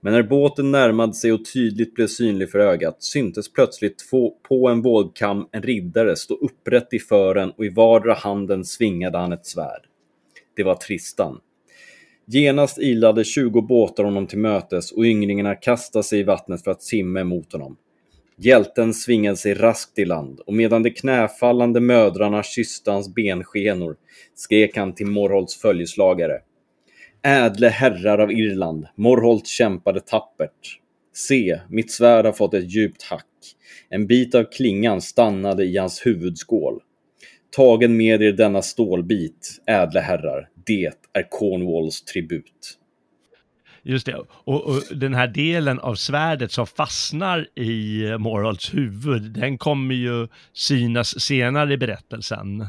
Men 0.00 0.12
när 0.12 0.22
båten 0.22 0.70
närmade 0.70 1.14
sig 1.14 1.32
och 1.32 1.44
tydligt 1.52 1.94
blev 1.94 2.06
synlig 2.06 2.50
för 2.50 2.58
ögat 2.58 3.02
syntes 3.02 3.52
plötsligt 3.52 3.98
två, 4.10 4.34
på 4.48 4.68
en 4.68 4.82
vågkam 4.82 5.48
en 5.52 5.62
riddare 5.62 6.16
stå 6.16 6.34
upprätt 6.34 6.88
i 6.92 6.98
fören 6.98 7.50
och 7.50 7.64
i 7.64 7.68
vardera 7.68 8.14
handen 8.14 8.64
svingade 8.64 9.18
han 9.18 9.32
ett 9.32 9.46
svärd. 9.46 9.82
Det 10.56 10.62
var 10.62 10.74
Tristan. 10.74 11.40
Genast 12.26 12.78
ilade 12.78 13.24
20 13.24 13.62
båtar 13.62 14.04
honom 14.04 14.26
till 14.26 14.38
mötes 14.38 14.92
och 14.92 15.04
ynglingarna 15.04 15.54
kastade 15.54 16.02
sig 16.02 16.20
i 16.20 16.22
vattnet 16.22 16.64
för 16.64 16.70
att 16.70 16.82
simma 16.82 17.20
emot 17.20 17.52
honom. 17.52 17.76
Hjälten 18.40 18.94
svingade 18.94 19.36
sig 19.36 19.54
raskt 19.54 19.98
i 19.98 20.04
land 20.04 20.40
och 20.40 20.54
medan 20.54 20.82
de 20.82 20.90
knäfallande 20.90 21.80
mödrarna 21.80 22.42
kysste 22.42 22.90
hans 22.90 23.14
benskenor 23.14 23.96
skrek 24.34 24.76
han 24.76 24.94
till 24.94 25.06
Morholts 25.06 25.60
följeslagare. 25.60 26.38
Ädle 27.22 27.68
herrar 27.68 28.18
av 28.18 28.32
Irland, 28.32 28.86
Morholt 28.96 29.46
kämpade 29.46 30.00
tappert. 30.00 30.80
Se, 31.14 31.60
mitt 31.68 31.92
svärd 31.92 32.24
har 32.24 32.32
fått 32.32 32.54
ett 32.54 32.74
djupt 32.74 33.02
hack. 33.02 33.24
En 33.88 34.06
bit 34.06 34.34
av 34.34 34.44
klingan 34.44 35.00
stannade 35.00 35.64
i 35.64 35.76
hans 35.76 36.06
huvudskål. 36.06 36.80
Tagen 37.56 37.96
med 37.96 38.22
er 38.22 38.32
denna 38.32 38.62
stålbit, 38.62 39.62
ädle 39.66 40.00
herrar, 40.00 40.48
det 40.66 40.92
är 41.12 41.30
Cornwalls 41.30 42.02
tribut. 42.04 42.77
Just 43.88 44.06
det. 44.06 44.16
Och, 44.30 44.66
och 44.66 44.82
den 44.90 45.14
här 45.14 45.26
delen 45.26 45.80
av 45.80 45.94
svärdet 45.94 46.52
som 46.52 46.66
fastnar 46.66 47.58
i 47.58 48.04
Morholts 48.18 48.74
huvud, 48.74 49.22
den 49.22 49.58
kommer 49.58 49.94
ju 49.94 50.28
synas 50.52 51.20
senare 51.20 51.72
i 51.72 51.76
berättelsen. 51.76 52.66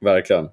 Verkligen. 0.00 0.48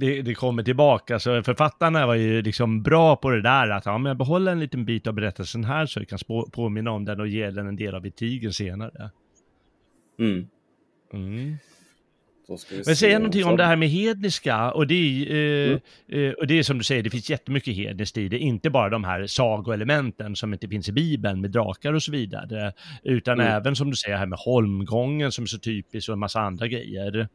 Det, 0.00 0.22
det 0.22 0.34
kommer 0.34 0.62
tillbaka, 0.62 1.18
så 1.18 1.42
författarna 1.42 2.06
var 2.06 2.14
ju 2.14 2.42
liksom 2.42 2.82
bra 2.82 3.16
på 3.16 3.30
det 3.30 3.42
där 3.42 3.68
att 3.68 3.86
ja, 3.86 3.98
men 3.98 4.18
behåll 4.18 4.48
en 4.48 4.60
liten 4.60 4.84
bit 4.84 5.06
av 5.06 5.14
berättelsen 5.14 5.64
här 5.64 5.86
så 5.86 6.00
vi 6.00 6.06
kan 6.06 6.18
spå, 6.18 6.48
påminna 6.52 6.90
om 6.90 7.04
den 7.04 7.20
och 7.20 7.28
ge 7.28 7.50
den 7.50 7.66
en 7.66 7.76
del 7.76 7.94
av 7.94 8.02
betygen 8.02 8.52
senare. 8.52 9.10
Mm. 10.18 10.48
Mm. 11.12 11.56
Men 12.86 12.96
säga 12.96 13.18
någonting 13.18 13.44
om 13.44 13.56
det 13.56 13.64
här 13.64 13.76
med 13.76 13.88
hedniska, 13.88 14.70
och 14.72 14.86
det, 14.86 14.94
är, 14.94 15.70
eh, 15.70 15.78
Mm. 16.08 16.28
eh, 16.28 16.32
och 16.32 16.46
det 16.46 16.58
är 16.58 16.62
som 16.62 16.78
du 16.78 16.84
säger, 16.84 17.02
det 17.02 17.10
finns 17.10 17.30
jättemycket 17.30 17.74
hedniskt 17.76 18.16
i 18.16 18.28
det, 18.28 18.38
inte 18.38 18.70
bara 18.70 18.88
de 18.88 19.04
här 19.04 19.26
sagoelementen 19.26 20.36
som 20.36 20.52
inte 20.52 20.68
finns 20.68 20.88
i 20.88 20.92
Bibeln 20.92 21.40
med 21.40 21.50
drakar 21.50 21.92
och 21.92 22.02
så 22.02 22.12
vidare, 22.12 22.72
utan 23.02 23.40
Mm. 23.40 23.52
även 23.52 23.76
som 23.76 23.90
du 23.90 23.96
säger 23.96 24.16
här 24.16 24.26
med 24.26 24.38
holmgången 24.38 25.32
som 25.32 25.42
är 25.44 25.46
så 25.46 25.58
typisk 25.58 26.08
och 26.08 26.12
en 26.12 26.18
massa 26.18 26.40
andra 26.40 26.66
grejer. 26.68 27.28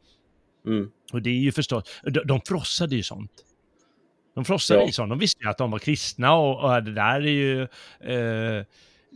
Mm. 0.66 0.90
Och 1.12 1.22
det 1.22 1.30
är 1.30 1.34
ju 1.40 1.52
förstås, 1.52 2.00
de, 2.04 2.20
de 2.24 2.40
frossade 2.40 2.96
ju 2.96 3.02
sånt. 3.02 3.32
De 4.34 4.44
frossade 4.44 4.80
Ja. 4.80 4.88
i 4.88 4.92
sånt, 4.92 5.10
de 5.10 5.18
visste 5.18 5.44
ju 5.44 5.50
att 5.50 5.58
de 5.58 5.70
var 5.70 5.78
kristna 5.78 6.34
och, 6.34 6.64
och 6.64 6.82
det 6.82 6.92
där 6.94 7.20
är 7.20 7.20
ju, 7.20 7.62
eh, 8.00 8.64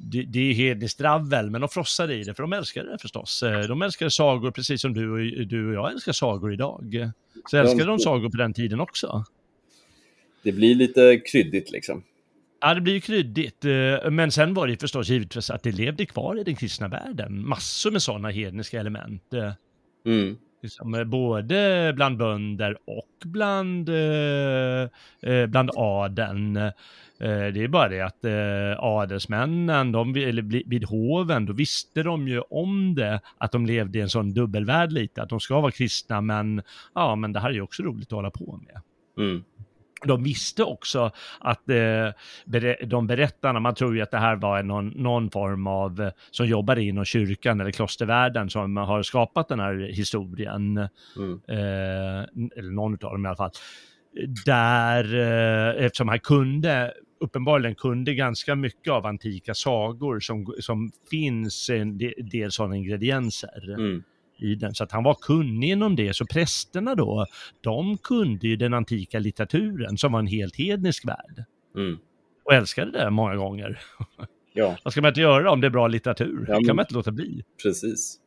det, 0.03 0.23
det 0.23 0.39
är 0.51 0.55
hedniskt 0.55 0.99
dravel, 0.99 1.51
men 1.51 1.61
de 1.61 1.69
frossade 1.69 2.15
i 2.15 2.25
det 2.25 2.35
för 2.35 2.43
de 2.43 2.53
älskade 2.53 2.93
det 2.93 2.99
förstås. 2.99 3.43
Eh, 3.43 3.61
De 3.61 3.83
älskade 3.83 4.11
sagor 4.11 4.51
precis 4.51 4.81
som 4.81 4.95
du 4.95 5.11
och, 5.41 5.47
du 5.47 5.69
och 5.69 5.75
jag 5.75 5.93
älskar 5.93 6.13
sagor 6.13 6.53
idag. 6.53 7.11
Så 7.51 7.57
älskade 7.57 7.85
de 7.85 7.99
sagor 7.99 8.31
på 8.31 8.37
den 8.37 8.53
tiden 8.53 8.81
också. 8.81 9.25
Det 10.43 10.53
blir 10.53 10.75
lite 10.75 11.21
kryddigt 11.33 11.71
liksom. 11.71 12.03
Ja, 12.61 12.75
det 12.75 12.81
blir 12.81 12.95
ju 12.95 13.01
kryddigt, 13.01 13.65
eh, 13.65 14.11
men 14.11 14.31
sen 14.33 14.55
var 14.55 14.67
det 14.67 14.77
förstås 14.81 15.09
givetvis 15.09 15.51
att 15.51 15.63
det 15.63 15.73
levde 15.73 16.07
kvar 16.07 16.39
i 16.41 16.45
den 16.45 16.57
kristna 16.57 16.89
världen. 16.89 17.49
Massor 17.49 17.91
med 17.91 18.03
sådana 18.03 18.31
hedniska 18.31 18.81
element. 18.81 19.33
eh, 19.35 19.53
Mm. 20.07 20.37
Liksom, 20.63 20.95
eh, 20.95 21.05
både 21.05 21.93
bland 21.97 22.17
bönder 22.17 22.77
och 22.85 23.09
bland, 23.25 23.89
eh, 23.89 24.83
eh, 25.33 25.47
bland 25.47 25.71
adeln. 25.77 26.57
Eh, 26.57 26.73
det 27.19 27.65
är 27.65 27.69
bara 27.69 27.89
det 27.89 28.01
att 28.01 28.25
eh, 28.25 28.85
adelsmännen, 28.85 29.93
de, 29.93 30.17
eller 30.17 30.43
vid- 30.43 30.69
vid 30.69 30.85
hoven, 30.85 31.47
då 31.47 31.53
visste 31.53 32.03
de 32.03 32.29
ju 32.29 32.41
om 32.41 32.95
det, 32.95 33.21
att 33.39 33.53
de 33.53 33.67
levde 33.67 33.99
i 33.99 34.03
en 34.03 34.09
sån 34.09 34.35
dubbelvärld 34.35 34.93
lite, 34.93 35.23
att 35.23 35.29
de 35.29 35.41
ska 35.41 35.61
vara 35.61 35.71
kristna, 35.73 36.21
men 36.21 36.63
ja, 36.95 37.17
men 37.17 37.33
det 37.33 37.41
här 37.41 37.51
är 37.51 37.55
ju 37.55 37.61
också 37.61 37.83
roligt 37.83 38.09
att 38.09 38.17
hålla 38.17 38.31
på 38.31 38.61
med. 38.67 38.81
Mm. 39.27 39.45
De 40.05 40.23
visste 40.25 40.65
också 40.65 41.11
att 41.41 41.71
eh, 41.71 42.09
de 42.87 43.07
berättarna, 43.07 43.61
man 43.61 43.75
tror 43.75 43.97
ju 43.97 44.03
att 44.03 44.11
det 44.11 44.19
här 44.19 44.37
var 44.37 44.63
någon, 44.63 44.89
någon 44.89 45.31
form 45.31 45.67
av, 45.67 46.01
eh, 46.01 46.11
som 46.31 46.47
jobbade 46.47 46.83
inom 46.83 47.05
kyrkan 47.05 47.61
eller 47.61 47.71
klostervärlden 47.71 48.51
som 48.51 48.77
har 48.77 49.03
skapat 49.03 49.49
den 49.49 49.61
här 49.61 49.93
historien, 49.93 50.89
Mm. 51.17 51.41
eh, 51.49 52.25
eller 52.59 52.71
någon 52.75 52.93
av 52.93 52.99
dem 52.99 53.25
i 53.25 53.29
alla 53.29 53.37
fall, 53.37 53.51
där, 54.47 55.15
eftersom 55.79 56.09
han 56.09 56.19
kunde, 56.21 56.93
uppenbarligen 57.21 57.75
kunde 57.75 58.15
ganska 58.15 58.55
mycket 58.55 58.93
av 58.93 59.07
antika 59.07 59.55
sagor 59.55 60.21
som, 60.21 60.55
som 60.61 60.91
finns 61.11 61.71
en 61.71 61.99
del 62.31 62.51
sådana 62.51 62.77
ingredienser 62.77 63.75
Mm. 63.79 64.03
I 64.43 64.55
den. 64.55 64.75
Så 64.75 64.85
att 64.85 64.93
han 64.93 65.05
var 65.05 65.15
kunnig 65.15 65.71
inom 65.71 65.97
det. 65.97 66.17
Så 66.17 66.27
prästerna 66.27 66.95
då, 66.95 67.27
de 67.61 67.99
kunde 67.99 68.49
ju 68.49 68.57
den 68.57 68.75
antika 68.75 69.19
litteraturen 69.19 69.99
som 69.99 70.13
var 70.13 70.19
en 70.21 70.27
helt 70.27 70.57
hednisk 70.57 71.09
värld. 71.09 71.45
Mm. 71.77 71.99
Och 72.45 72.55
älskade 72.55 72.91
det 72.91 73.11
många 73.11 73.37
gånger. 73.37 73.81
Ja, 74.53 74.77
Vad 74.85 74.93
ska 74.93 75.03
man 75.03 75.09
inte 75.09 75.21
göra 75.21 75.51
om 75.51 75.61
det 75.61 75.67
är 75.67 75.71
bra 75.71 75.89
litteratur? 75.89 76.45
Ja, 76.49 76.55
Det 76.55 76.61
men- 76.61 76.65
kan 76.67 76.77
man 76.77 76.83
inte 76.83 76.95
låta 76.95 77.13
bli. 77.13 77.43
precis. 77.63 78.19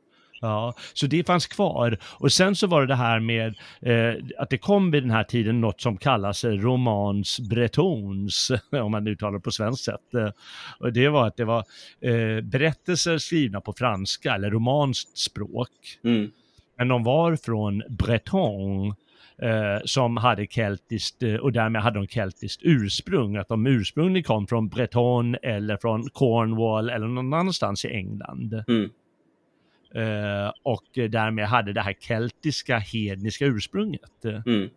Ja, 0.43 0.73
så 0.93 1.07
det 1.07 1.27
fanns 1.27 1.47
kvar. 1.47 1.97
Och 2.03 2.31
sen 2.31 2.55
så 2.55 2.67
var 2.67 2.81
det 2.81 2.87
det 2.87 2.95
här 2.95 3.19
med 3.19 3.55
eh, 3.81 4.23
att 4.37 4.49
det 4.49 4.57
kom 4.57 4.91
vid 4.91 5.03
den 5.03 5.11
här 5.11 5.23
tiden 5.23 5.61
något 5.61 5.81
som 5.81 5.97
kallas 5.97 6.43
eh, 6.43 6.51
romans 6.51 7.39
bretons, 7.39 8.51
om 8.71 8.91
man 8.91 9.07
uttalar 9.07 9.33
det 9.33 9.39
på 9.39 9.51
svenskt 9.51 9.83
sätt. 9.83 10.13
Eh, 10.13 10.29
och 10.79 10.93
det 10.93 11.09
var 11.09 11.27
att 11.27 11.37
det 11.37 11.45
var 11.45 11.65
eh, 12.01 12.41
berättelser 12.41 13.17
skrivna 13.17 13.61
på 13.61 13.73
franska 13.73 14.35
eller 14.35 14.51
romanskt 14.51 15.17
språk. 15.17 15.69
Mm. 16.03 16.31
Men 16.77 16.87
de 16.87 17.03
var 17.03 17.35
från 17.35 17.83
Breton 17.89 18.87
eh, 19.37 19.81
som 19.85 20.17
hade 20.17 20.47
keltiskt 20.47 21.23
och 21.41 21.51
därmed 21.51 21.81
hade 21.81 21.99
de 21.99 22.07
keltiskt 22.07 22.61
ursprung. 22.63 23.35
Att 23.37 23.47
de 23.47 23.67
ursprungligen 23.67 24.23
kom 24.23 24.47
från 24.47 24.67
Breton 24.67 25.35
eller 25.41 25.77
från 25.77 26.09
Cornwall 26.09 26.89
eller 26.89 27.07
någon 27.07 27.33
annanstans 27.33 27.85
i 27.85 27.87
England. 27.87 28.63
Mm. 28.67 28.89
Eh, 29.95 30.51
och 30.63 30.83
därmed 30.93 31.45
hade 31.45 31.73
det 31.73 31.81
här 31.81 31.93
keltiska 31.99 32.77
hedniska 32.77 33.45
ursprunget. 33.45 34.25
Eh, 34.25 34.41
Mm. 34.45 34.69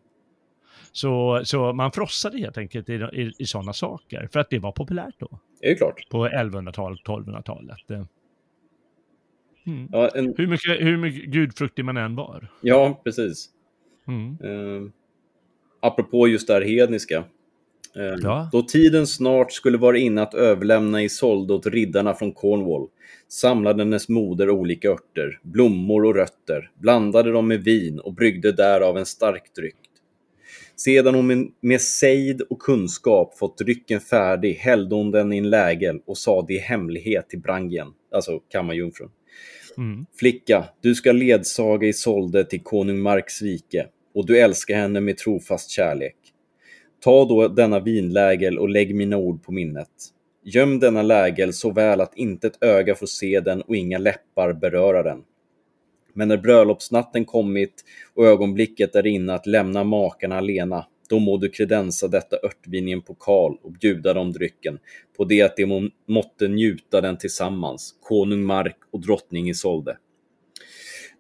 Så, 0.93 1.41
så 1.45 1.73
man 1.73 1.93
frossade 1.93 2.39
helt 2.39 2.59
enkelt 2.59 2.89
i, 2.89 2.93
i, 2.95 3.33
i 3.39 3.47
sådana 3.47 3.73
saker 3.73 4.29
för 4.33 4.41
att 4.41 4.51
det 4.51 4.59
var 4.59 4.73
populärt 4.73 5.15
då 5.19 5.39
Det 5.61 5.67
är 5.67 5.71
ju 5.71 5.77
klart. 5.77 6.09
på 6.11 6.29
1100-talet, 6.29 7.01
1200-talet. 7.05 7.91
Eh. 7.91 8.05
Mm. 9.67 9.89
Ja, 9.93 10.09
en, 10.15 10.35
Hur, 10.39 10.47
mycket, 10.47 10.81
hur 10.81 10.97
mycket 10.97 11.31
gudfruktig 11.31 11.85
man 11.85 11.97
än 11.97 12.17
var. 12.17 12.49
ja 12.61 13.01
precis. 13.05 13.51
Mm. 14.09 14.31
Eh, 14.43 14.91
apropå 15.81 16.29
just 16.29 16.47
det 16.47 16.55
här 16.55 16.63
hedniska. 16.63 17.25
Eh, 17.99 18.19
Ja. 18.23 18.49
Då 18.53 18.63
tiden 18.63 19.07
snart 19.07 19.53
skulle 19.53 19.79
vara 19.79 19.99
inne 19.99 20.23
att 20.23 20.35
överlämna 20.35 21.03
Isolde 21.03 21.55
åt 21.55 21.67
riddarna 21.67 22.15
från 22.15 22.33
Cornwall 22.33 22.89
samlade 23.29 23.83
hennes 23.83 24.09
moder 24.09 24.51
olika 24.51 24.91
örter, 24.91 25.41
blommor 25.43 26.05
och 26.05 26.15
rötter, 26.15 26.71
blandade 26.79 27.33
dem 27.33 27.49
med 27.49 27.65
vin 27.65 27.99
och 27.99 28.15
bryggde 28.15 28.53
därav 28.53 28.99
en 28.99 29.07
stark 29.07 29.55
dryck. 29.57 29.77
Sedan 30.77 31.15
hon 31.15 31.27
med, 31.27 31.49
med 31.61 31.81
sejd 31.81 32.41
och 32.41 32.59
kunskap 32.59 33.39
fått 33.39 33.59
drycken 33.59 34.01
färdig 34.01 34.55
hällde 34.55 34.95
hon 34.95 35.11
den 35.11 35.33
i 35.33 35.39
en 35.39 35.51
lägel 35.51 36.01
och 36.07 36.19
sade 36.19 36.55
i 36.55 36.59
hemlighet 36.59 37.29
till 37.29 37.41
Brangien, 37.41 37.89
alltså 38.15 38.41
kammarjungfrun. 38.49 39.11
Mm. 39.77 40.07
Flicka, 40.19 40.65
du 40.81 40.95
ska 40.95 41.13
ledsaga 41.13 41.89
Isolde 41.89 42.45
till 42.45 42.63
konung 42.63 42.99
Marks 42.99 43.43
rike, 43.43 43.87
och 44.15 44.27
du 44.27 44.39
älskar 44.39 44.77
henne 44.77 45.01
med 45.01 45.17
trofast 45.17 45.71
kärlek. 45.71 46.17
Ta 47.07 47.25
då 47.25 47.49
denna 47.49 47.81
vinlägel 47.81 48.59
och 48.59 48.69
lägg 48.69 48.95
mina 48.95 49.17
ord 49.17 49.43
på 49.43 49.53
minnet. 49.53 49.89
Göm 50.45 50.81
denna 50.81 51.03
lägel 51.03 51.53
så 51.53 51.71
väl 51.71 52.01
att 52.01 52.17
inte 52.17 52.47
ett 52.47 52.63
öga 52.63 52.95
får 52.95 53.07
se 53.07 53.41
den 53.41 53.63
och 53.63 53.77
inga 53.77 53.99
läppar 53.99 54.53
beröra 54.53 55.03
den. 55.03 55.23
Men 56.13 56.29
när 56.29 56.37
bröllopsnatten 56.37 57.25
kommit 57.25 57.85
och 58.15 58.27
ögonblicket 58.27 58.97
är 58.97 59.07
inne 59.07 59.35
att 59.35 59.47
lämna 59.47 59.85
makarna 59.85 60.39
alena, 60.39 60.87
då 61.09 61.19
må 61.19 61.37
du 61.37 61.49
kredensa 61.49 62.09
detta 62.09 62.37
örtvin 62.43 62.89
i 62.89 62.93
en 62.93 63.03
pokal 63.03 63.59
och 63.63 63.73
bjuda 63.73 64.15
dem 64.15 64.33
drycken, 64.33 64.79
på 65.17 65.25
det 65.25 65.43
att 65.43 65.57
de 65.57 65.67
må- 65.67 65.91
måtte 66.09 66.49
njuta 66.49 67.01
den 67.01 67.19
tillsammans, 67.19 67.95
konung 68.01 68.45
Mark 68.45 68.79
och 68.91 69.01
drottning 69.01 69.49
Isolde. 69.49 69.97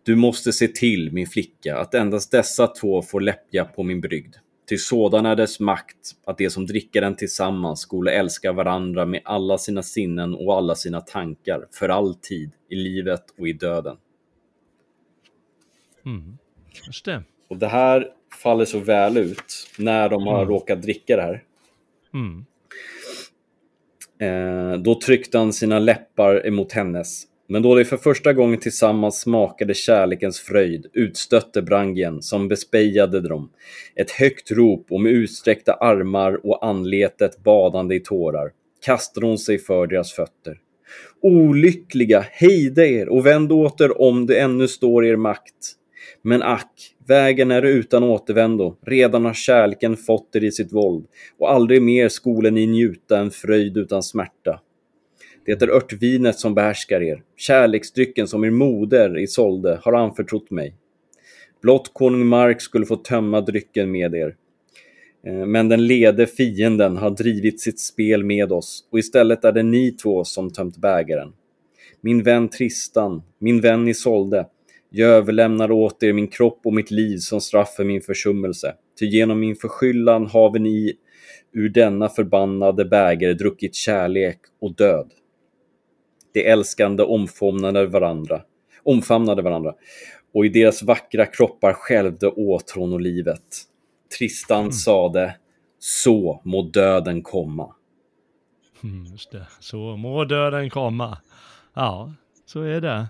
Du 0.02 0.16
måste 0.16 0.52
se 0.52 0.68
till, 0.68 1.12
min 1.12 1.26
flicka, 1.26 1.76
att 1.76 1.94
endast 1.94 2.30
dessa 2.30 2.66
två 2.66 3.02
får 3.02 3.20
läppja 3.20 3.64
på 3.64 3.82
min 3.82 4.00
brygd. 4.00 4.34
Ty 4.68 4.76
sådan 4.78 5.26
är 5.26 5.36
dess 5.36 5.60
makt, 5.60 5.96
att 6.24 6.38
de 6.38 6.50
som 6.50 6.66
dricker 6.66 7.00
den 7.00 7.16
tillsammans 7.16 7.80
skulle 7.80 8.10
älska 8.12 8.52
varandra 8.52 9.06
med 9.06 9.20
alla 9.24 9.58
sina 9.58 9.82
sinnen 9.82 10.34
och 10.34 10.54
alla 10.56 10.74
sina 10.74 11.00
tankar, 11.00 11.66
för 11.72 11.88
all 11.88 12.14
tid, 12.14 12.50
i 12.68 12.74
livet 12.74 13.24
och 13.38 13.48
i 13.48 13.52
döden. 13.52 13.96
Mm. 16.06 16.38
Just 16.86 17.04
det. 17.04 17.22
Och 17.48 17.56
det 17.56 17.66
här 17.68 18.08
faller 18.42 18.64
så 18.64 18.78
väl 18.78 19.16
ut 19.16 19.68
när 19.78 20.08
de 20.08 20.26
har 20.26 20.42
Mm. 20.42 20.48
råkat 20.48 20.82
dricka 20.82 21.16
det 21.16 21.22
här. 21.22 21.44
Mm. 22.14 22.44
Eh, 24.18 24.78
då 24.78 25.00
tryckte 25.00 25.38
han 25.38 25.52
sina 25.52 25.78
läppar 25.78 26.46
emot 26.46 26.72
hennes. 26.72 27.22
Men 27.48 27.62
då 27.62 27.74
de 27.74 27.84
för 27.84 27.96
första 27.96 28.32
gången 28.32 28.60
tillsammans 28.60 29.20
smakade 29.20 29.74
kärlekens 29.74 30.40
fröjd 30.40 30.86
utstötte 30.92 31.62
Brangien, 31.62 32.22
som 32.22 32.48
bespejade 32.48 33.20
dem, 33.20 33.50
ett 33.94 34.10
högt 34.10 34.50
rop 34.50 34.86
och 34.90 35.00
med 35.00 35.12
utsträckta 35.12 35.72
armar 35.72 36.46
och 36.46 36.66
anletet 36.66 37.44
badande 37.44 37.94
i 37.94 38.00
tårar 38.00 38.50
kastade 38.86 39.26
hon 39.26 39.38
sig 39.38 39.58
för 39.58 39.86
deras 39.86 40.12
fötter. 40.12 40.58
Olyckliga, 41.22 42.24
hejda 42.30 42.86
er 42.86 43.08
och 43.08 43.26
vänd 43.26 43.52
åter 43.52 44.02
om 44.02 44.26
det 44.26 44.40
ännu 44.40 44.68
står 44.68 45.06
i 45.06 45.08
er 45.08 45.16
makt. 45.16 45.76
Men 46.22 46.42
ack, 46.42 46.94
vägen 47.06 47.50
är 47.50 47.62
utan 47.62 48.02
återvändo, 48.02 48.76
redan 48.86 49.24
har 49.24 49.34
kärleken 49.34 49.96
fått 49.96 50.36
er 50.36 50.44
i 50.44 50.52
sitt 50.52 50.72
våld, 50.72 51.06
och 51.38 51.52
aldrig 51.52 51.82
mer 51.82 52.08
skolen 52.08 52.54
ni 52.54 52.66
njuta 52.66 53.18
en 53.18 53.30
fröjd 53.30 53.76
utan 53.76 54.02
smärta. 54.02 54.60
Det 55.46 55.62
är 55.62 55.70
örtvinet 55.70 56.38
som 56.38 56.54
behärskar 56.54 57.02
er, 57.02 57.22
kärleksdrycken 57.36 58.28
som 58.28 58.44
er 58.44 58.50
moder 58.50 59.18
i 59.18 59.26
sålde 59.26 59.80
har 59.82 59.92
anförtrott 59.92 60.50
mig. 60.50 60.74
Blott 61.62 61.90
konung 61.92 62.26
Mark 62.26 62.60
skulle 62.60 62.86
få 62.86 62.96
tömma 62.96 63.40
drycken 63.40 63.90
med 63.90 64.14
er. 64.14 64.36
Eh, 65.26 65.46
men 65.46 65.68
den 65.68 65.86
lede 65.86 66.26
fienden 66.26 66.96
har 66.96 67.10
drivit 67.10 67.60
sitt 67.60 67.80
spel 67.80 68.24
med 68.24 68.52
oss 68.52 68.88
och 68.92 68.98
istället 68.98 69.44
är 69.44 69.52
det 69.52 69.62
ni 69.62 69.90
två 69.90 70.24
som 70.24 70.50
tömt 70.50 70.76
bägaren. 70.76 71.32
Min 72.00 72.22
vän 72.22 72.48
Tristan, 72.48 73.22
min 73.38 73.60
vän 73.60 73.88
Isolde, 73.88 74.46
jag 74.90 75.10
överlämnar 75.10 75.70
åt 75.70 76.02
er 76.02 76.12
min 76.12 76.28
kropp 76.28 76.60
och 76.64 76.74
mitt 76.74 76.90
liv 76.90 77.18
som 77.18 77.40
straff 77.40 77.74
för 77.74 77.84
min 77.84 78.00
försummelse. 78.00 78.74
Ty 78.98 79.06
genom 79.06 79.40
min 79.40 79.56
förskyllan 79.56 80.26
haver 80.26 80.58
ni 80.58 80.92
ur 81.52 81.68
denna 81.68 82.08
förbannade 82.08 82.84
bägare 82.84 83.34
druckit 83.34 83.74
kärlek 83.74 84.38
och 84.60 84.76
död. 84.76 85.10
De 86.36 86.48
älskande 86.50 87.02
omfamnade 87.02 87.86
varandra, 87.86 88.42
omfamnade 88.82 89.42
varandra 89.42 89.74
och 90.34 90.46
i 90.46 90.48
deras 90.48 90.82
vackra 90.82 91.26
kroppar 91.26 91.72
skälvde 91.72 92.28
åtrån 92.28 92.92
och 92.92 93.00
livet. 93.00 93.42
Tristan 94.18 94.72
sade, 94.72 95.36
så 95.78 96.40
må 96.44 96.62
döden 96.62 97.22
komma. 97.22 97.74
Mm, 98.84 99.04
just 99.06 99.30
det. 99.30 99.46
Så 99.60 99.96
må 99.96 100.24
döden 100.24 100.70
komma. 100.70 101.18
Ja, 101.74 102.12
så 102.46 102.62
är 102.62 102.80
det. 102.80 103.06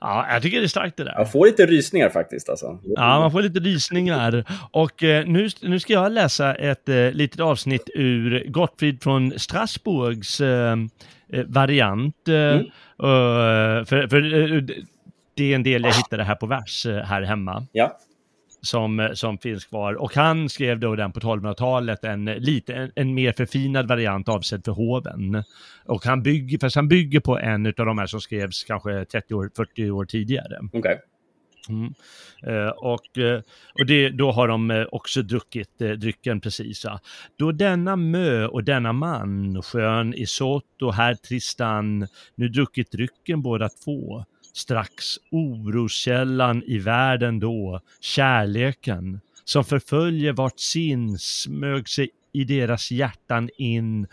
Ja, 0.00 0.26
jag 0.32 0.42
tycker 0.42 0.58
det 0.58 0.64
är 0.66 0.68
starkt 0.68 0.96
det 0.96 1.04
där. 1.04 1.14
Jag 1.16 1.32
får 1.32 1.46
lite 1.46 1.66
rysningar 1.66 2.08
faktiskt 2.08 2.48
alltså. 2.48 2.78
Ja, 2.96 3.20
man 3.20 3.32
får 3.32 3.42
lite 3.42 3.60
rysningar. 3.60 4.44
Och 4.72 5.02
eh, 5.02 5.26
nu, 5.26 5.48
nu 5.62 5.80
ska 5.80 5.92
jag 5.92 6.12
läsa 6.12 6.54
ett 6.54 6.88
eh, 6.88 7.10
litet 7.12 7.40
avsnitt 7.40 7.90
ur 7.94 8.44
Gottfried 8.48 9.02
från 9.02 9.38
Strasbourgs 9.38 10.40
eh, 10.40 10.76
eh, 11.32 11.44
variant. 11.46 12.28
Eh, 12.28 12.34
Mm. 12.34 12.66
eh, 13.78 13.84
för 13.84 14.08
för 14.08 14.20
det 15.36 15.44
är 15.52 15.54
en 15.54 15.62
del 15.62 15.82
jag 15.84 15.92
hittade 15.92 16.24
här 16.24 16.34
på 16.34 16.46
vers 16.46 16.86
här 16.86 17.22
hemma. 17.22 17.66
Ja. 17.72 17.98
Som, 18.62 19.00
eh, 19.00 19.12
som 19.12 19.38
finns 19.38 19.64
kvar. 19.64 19.94
Och 19.94 20.14
han 20.14 20.48
skrev 20.48 20.80
då 20.80 20.96
den 20.96 21.12
på 21.12 21.20
1200-talet, 21.20 22.04
en, 22.04 22.28
eh, 22.28 22.36
lite, 22.36 22.74
en, 22.74 22.92
en 22.94 23.14
mer 23.14 23.32
förfinad 23.32 23.88
variant 23.88 24.28
avsedd 24.28 24.64
för 24.64 24.72
hoven. 24.72 25.44
Och 25.84 26.04
han 26.04 26.22
bygger, 26.22 26.58
fast 26.58 26.76
han 26.76 26.88
bygger 26.88 27.20
på 27.20 27.38
en 27.38 27.66
av 27.66 27.72
de 27.72 27.98
här 27.98 28.06
som 28.06 28.20
skrevs 28.20 28.64
kanske 28.64 29.04
30 29.04 29.34
år, 29.34 29.50
40 29.56 29.90
år 29.90 30.04
tidigare. 30.04 30.58
Okej. 30.72 31.00
Mm. 31.68 31.94
Eh, 32.42 32.68
och 32.68 33.18
eh, 33.18 33.40
och 33.74 33.86
det, 33.86 34.08
då 34.08 34.32
har 34.32 34.48
de 34.48 34.86
också 34.92 35.22
druckit 35.22 35.80
eh, 35.80 35.90
drycken 35.90 36.40
precis. 36.40 36.84
Ja. 36.84 37.00
Då 37.36 37.52
denna 37.52 37.96
mö 37.96 38.46
och 38.46 38.64
denna 38.64 38.92
man, 38.92 39.62
skön 39.62 40.14
Isot 40.14 40.82
och 40.82 40.94
herr 40.94 41.14
Tristan, 41.14 42.06
nu 42.34 42.48
druckit 42.48 42.90
drycken 42.90 43.42
båda 43.42 43.68
två, 43.68 44.24
strax 44.56 45.04
oroskällan 45.30 46.62
i 46.62 46.78
världen 46.78 47.40
då, 47.40 47.80
kärleken, 48.00 49.20
som 49.44 49.64
förföljer 49.64 50.32
vart 50.32 50.60
sin, 50.60 51.18
smög 51.18 51.88
sig 51.88 52.10
i 52.32 52.44
deras 52.44 52.90
hjärtan 52.90 53.48
in 53.58 54.06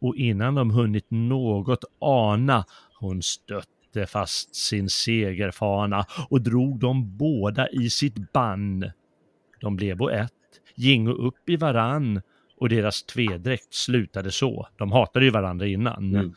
och 0.00 0.16
innan 0.16 0.54
de 0.54 0.70
hunnit 0.70 1.06
något 1.10 1.84
ana, 1.98 2.64
hon 2.98 3.22
stötte 3.22 4.06
fast 4.08 4.54
sin 4.54 4.88
segerfana 4.88 6.06
och 6.28 6.40
drog 6.40 6.80
dem 6.80 7.16
båda 7.16 7.68
i 7.68 7.90
sitt 7.90 8.32
bann. 8.32 8.90
De 9.60 9.76
blev 9.76 10.02
och 10.02 10.12
ett, 10.12 10.32
gingo 10.74 11.12
upp 11.12 11.48
i 11.48 11.56
varann 11.56 12.22
och 12.56 12.68
deras 12.68 13.02
tvedräkt 13.02 13.74
slutade 13.74 14.30
så. 14.30 14.68
De 14.76 14.92
hatade 14.92 15.24
ju 15.24 15.30
varandra 15.30 15.66
innan. 15.66 16.14
Mm. 16.14 16.34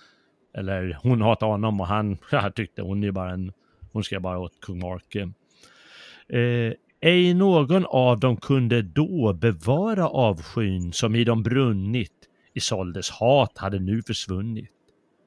Eller 0.58 0.98
hon 1.04 1.22
hatade 1.22 1.52
honom 1.52 1.82
och 1.82 1.88
han 1.88 2.18
tyckte 2.56 2.82
hon 2.82 3.04
är 3.04 3.12
bara 3.12 3.32
en, 3.32 3.52
hon 3.92 4.04
ska 4.04 4.20
bara 4.20 4.40
åt 4.40 4.60
kung 4.62 4.80
Mark. 4.80 5.16
Eh, 5.16 6.74
ej 7.02 7.34
någon 7.34 7.86
av 7.86 8.20
dem 8.20 8.38
kunde 8.38 8.82
då 8.82 9.34
bevara 9.34 10.08
avskyn 10.08 10.94
som 10.94 11.16
i 11.16 11.24
dem 11.24 11.44
brunnit. 11.44 12.30
Isoldes 12.54 13.10
hat 13.10 13.58
hade 13.58 13.80
nu 13.80 14.02
försvunnit. 14.02 14.70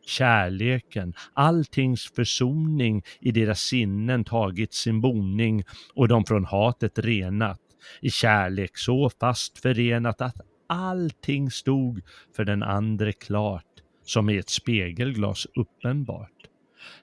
Kärleken, 0.06 1.14
alltings 1.32 2.12
försoning 2.16 3.02
i 3.20 3.30
deras 3.30 3.60
sinnen 3.60 4.24
tagit 4.24 4.74
sin 4.74 5.00
boning 5.00 5.64
och 5.94 6.08
de 6.08 6.24
från 6.24 6.44
hatet 6.44 6.98
renat. 6.98 7.60
I 8.00 8.10
kärlek 8.10 8.78
så 8.78 9.10
fast 9.10 9.58
förenat 9.58 10.20
att 10.20 10.40
allting 10.66 11.50
stod 11.50 12.00
för 12.36 12.44
den 12.44 12.62
andre 12.62 13.12
klart 13.12 13.75
som 14.06 14.30
i 14.30 14.36
ett 14.36 14.48
spegelglas 14.48 15.46
uppenbart. 15.54 16.46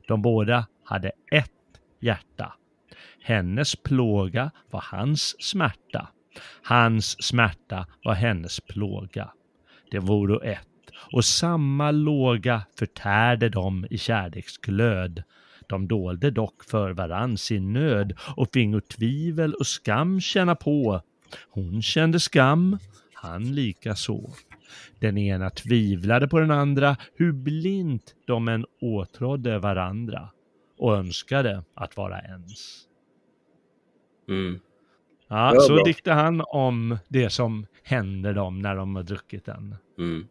De 0.08 0.22
båda 0.22 0.68
hade 0.84 1.12
ett 1.32 1.52
hjärta. 2.00 2.54
Hennes 3.22 3.76
plåga 3.76 4.52
var 4.72 4.84
hans 4.92 5.36
smärta. 5.44 6.08
Hans 6.64 7.24
smärta 7.24 7.88
var 8.04 8.14
hennes 8.14 8.60
plåga. 8.60 9.32
Det 9.92 10.00
vore 10.00 10.52
ett 10.52 10.68
och 11.12 11.26
samma 11.26 11.92
låga 11.92 12.62
förtärde 12.80 13.50
dem 13.50 13.88
i 13.90 13.98
kärleksglöd. 13.98 15.24
De 15.68 15.88
dolde 15.88 16.32
dock 16.32 16.64
för 16.64 16.92
varann 16.92 17.38
sin 17.38 17.74
nöd 17.74 18.14
och 18.36 18.50
fingo 18.54 18.82
tvivel 18.82 19.54
och 19.54 19.68
skam 19.68 20.22
känna 20.22 20.56
på. 20.56 21.02
Hon 21.50 21.82
kände 21.82 22.20
skam, 22.20 22.78
han 23.14 23.56
lika 23.56 23.96
så. 23.96 24.34
Den 25.00 25.18
ena 25.18 25.50
tvivlade 25.50 26.28
på 26.28 26.40
den 26.40 26.52
andra, 26.52 26.98
hur 27.16 27.32
blint 27.32 28.16
de 28.28 28.48
än 28.48 28.66
åtrådde 28.82 29.60
varandra 29.60 30.30
och 30.78 30.96
önskade 30.96 31.64
att 31.74 31.98
vara 31.98 32.22
ens. 32.22 32.88
Mm. 34.30 34.60
Ja, 35.28 35.54
så 35.60 35.74
bra. 35.74 35.84
diktade 35.84 36.22
han 36.22 36.44
om 36.48 36.98
det 37.08 37.30
som 37.30 37.66
händer 37.84 38.34
dem 38.34 38.62
när 38.62 38.76
de 38.76 38.96
har 38.96 39.04
druckit 39.04 39.46
den. 39.46 39.76
Mm. 39.98 40.28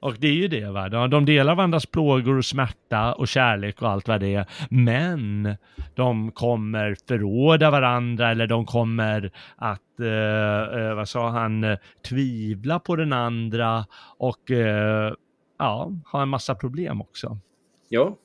Och 0.00 0.14
det 0.18 0.28
är 0.28 0.32
ju 0.32 0.48
det, 0.48 0.70
va? 0.70 0.88
De, 0.88 1.10
de 1.10 1.24
delar 1.24 1.54
varandras 1.54 1.86
plågor 1.86 2.36
och 2.38 2.44
smärta 2.44 3.12
och 3.12 3.28
kärlek 3.28 3.82
och 3.82 3.88
allt 3.90 4.08
vad 4.08 4.20
det 4.20 4.34
är. 4.34 4.46
Men 4.70 5.54
de 5.94 6.30
kommer 6.32 6.96
förråda 7.08 7.70
varandra 7.70 8.30
eller 8.30 8.46
de 8.46 8.66
kommer 8.66 9.30
att, 9.56 10.00
eh, 10.00 10.80
eh, 10.80 10.94
vad 10.94 11.08
sa 11.08 11.28
han, 11.28 11.64
eh, 11.64 11.78
tvivla 12.08 12.78
på 12.80 12.96
den 12.96 13.12
andra 13.12 13.86
och 14.18 14.50
eh, 14.50 15.12
ja, 15.58 15.92
ha 16.12 16.22
en 16.22 16.28
massa 16.28 16.54
problem 16.54 17.00
också. 17.00 17.38
Ja. 17.88 18.16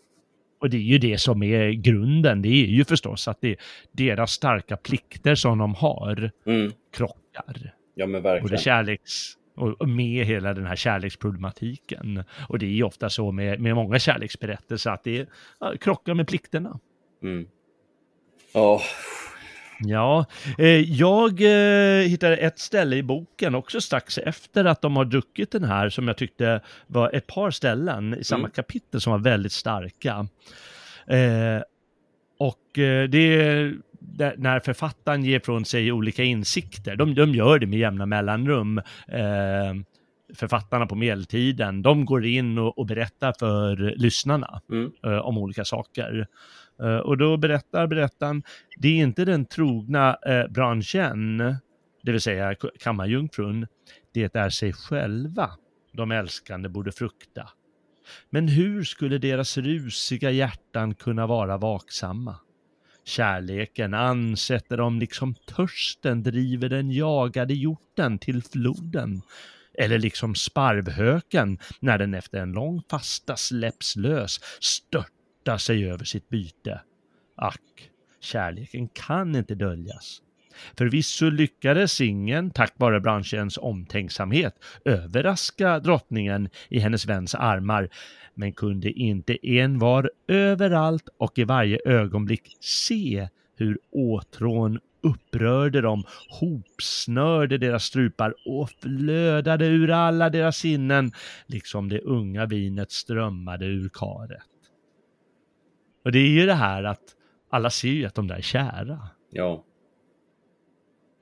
Och 0.61 0.69
det 0.69 0.77
är 0.77 0.81
ju 0.81 0.97
det 0.97 1.17
som 1.17 1.43
är 1.43 1.69
grunden. 1.71 2.41
Det 2.41 2.47
är 2.49 2.65
ju 2.67 2.85
förstås 2.85 3.27
att 3.27 3.41
det 3.41 3.49
är 3.51 3.57
deras 3.91 4.31
starka 4.31 4.77
plikter 4.77 5.35
som 5.35 5.57
de 5.57 5.75
har 5.75 6.31
Mm. 6.45 6.71
krockar. 6.97 7.73
Ja, 7.95 8.05
men 8.07 8.15
Och 8.15 8.23
det 8.23 8.29
verkligen. 8.29 8.57
kärleks 8.57 9.33
och 9.55 9.89
med 9.89 10.25
hela 10.25 10.53
den 10.53 10.65
här 10.65 10.75
kärleksproblematiken. 10.75 12.23
Och 12.49 12.59
det 12.59 12.65
är 12.65 12.69
ju 12.69 12.83
ofta 12.83 13.09
så 13.09 13.31
med, 13.31 13.59
med 13.59 13.75
många 13.75 13.99
kärleksberättelser 13.99 14.91
att 14.91 15.03
det 15.03 15.29
ja, 15.59 15.73
krockar 15.81 16.13
med 16.13 16.27
plikterna. 16.27 16.79
Mm. 17.23 17.47
Ja. 18.53 18.81
Ja, 19.79 20.25
eh, 20.57 20.67
jag 20.79 21.41
eh, 21.41 22.07
hittade 22.07 22.37
ett 22.37 22.59
ställe 22.59 22.95
i 22.95 23.03
boken 23.03 23.55
också 23.55 23.81
strax 23.81 24.17
efter 24.17 24.65
att 24.65 24.81
de 24.81 24.95
har 24.95 25.05
druckit 25.05 25.51
den 25.51 25.63
här 25.63 25.89
som 25.89 26.07
jag 26.07 26.17
tyckte 26.17 26.61
var 26.87 27.15
ett 27.15 27.27
par 27.27 27.51
ställen 27.51 28.13
i 28.13 28.23
samma 28.23 28.39
Mm. 28.39 28.51
kapitel 28.51 29.01
som 29.01 29.11
var 29.11 29.19
väldigt 29.19 29.51
starka. 29.51 30.27
Eh, 31.07 31.61
och 32.37 32.79
eh, 32.79 33.09
när 34.37 34.59
författaren 34.59 35.23
ger 35.23 35.39
från 35.39 35.65
sig 35.65 35.91
olika 35.91 36.23
insikter, 36.23 36.95
de, 36.95 37.15
de 37.15 37.35
gör 37.35 37.59
det 37.59 37.67
med 37.67 37.79
jämna 37.79 38.05
mellanrum. 38.05 38.77
Eh, 39.07 39.73
författarna 40.33 40.85
på 40.85 40.95
medeltiden, 40.95 41.81
de 41.81 42.05
går 42.05 42.25
in 42.25 42.57
och, 42.57 42.77
och 42.77 42.85
berättar 42.85 43.33
för 43.39 43.93
lyssnarna 43.97 44.61
mm. 44.71 44.91
eh, 45.05 45.17
om 45.17 45.37
olika 45.37 45.65
saker. 45.65 46.27
Eh, 46.81 46.97
och 46.97 47.17
då 47.17 47.37
berättar 47.37 47.87
berättaren, 47.87 48.43
det 48.77 48.87
är 48.87 49.03
inte 49.03 49.25
den 49.25 49.45
trogna 49.45 50.17
eh, 50.25 50.47
branschen, 50.47 51.37
det 52.03 52.11
vill 52.11 52.21
säga 52.21 52.55
kammarjungfrun, 52.79 53.67
det 54.13 54.35
är 54.35 54.49
sig 54.49 54.73
själva 54.73 55.49
de 55.93 56.11
älskande 56.11 56.69
borde 56.69 56.91
frukta. 56.91 57.49
Men 58.29 58.47
hur 58.47 58.83
skulle 58.83 59.17
deras 59.17 59.57
rusiga 59.57 60.31
hjärtan 60.31 60.95
kunna 60.95 61.27
vara 61.27 61.57
vaksamma? 61.57 62.35
Kärleken 63.05 63.93
ansätter 63.93 64.77
dem 64.77 64.99
liksom 64.99 65.35
törsten 65.35 66.23
driver 66.23 66.69
den 66.69 66.91
jagade 66.91 67.53
hjorten 67.53 68.19
till 68.19 68.43
floden. 68.43 69.21
Eller 69.77 69.99
liksom 69.99 70.35
sparvhöken 70.35 71.59
när 71.79 71.97
den 71.97 72.13
efter 72.13 72.37
en 72.37 72.51
lång 72.51 72.81
fasta 72.89 73.35
släpps 73.35 73.95
lös 73.95 74.39
störtar 74.59 75.57
sig 75.57 75.91
över 75.91 76.05
sitt 76.05 76.29
byte. 76.29 76.81
Ack, 77.35 77.89
kärleken 78.21 78.87
kan 78.87 79.35
inte 79.35 79.55
döljas. 79.55 80.21
Förvisso 80.77 81.29
lyckades 81.29 82.01
ingen, 82.01 82.51
tack 82.51 82.73
vare 82.77 82.99
branschens 82.99 83.57
omtänksamhet, 83.57 84.63
överraska 84.85 85.79
drottningen 85.79 86.49
i 86.69 86.79
hennes 86.79 87.05
väns 87.05 87.35
armar, 87.35 87.89
men 88.35 88.53
kunde 88.53 88.91
inte 88.91 89.47
en 89.47 89.79
var 89.79 90.11
överallt 90.27 91.09
och 91.17 91.39
i 91.39 91.43
varje 91.43 91.79
ögonblick 91.85 92.57
se 92.59 93.29
hur 93.55 93.79
åtrån 93.91 94.79
upprörde 95.05 95.81
dem, 95.81 96.03
hopsnörde 96.29 97.57
deras 97.57 97.83
strupar 97.83 98.33
och 98.45 98.69
flödade 98.69 99.65
ur 99.65 99.91
alla 99.91 100.29
deras 100.29 100.57
sinnen, 100.57 101.11
liksom 101.45 101.89
det 101.89 101.99
unga 101.99 102.45
vinet 102.45 102.91
strömmade 102.91 103.65
ur 103.65 103.89
karet. 103.93 104.41
Och 106.05 106.11
det 106.11 106.19
är 106.19 106.29
ju 106.29 106.45
det 106.45 106.53
här 106.53 106.83
att 106.83 107.03
alla 107.49 107.69
ser 107.69 107.89
ju 107.89 108.05
att 108.05 108.15
de 108.15 108.27
där 108.27 108.35
är 108.35 108.41
kära. 108.41 108.99
Ja. 109.31 109.63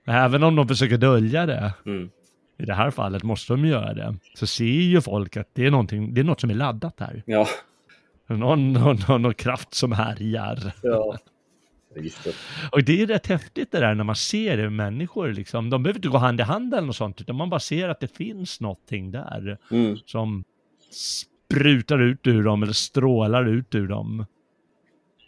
Även 0.06 0.44
om 0.44 0.56
de 0.56 0.68
försöker 0.68 0.98
dölja 0.98 1.46
det, 1.46 1.74
mm. 1.86 2.10
I 2.58 2.66
det 2.66 2.74
här 2.74 2.92
fallet 2.92 3.24
måste 3.24 3.54
de 3.54 3.66
göra 3.66 3.94
det, 3.94 4.16
så 4.34 4.48
ser 4.48 4.66
ju 4.66 5.02
folk 5.02 5.38
att 5.38 5.50
det 5.54 5.66
är, 5.66 6.12
det 6.14 6.22
är 6.22 6.24
något 6.24 6.42
som 6.42 6.50
är 6.50 6.54
laddat 6.54 7.00
här. 7.00 7.24
Ja. 7.26 7.48
Någon, 8.28 8.74
någon, 8.74 8.96
någon, 9.08 9.22
någon 9.22 9.34
kraft 9.34 9.74
som 9.74 9.92
härjar. 9.92 10.72
Ja. 10.82 11.18
Och 12.72 12.84
det 12.84 13.02
är 13.02 13.08
rätt 13.08 13.28
häftigt 13.28 13.72
det 13.72 13.80
där 13.80 13.96
när 13.96 14.04
man 14.04 14.16
ser 14.16 14.58
det 14.58 14.70
människor 14.70 15.34
liksom. 15.34 15.70
De 15.70 15.84
behöver 15.84 15.98
inte 15.98 16.08
gå 16.08 16.18
hand 16.18 16.40
i 16.40 16.44
hand 16.44 16.74
eller 16.74 16.88
något 16.88 16.96
sånt, 16.96 17.22
utan 17.22 17.36
man 17.36 17.50
bara 17.50 17.60
ser 17.60 17.90
att 17.90 18.00
det 18.00 18.18
finns 18.18 18.62
någonting 18.62 19.12
där 19.12 19.58
mm. 19.72 19.98
som 20.06 20.44
sprutar 20.92 22.00
ut 22.00 22.28
ur 22.28 22.44
dem 22.44 22.64
eller 22.64 22.74
strålar 22.74 23.46
ut 23.46 23.76
ur 23.76 23.88
dem. 23.88 24.26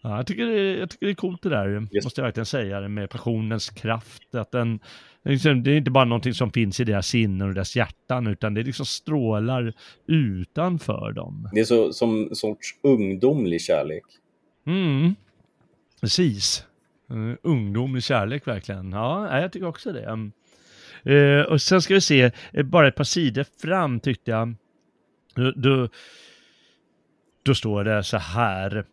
Ja, 0.02 0.16
jag, 0.16 0.28
tycker 0.28 0.46
det, 0.46 0.78
jag 0.78 0.90
tycker 0.90 1.06
det 1.06 1.12
är 1.12 1.16
coolt 1.16 1.42
det 1.42 1.50
där, 1.50 1.88
Just. 1.92 2.06
måste 2.06 2.22
jag 2.22 2.26
verkligen 2.26 2.46
säga, 2.46 2.80
det 2.80 2.90
med 2.90 3.10
passionens 3.10 3.70
kraft. 3.70 4.36
Att 4.36 4.52
den, 4.52 4.80
liksom, 5.26 5.64
det 5.64 5.72
är 5.72 5.78
inte 5.78 5.92
bara 5.92 6.06
någonting 6.06 6.34
som 6.34 6.52
finns 6.52 6.80
i 6.80 6.84
deras 6.84 7.08
sinnen 7.08 7.48
och 7.48 7.54
deras 7.54 7.76
hjärtan, 7.76 8.28
utan 8.28 8.54
det 8.54 8.64
liksom 8.64 8.86
strålar 8.86 9.74
utanför 10.08 11.12
dem. 11.12 11.50
Det 11.54 11.60
är 11.60 11.66
så, 11.66 11.94
som 11.94 12.30
sorts 12.34 12.68
ungdomlig 12.82 13.62
kärlek. 13.62 14.04
Mm, 14.68 15.16
precis. 16.02 16.66
Uh, 17.12 17.36
ungdomlig 17.42 18.04
kärlek 18.04 18.48
verkligen. 18.48 18.92
Ja, 18.92 19.42
jag 19.42 19.52
tycker 19.52 19.68
också 19.68 19.92
det. 19.92 20.32
Uh, 21.12 21.42
och 21.42 21.62
sen 21.62 21.82
ska 21.82 21.94
vi 21.94 22.02
se, 22.02 22.32
uh, 22.58 22.64
bara 22.64 22.88
ett 22.88 22.96
par 22.96 23.04
sidor 23.04 23.46
fram 23.62 24.00
tyckte 24.00 24.32
jag. 24.32 24.56
Då, 25.56 25.90
då 27.44 27.56
står 27.56 27.84
det 27.84 28.04
så 28.04 28.18
här. 28.18 28.86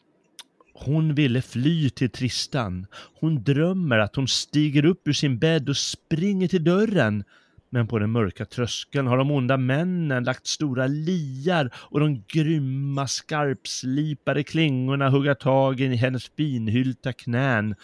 Hon 0.85 1.15
ville 1.15 1.43
fly 1.43 1.91
till 1.91 2.11
Tristan. 2.11 2.87
Hon 3.21 3.45
drömmer 3.45 3.99
att 3.99 4.17
hon 4.17 4.29
stiger 4.29 4.85
upp 4.85 5.09
ur 5.09 5.13
sin 5.13 5.39
bädd 5.39 5.69
och 5.69 5.77
springer 5.77 6.49
till 6.49 6.65
dörren. 6.65 7.25
Men 7.71 7.89
på 7.89 7.99
den 7.99 8.11
mörka 8.11 8.45
tröskeln 8.45 9.07
har 9.07 9.19
de 9.19 9.31
onda 9.31 9.57
männen 9.57 10.25
lagt 10.25 10.47
stora 10.47 10.87
liar 10.87 11.71
och 11.75 12.01
de 12.01 12.25
grymma 12.29 13.07
skarpslipade 13.07 14.43
klingorna 14.45 15.11
hugga 15.11 15.35
tag 15.35 15.81
i 15.81 15.97
hennes 15.97 16.31
finhyllta 16.37 17.13
knän. 17.13 17.75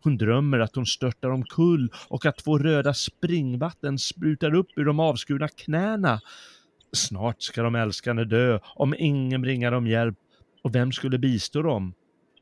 Hon 0.00 0.16
drömmer 0.16 0.58
att 0.58 0.74
hon 0.74 0.86
störtar 0.86 1.30
omkull 1.30 1.90
och 2.08 2.26
att 2.26 2.36
två 2.36 2.58
röda 2.58 2.94
springvatten 2.94 3.98
sprutar 3.98 4.54
upp 4.54 4.68
ur 4.76 4.84
de 4.84 5.00
avskurna 5.00 5.48
knäna. 5.48 6.20
Snart 6.92 7.42
ska 7.42 7.62
de 7.62 7.74
älskande 7.74 8.24
dö 8.24 8.58
om 8.74 8.94
ingen 8.98 9.42
bringar 9.42 9.70
dem 9.70 9.86
hjälp 9.86 10.18
och 10.62 10.74
vem 10.74 10.92
skulle 10.92 11.18
bistå 11.18 11.62
dem? 11.62 11.94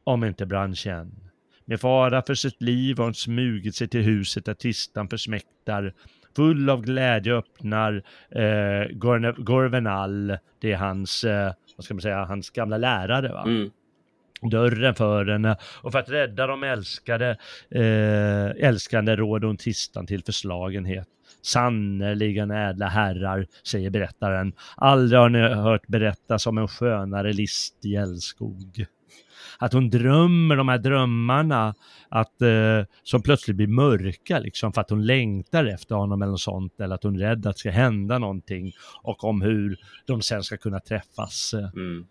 Om 0.05 0.25
inte 0.25 0.47
branschen. 0.47 1.31
Med 1.65 1.81
fara 1.81 2.23
för 2.23 2.35
sitt 2.35 2.63
liv 2.63 2.99
har 2.99 3.05
hon 3.05 3.15
smugit 3.15 3.75
sig 3.75 3.89
till 3.89 4.03
huset 4.03 4.45
där 4.45 4.55
Tristan 4.55 5.09
försmäktar. 5.09 5.95
Full 6.37 6.71
av 6.71 6.83
glädje 6.83 7.35
öppnar 7.35 8.03
eh, 8.31 8.89
Gorvenal, 9.37 10.39
det 10.61 10.73
är 10.73 10.77
hans, 10.77 11.25
eh, 11.25 11.53
vad 11.77 11.85
ska 11.85 11.95
man 11.95 12.01
säga, 12.01 12.25
hans 12.25 12.51
gamla 12.51 12.79
lärare 12.79 13.29
va? 13.29 13.43
Mm. 13.47 13.71
Dörren 14.51 14.95
för 14.95 15.27
henne 15.27 15.57
och 15.83 15.93
för 15.93 15.99
att 15.99 16.11
rädda 16.11 16.47
de 16.47 16.63
älskade, 16.63 17.37
eh, 17.71 18.67
älskande 18.67 19.17
råder 19.17 19.47
hon 19.47 19.57
Tristan 19.57 20.07
till 20.07 20.25
förslagenhet. 20.25 21.09
Sannerligen 21.43 22.51
ädla 22.51 22.87
herrar, 22.87 23.47
säger 23.63 23.91
berättaren. 23.91 24.53
Aldrig 24.77 25.21
har 25.21 25.29
ni 25.29 25.39
hört 25.39 25.87
berättas 25.87 26.47
om 26.47 26.59
en 26.59 26.69
skönare 26.69 27.33
list 27.33 27.85
i 27.85 27.97
älskog 27.97 28.87
att 29.59 29.73
hon 29.73 29.91
drömmer 29.91 30.57
de 30.57 30.69
här 30.69 30.79
drömmarna 30.79 31.75
att, 32.09 32.43
eh, 32.43 32.85
som 33.03 33.23
plötsligt 33.23 33.57
blir 33.57 33.67
mörka 33.67 34.39
liksom 34.39 34.73
för 34.73 34.81
att 34.81 34.91
hon 34.91 35.07
längtar 35.07 35.65
efter 35.65 35.95
honom 35.95 36.23
eller 36.23 36.31
något 36.31 36.41
sånt 36.41 36.81
eller 36.81 36.95
att 36.95 37.03
hon 37.03 37.17
är 37.17 37.21
rädd 37.21 37.47
att 37.47 37.55
det 37.55 37.59
ska 37.59 37.71
hända 37.71 38.19
någonting 38.19 38.73
och 39.03 39.25
om 39.25 39.43
hur 39.43 39.79
de 40.07 40.23
sen 40.23 40.43
ska 40.43 40.57
kunna 40.57 40.81
träffas. 40.81 41.55
Mm. 41.55 42.07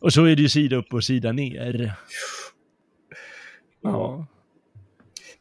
Och 0.00 0.12
så 0.12 0.24
är 0.24 0.36
det 0.36 0.42
ju 0.42 0.48
sida 0.48 0.76
upp 0.76 0.94
och 0.94 1.04
sida 1.04 1.32
ner. 1.32 1.92
Ja. 3.82 4.26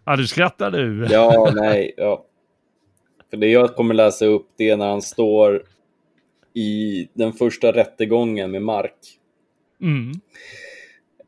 Ja, 0.05 0.15
du 0.15 0.27
skrattar 0.27 0.71
du. 0.71 1.07
Ja, 1.11 1.51
nej, 1.55 1.93
ja. 1.97 2.25
För 3.29 3.37
det 3.37 3.47
jag 3.47 3.75
kommer 3.75 3.93
läsa 3.93 4.25
upp 4.25 4.47
det 4.57 4.69
är 4.69 4.77
när 4.77 4.89
han 4.89 5.01
står 5.01 5.63
i 6.53 7.07
den 7.13 7.33
första 7.33 7.71
rättegången 7.71 8.51
med 8.51 8.61
Mark. 8.61 8.97
Mm 9.81 10.11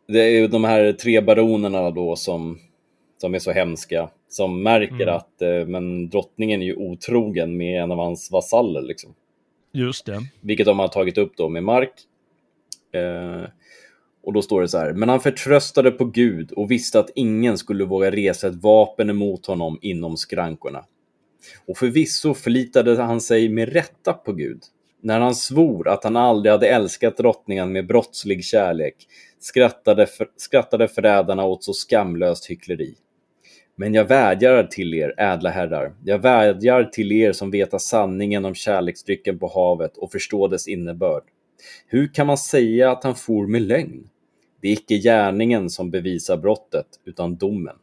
det 0.09 0.23
är 0.23 0.29
ju 0.29 0.47
de 0.47 0.63
här 0.63 0.93
tre 0.93 1.21
baronerna 1.21 1.91
då 1.91 2.15
som, 2.15 2.59
som 3.17 3.35
är 3.35 3.39
så 3.39 3.51
hemska, 3.51 4.09
som 4.29 4.63
märker 4.63 5.01
mm. 5.03 5.15
att 5.15 5.41
eh, 5.41 5.65
men 5.67 6.09
drottningen 6.09 6.61
är 6.61 6.65
ju 6.65 6.75
otrogen 6.75 7.57
med 7.57 7.83
en 7.83 7.91
av 7.91 7.97
hans 7.97 8.31
vasaller. 8.31 8.81
Liksom. 8.81 9.15
Just 9.71 10.05
det. 10.05 10.19
Vilket 10.41 10.65
de 10.65 10.79
har 10.79 10.87
tagit 10.87 11.17
upp 11.17 11.37
då 11.37 11.49
med 11.49 11.63
Mark. 11.63 11.93
Eh, 12.91 13.49
och 14.23 14.33
då 14.33 14.41
står 14.41 14.61
det 14.61 14.67
så 14.67 14.77
här, 14.77 14.93
men 14.93 15.09
han 15.09 15.19
förtröstade 15.19 15.91
på 15.91 16.05
Gud 16.05 16.51
och 16.51 16.71
visste 16.71 16.99
att 16.99 17.09
ingen 17.15 17.57
skulle 17.57 17.85
våga 17.85 18.11
resa 18.11 18.47
ett 18.47 18.63
vapen 18.63 19.09
emot 19.09 19.45
honom 19.45 19.79
inom 19.81 20.17
skrankorna. 20.17 20.85
Och 21.67 21.77
förvisso 21.77 22.33
förlitade 22.33 23.03
han 23.03 23.21
sig 23.21 23.49
med 23.49 23.73
rätta 23.73 24.13
på 24.13 24.33
Gud, 24.33 24.61
när 25.01 25.19
han 25.19 25.35
svor 25.35 25.87
att 25.87 26.03
han 26.03 26.15
aldrig 26.15 26.51
hade 26.51 26.67
älskat 26.67 27.17
drottningen 27.17 27.71
med 27.71 27.87
brottslig 27.87 28.45
kärlek, 28.45 28.95
skrattade, 29.39 30.07
för, 30.07 30.27
skrattade 30.37 30.87
förrädarna 30.87 31.45
åt 31.45 31.63
så 31.63 31.73
skamlöst 31.73 32.45
hyckleri. 32.45 32.95
Men 33.75 33.93
jag 33.93 34.05
vädjar 34.05 34.63
till 34.63 34.93
er, 34.93 35.13
ädla 35.17 35.49
herrar, 35.49 35.93
jag 36.03 36.19
vädjar 36.19 36.83
till 36.83 37.11
er 37.11 37.31
som 37.31 37.51
veta 37.51 37.79
sanningen 37.79 38.45
om 38.45 38.55
kärleksdrycken 38.55 39.39
på 39.39 39.47
havet 39.47 39.97
och 39.97 40.11
förstå 40.11 40.47
dess 40.47 40.67
innebörd. 40.67 41.23
Hur 41.87 42.13
kan 42.13 42.27
man 42.27 42.37
säga 42.37 42.91
att 42.91 43.03
han 43.03 43.15
for 43.15 43.47
med 43.47 43.61
lögn? 43.61 44.09
Det 44.61 44.67
är 44.67 44.73
icke 44.73 44.95
gärningen 44.95 45.69
som 45.69 45.91
bevisar 45.91 46.37
brottet, 46.37 46.87
utan 47.05 47.35
domen. 47.35 47.75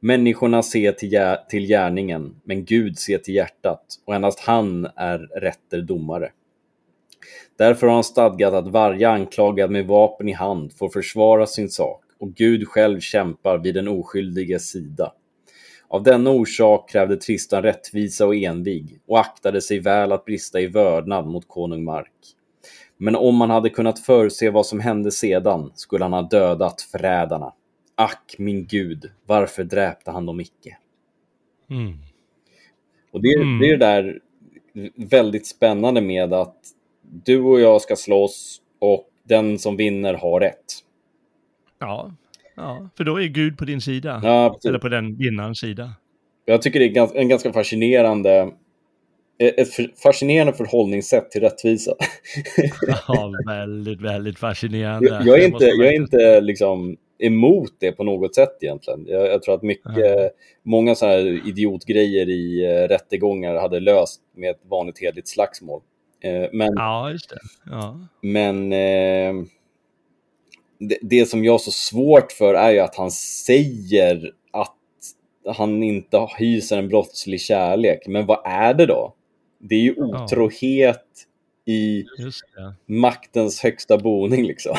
Människorna 0.00 0.62
ser 0.62 0.92
till, 0.92 1.36
till 1.48 1.66
gärningen, 1.66 2.40
men 2.44 2.64
Gud 2.64 2.98
ser 2.98 3.18
till 3.18 3.34
hjärtat, 3.34 3.84
och 4.04 4.14
endast 4.14 4.40
han 4.40 4.88
är 4.96 5.18
rätter 5.18 5.80
domare. 5.80 6.30
Därför 7.58 7.86
har 7.86 7.94
han 7.94 8.04
stadgat 8.04 8.54
att 8.54 8.68
varje 8.68 9.08
anklagad 9.08 9.70
med 9.70 9.86
vapen 9.86 10.28
i 10.28 10.32
hand 10.32 10.72
får 10.72 10.88
försvara 10.88 11.46
sin 11.46 11.68
sak 11.68 12.02
och 12.18 12.34
Gud 12.34 12.68
själv 12.68 13.00
kämpar 13.00 13.58
vid 13.58 13.74
den 13.74 13.88
oskyldiges 13.88 14.68
sida. 14.70 15.12
Av 15.88 16.02
denna 16.02 16.30
orsak 16.30 16.90
krävde 16.90 17.16
Tristan 17.16 17.62
rättvisa 17.62 18.26
och 18.26 18.34
envig 18.34 19.00
och 19.06 19.20
aktade 19.20 19.60
sig 19.60 19.78
väl 19.78 20.12
att 20.12 20.24
brista 20.24 20.60
i 20.60 20.66
vördnad 20.66 21.26
mot 21.26 21.48
konung 21.48 21.84
Mark. 21.84 22.12
Men 22.96 23.16
om 23.16 23.36
man 23.36 23.50
hade 23.50 23.70
kunnat 23.70 23.98
förutse 23.98 24.50
vad 24.50 24.66
som 24.66 24.80
hände 24.80 25.10
sedan 25.10 25.72
skulle 25.74 26.04
han 26.04 26.12
ha 26.12 26.22
dödat 26.22 26.80
förrädarna. 26.80 27.52
Ack 27.98 28.34
min 28.38 28.66
gud, 28.66 29.10
varför 29.26 29.64
dräpte 29.64 30.10
han 30.10 30.26
dem 30.26 30.40
icke? 30.40 30.76
Mm. 31.70 31.92
Och 33.10 33.22
det, 33.22 33.34
Mm. 33.34 33.58
det 33.58 33.66
är 33.70 33.76
det 33.76 33.86
där 33.86 34.20
väldigt 34.96 35.46
spännande 35.46 36.00
med 36.00 36.32
att 36.32 36.56
du 37.02 37.40
och 37.40 37.60
jag 37.60 37.82
ska 37.82 37.96
slåss 37.96 38.60
och 38.78 39.08
den 39.22 39.58
som 39.58 39.76
vinner 39.76 40.14
har 40.14 40.40
rätt. 40.40 40.64
Ja. 41.78 42.14
ja, 42.56 42.88
för 42.96 43.04
då 43.04 43.20
är 43.20 43.26
Gud 43.26 43.58
på 43.58 43.64
din 43.64 43.80
sida. 43.80 44.20
Ja. 44.24 44.58
Eller 44.68 44.78
på 44.78 44.88
den 44.88 45.16
vinnarens 45.16 45.58
sida. 45.58 45.92
Jag 46.44 46.62
tycker 46.62 46.80
det 46.80 46.96
är 46.96 47.16
en 47.16 47.28
ganska 47.28 47.52
fascinerande 47.52 48.50
ett 49.38 49.74
för- 49.74 49.92
fascinerande 50.02 50.52
förhållningssätt 50.52 51.30
till 51.30 51.40
rättvisa. 51.40 51.94
Ja, 53.08 53.32
väldigt, 53.46 54.00
väldigt 54.00 54.38
fascinerande. 54.38 55.22
Jag, 55.24 55.38
är 55.42 55.46
inte, 55.46 55.64
jag 55.64 55.86
är 55.86 55.92
inte 55.96 56.40
liksom 56.40 56.96
emot 57.18 57.72
det 57.78 57.92
på 57.92 58.04
något 58.04 58.34
sätt 58.34 58.58
egentligen. 58.60 59.04
Jag, 59.08 59.26
jag 59.26 59.42
tror 59.42 59.54
att 59.54 59.62
mycket, 59.62 59.96
Nej. 59.96 60.30
många 60.62 60.94
så 60.94 61.06
här 61.06 61.48
idiotgrejer 61.48 62.28
i 62.28 62.64
eh, 62.64 62.88
rättegångar 62.88 63.54
hade 63.54 63.80
löst 63.80 64.20
med 64.34 64.50
ett 64.50 64.60
vanligt 64.64 64.98
hedligt 65.00 65.28
slagsmål. 65.28 65.80
Eh, 66.20 66.46
men 66.52 66.72
Ja, 66.76 67.10
just 67.10 67.30
det. 67.30 67.38
Ja. 67.70 68.00
men 68.22 68.72
eh, 68.72 69.34
det, 70.78 70.98
det 71.02 71.26
som 71.26 71.44
jag 71.44 71.52
har 71.52 71.58
så 71.58 71.70
svårt 71.70 72.32
för 72.32 72.54
är 72.54 72.70
ju 72.70 72.78
att 72.80 72.96
han 72.96 73.10
säger 73.10 74.32
att 74.50 74.72
han 75.56 75.82
inte 75.82 76.26
hyser 76.38 76.78
en 76.78 76.88
brottslig 76.88 77.40
kärlek. 77.40 78.06
Men 78.06 78.26
vad 78.26 78.40
är 78.44 78.74
det 78.74 78.86
då? 78.86 79.14
Det 79.58 79.74
är 79.74 79.80
ju 79.80 79.94
Ja. 79.96 80.24
otrohet 80.24 81.04
i 81.64 82.04
Just 82.18 82.42
det. 82.56 82.94
maktens 82.94 83.60
högsta 83.62 83.98
boning 83.98 84.44
liksom. 84.44 84.76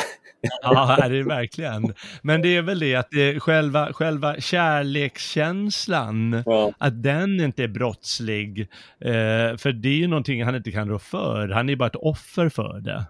Ja, 0.62 1.08
det 1.08 1.18
är 1.18 1.22
verkligen. 1.24 1.92
Men 2.22 2.42
det 2.42 2.56
är 2.56 2.62
väl 2.62 2.78
det 2.78 2.94
att 2.94 3.10
det, 3.10 3.40
själva, 3.40 3.92
själva 3.92 4.40
kärlekskänslan, 4.40 6.42
Ja. 6.46 6.72
att 6.78 7.02
den 7.02 7.40
inte 7.40 7.62
är 7.64 7.68
brottslig. 7.68 8.60
Eh, 9.00 9.56
för 9.56 9.72
det 9.72 9.88
är 9.88 9.96
ju 9.96 10.06
någonting 10.06 10.44
han 10.44 10.54
inte 10.54 10.70
kan 10.72 10.88
rå 10.88 10.98
för. 10.98 11.48
Han 11.48 11.68
är 11.68 11.76
bara 11.76 11.86
ett 11.86 11.96
offer 11.96 12.48
för 12.48 12.80
det. 12.80 13.04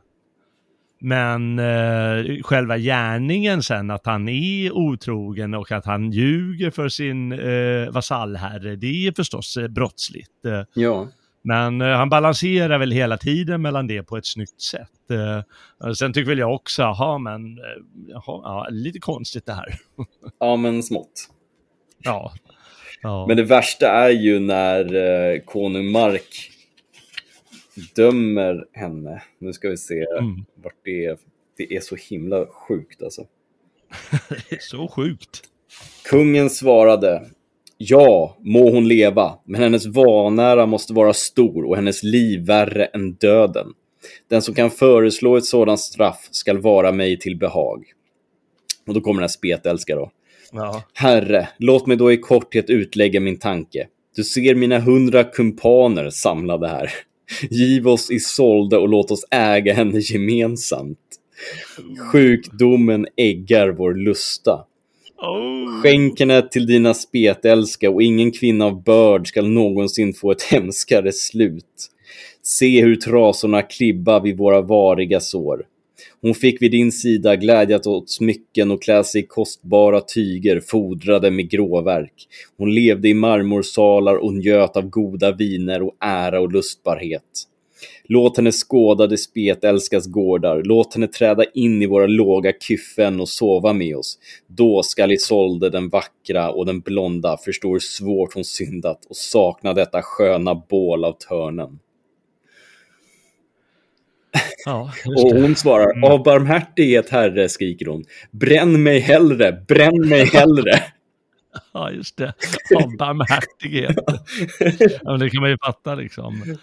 Men 1.00 1.58
eh, 1.58 2.42
själva 2.42 2.78
gärningen 2.78 3.62
sen, 3.62 3.90
att 3.90 4.06
han 4.06 4.28
är 4.28 4.72
otrogen 4.72 5.54
och 5.54 5.72
att 5.72 5.84
han 5.86 6.10
ljuger 6.12 6.70
för 6.70 6.88
sin 6.88 7.32
eh, 7.32 7.90
vasallherre, 7.90 8.76
det 8.76 9.06
är 9.06 9.12
förstås 9.12 9.56
eh, 9.56 9.68
brottsligt. 9.68 10.44
Eh, 10.46 10.62
ja. 10.74 11.08
Men 11.48 11.80
eh, 11.80 11.96
han 11.96 12.08
balanserar 12.08 12.78
väl 12.78 12.90
hela 12.92 13.16
tiden 13.16 13.62
mellan 13.62 13.86
det 13.86 14.02
på 14.02 14.16
ett 14.16 14.26
snyggt 14.26 14.60
sätt. 14.60 15.10
Eh, 15.10 15.92
sen 15.92 16.12
tycker 16.12 16.28
väl 16.28 16.38
jag 16.38 16.54
också, 16.54 16.82
jaha 16.82 17.18
men, 17.18 17.58
eh, 17.58 17.64
jaha, 18.08 18.22
ja, 18.26 18.66
lite 18.70 18.98
konstigt 18.98 19.46
det 19.46 19.52
här. 19.52 19.74
Ja, 20.38 20.56
men 20.56 20.82
smått. 20.82 21.30
Ja. 21.98 22.32
ja. 23.02 23.24
Men 23.28 23.36
det 23.36 23.42
värsta 23.42 23.88
är 23.90 24.10
ju 24.10 24.40
när 24.40 24.94
eh, 24.94 25.40
konung 25.40 25.90
Mark 25.92 26.50
dömer 27.96 28.64
henne. 28.72 29.22
Nu 29.38 29.52
ska 29.52 29.68
vi 29.68 29.76
se 29.76 30.04
Mm. 30.18 30.44
vart 30.54 30.84
det 30.84 31.04
är. 31.04 31.18
Det 31.56 31.76
är 31.76 31.80
så 31.80 31.96
himla 31.96 32.46
sjukt 32.46 33.02
alltså. 33.02 33.26
Så 34.60 34.88
sjukt. 34.88 35.42
Kungen 36.04 36.50
svarade 36.50 37.26
Ja, 37.80 38.36
må 38.40 38.70
hon 38.70 38.88
leva, 38.88 39.38
men 39.44 39.62
hennes 39.62 39.86
vanära 39.86 40.66
måste 40.66 40.92
vara 40.92 41.12
stor 41.12 41.64
och 41.64 41.76
hennes 41.76 42.02
liv 42.02 42.46
värre 42.46 42.84
än 42.84 43.12
döden. 43.12 43.66
Den 44.30 44.42
som 44.42 44.54
kan 44.54 44.70
föreslå 44.70 45.36
ett 45.36 45.44
sådant 45.44 45.80
straff 45.80 46.28
skall 46.30 46.58
vara 46.58 46.92
mig 46.92 47.18
till 47.18 47.36
behag. 47.36 47.84
Och 48.86 48.94
då 48.94 49.00
kommer 49.00 49.20
den 49.20 49.22
här 49.22 49.28
spetälska 49.28 49.96
då. 49.96 50.10
Ja. 50.52 50.82
Herre, 50.94 51.48
låt 51.58 51.86
mig 51.86 51.96
då 51.96 52.12
i 52.12 52.16
korthet 52.16 52.70
utlägga 52.70 53.20
min 53.20 53.38
tanke. 53.38 53.86
Du 54.16 54.24
ser 54.24 54.54
mina 54.54 54.78
hundra 54.78 55.24
kumpaner 55.24 56.10
samlade 56.10 56.68
här. 56.68 56.90
Giv 57.50 57.88
oss 57.88 58.10
Isolde 58.10 58.76
och 58.76 58.88
låt 58.88 59.10
oss 59.10 59.24
äga 59.30 59.74
henne 59.74 59.98
gemensamt. 59.98 60.98
Sjukdomen 62.12 63.06
äggar 63.16 63.68
vår 63.68 63.94
lusta. 63.94 64.64
Oh. 65.18 65.82
Skänk 65.82 66.20
henne 66.20 66.42
till 66.42 66.66
dina 66.66 66.94
spetälska 66.94 67.90
och 67.90 68.02
ingen 68.02 68.32
kvinna 68.32 68.64
av 68.64 68.82
börd 68.82 69.28
skall 69.28 69.48
någonsin 69.48 70.14
få 70.14 70.30
ett 70.30 70.42
hemskare 70.50 71.12
slut. 71.12 71.90
Se 72.42 72.82
hur 72.82 72.96
trasorna 72.96 73.62
klibba 73.62 74.20
vid 74.20 74.36
våra 74.36 74.60
variga 74.60 75.20
sår. 75.20 75.64
Hon 76.20 76.34
fick 76.34 76.62
vid 76.62 76.70
din 76.70 76.92
sida 76.92 77.36
glädjat 77.36 77.86
åt 77.86 78.10
smycken 78.10 78.70
och 78.70 78.82
klä 78.82 79.04
sig 79.04 79.20
i 79.20 79.26
kostbara 79.26 80.00
tyger 80.00 80.60
fodrade 80.60 81.30
med 81.30 81.50
gråverk. 81.50 82.28
Hon 82.56 82.74
levde 82.74 83.08
i 83.08 83.14
marmorsalar 83.14 84.16
och 84.16 84.34
njöt 84.34 84.76
av 84.76 84.88
goda 84.88 85.32
viner 85.32 85.82
och 85.82 85.96
ära 86.00 86.40
och 86.40 86.52
lustbarhet. 86.52 87.22
Låt 88.04 88.36
henne 88.36 88.52
skåda 88.52 89.06
det 89.06 89.18
spetälskas 89.18 90.06
gårdar, 90.06 90.62
låt 90.64 90.94
henne 90.94 91.06
träda 91.06 91.44
in 91.54 91.82
i 91.82 91.86
våra 91.86 92.06
låga 92.06 92.52
kyffen 92.60 93.20
och 93.20 93.28
sova 93.28 93.72
med 93.72 93.96
oss. 93.96 94.18
Då 94.46 94.82
skall 94.82 95.12
Isolde 95.12 95.70
den 95.70 95.88
vackra 95.88 96.50
och 96.50 96.66
den 96.66 96.80
blonda 96.80 97.36
förstå 97.44 97.72
hur 97.72 97.78
svårt 97.78 98.34
hon 98.34 98.44
syndat 98.44 99.04
och 99.08 99.16
sakna 99.16 99.72
detta 99.74 100.02
sköna 100.02 100.54
bål 100.54 101.04
av 101.04 101.12
törnen. 101.12 101.78
Ja, 104.64 104.92
Och 105.06 105.32
hon 105.40 105.56
svarar, 105.56 105.92
Mm. 105.96 106.04
av 106.10 106.22
barmhärtighet 106.22 107.08
herre, 107.10 107.48
skriker 107.48 107.86
hon. 107.86 108.04
Bränn 108.30 108.82
mig 108.82 108.98
hellre, 109.00 109.64
bränn 109.68 110.08
mig 110.08 110.24
hellre. 110.24 110.82
Ja, 111.72 111.90
just 111.90 112.16
det. 112.16 112.34
Av 112.76 112.96
barmhärtighet. 112.96 113.96
Ja, 114.78 115.10
men 115.10 115.20
det 115.20 115.30
kan 115.30 115.40
man 115.40 115.50
ju 115.50 115.56
fatta 115.64 115.94
liksom. 115.94 116.58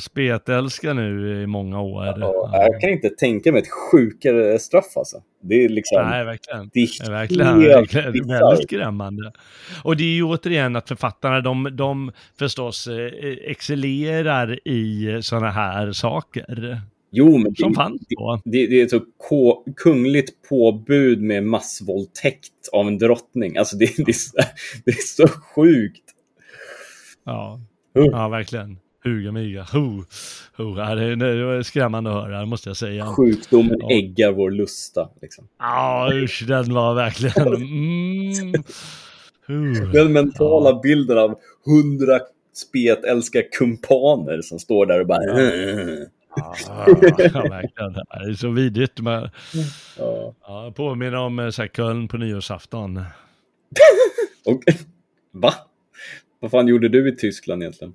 Spetälska 0.00 0.92
nu 0.92 1.42
i 1.42 1.46
många 1.46 1.80
år. 1.80 2.04
Ja, 2.06 2.50
jag 2.52 2.80
kan 2.80 2.90
inte 2.90 3.08
tänka 3.08 3.52
mig 3.52 3.62
ett 3.62 3.70
sjukare 3.70 4.58
straff 4.58 4.96
alltså. 4.96 5.22
Det 5.42 5.64
är 5.64 5.68
liksom... 5.68 6.08
Nej, 6.08 6.24
verkligen. 6.24 6.70
Det 6.72 6.80
Det 7.00 7.06
är 7.06 7.10
verkligen, 7.10 7.58
verkligen 7.60 8.28
väldigt 8.28 8.62
skrämmande. 8.62 9.32
Och 9.84 9.96
det 9.96 10.04
är 10.04 10.14
ju 10.14 10.24
återigen 10.24 10.76
att 10.76 10.88
författarna, 10.88 11.40
de, 11.40 11.68
de 11.76 12.12
förstås 12.38 12.86
eh, 12.86 13.10
excellerar 13.50 14.68
i 14.68 15.18
sådana 15.22 15.50
här 15.50 15.92
saker. 15.92 16.80
Jo, 17.12 17.38
men 17.38 17.52
det, 17.52 17.74
fanns 17.74 18.02
då. 18.08 18.40
det, 18.44 18.66
det 18.66 18.80
är 18.80 18.84
ett 18.84 18.90
så 18.90 19.02
kungligt 19.76 20.48
påbud 20.48 21.22
med 21.22 21.44
massvåldtäkt 21.44 22.68
av 22.72 22.88
en 22.88 22.98
drottning. 22.98 23.56
Alltså 23.56 23.76
det, 23.76 23.96
det, 23.96 24.10
är, 24.10 24.12
så, 24.12 24.36
det 24.84 24.90
är 24.90 25.26
så 25.26 25.28
sjukt. 25.28 26.04
Ja, 27.24 27.60
ja 27.92 28.28
verkligen. 28.28 28.78
Huga 29.04 29.32
miga. 29.32 29.62
Ho, 29.72 30.04
ho. 30.56 30.78
Ja, 30.78 30.94
det, 30.94 31.16
det 31.16 31.44
var 31.44 31.62
skrämmande 31.62 32.10
att 32.10 32.16
höra, 32.24 32.46
måste 32.46 32.68
jag 32.68 32.76
säga. 32.76 33.06
Sjukdomen 33.06 33.76
Ja. 33.80 33.90
äggar 33.90 34.32
vår 34.32 34.50
lusta. 34.50 35.08
Liksom. 35.22 35.48
Ja, 35.58 36.10
usch, 36.14 36.44
den 36.48 36.74
var 36.74 36.94
verkligen... 36.94 37.56
Mm. 39.48 39.92
Den 39.92 40.12
mentala 40.12 40.70
Ja. 40.70 40.80
bilden 40.82 41.18
av 41.18 41.38
hundra 41.64 42.20
spetälska 42.54 43.42
kumpaner 43.42 44.42
som 44.42 44.58
står 44.58 44.86
där 44.86 45.00
och 45.00 45.06
bara... 45.06 45.24
Ja, 45.24 45.40
ja, 46.66 47.42
verkligen. 47.42 47.92
Det 47.92 48.30
är 48.30 48.34
så 48.34 48.50
vidrigt. 48.50 49.00
Men, 49.00 49.28
Ja. 49.98 50.34
ja, 50.46 50.72
påminner 50.76 51.14
om 51.16 51.38
eh, 51.38 51.50
så 51.50 51.62
här, 51.62 51.68
Köln 51.68 52.08
på 52.08 52.16
nyårsafton. 52.16 52.96
Och, 54.46 54.62
va? 55.32 55.54
Vad 56.40 56.50
fan 56.50 56.68
gjorde 56.68 56.88
du 56.88 57.08
i 57.08 57.16
Tyskland 57.16 57.62
egentligen? 57.62 57.94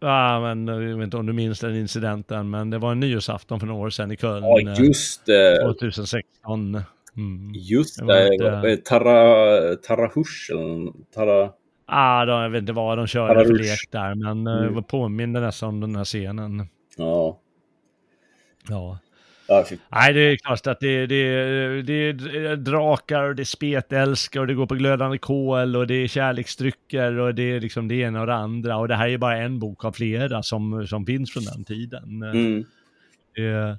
Ja, 0.00 0.40
men 0.40 0.68
eh, 0.68 0.74
jag 0.88 0.96
vet 0.96 1.04
inte 1.04 1.16
om 1.16 1.26
du 1.26 1.32
minns 1.32 1.60
den 1.60 1.76
incidenten, 1.76 2.50
men 2.50 2.70
det 2.70 2.78
var 2.78 2.92
en 2.92 3.00
nyårsafton 3.00 3.60
för 3.60 3.66
några 3.66 3.80
år 3.86 3.90
sedan 3.90 4.12
i 4.12 4.16
Köln. 4.16 4.44
Ja, 4.44 4.60
eh, 4.72 4.80
just 4.84 5.26
det. 5.26 5.60
2016. 5.62 6.74
Mm. 7.16 7.52
Just 7.54 8.06
Det 8.06 8.34
inte- 8.34 8.68
Eh, 8.70 8.76
Tara, 8.76 9.74
Tara 9.76 10.10
Husch 10.14 10.48
eller 10.50 10.92
Tara... 11.14 11.50
Ah, 11.86 12.24
de, 12.24 12.42
jag 12.42 12.50
vet 12.50 12.60
inte 12.60 12.72
vad 12.72 12.98
de 12.98 13.06
körde 13.06 13.44
för 13.44 13.52
lek 13.54 13.78
där, 13.90 14.14
men 14.14 14.46
Mm. 14.46 14.68
mm. 14.68 14.82
påminner 14.84 15.40
nästan 15.40 15.68
om 15.68 15.80
den 15.80 15.96
här 15.96 16.04
scenen. 16.04 16.68
Ja. 16.96 17.38
Ja. 18.68 18.98
Ja 19.48 19.64
Nej, 19.88 20.12
det 20.12 20.20
är 20.20 20.36
klart 20.36 20.66
att 20.66 20.80
det, 20.80 21.06
det, 21.06 21.82
det 21.82 21.92
är 22.08 22.56
drakar 22.56 23.22
och 23.22 23.34
det 23.36 23.42
är 23.42 23.44
spetälska 23.44 24.40
och 24.40 24.46
det 24.46 24.54
går 24.54 24.66
på 24.66 24.74
glödande 24.74 25.18
kol 25.18 25.76
och 25.76 25.86
det 25.86 25.94
är 25.94 26.08
kärleksdrycker 26.08 27.18
och 27.18 27.34
det 27.34 27.42
är 27.42 27.60
liksom 27.60 27.88
det 27.88 27.94
ena 27.94 28.20
och 28.20 28.26
det 28.26 28.34
andra. 28.34 28.76
Och 28.76 28.88
det 28.88 28.94
här 28.96 29.08
är 29.08 29.18
bara 29.18 29.38
en 29.38 29.58
bok 29.58 29.84
av 29.84 29.92
flera 29.92 30.42
som, 30.42 30.86
som 30.86 31.06
finns 31.06 31.32
från 31.32 31.44
den 31.44 31.64
tiden. 31.64 32.22
mm. 32.22 32.64
Eh, 33.38 33.70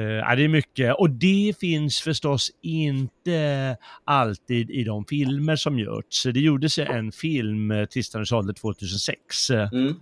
eh, 0.00 0.36
det 0.36 0.44
är 0.44 0.48
mycket. 0.48 0.94
Och 0.94 1.10
det 1.10 1.54
finns 1.60 2.00
förstås 2.00 2.50
inte 2.62 3.76
alltid 4.04 4.70
i 4.70 4.84
de 4.84 5.04
filmer 5.04 5.56
som 5.56 5.78
gjorts. 5.78 6.22
Det 6.22 6.40
gjordes 6.40 6.78
en 6.78 7.12
film, 7.12 7.70
eh, 7.70 7.84
Tristanens 7.84 8.32
ålder 8.32 8.54
2006, 8.54 9.50
eh, 9.50 9.68
Mm. 9.72 9.94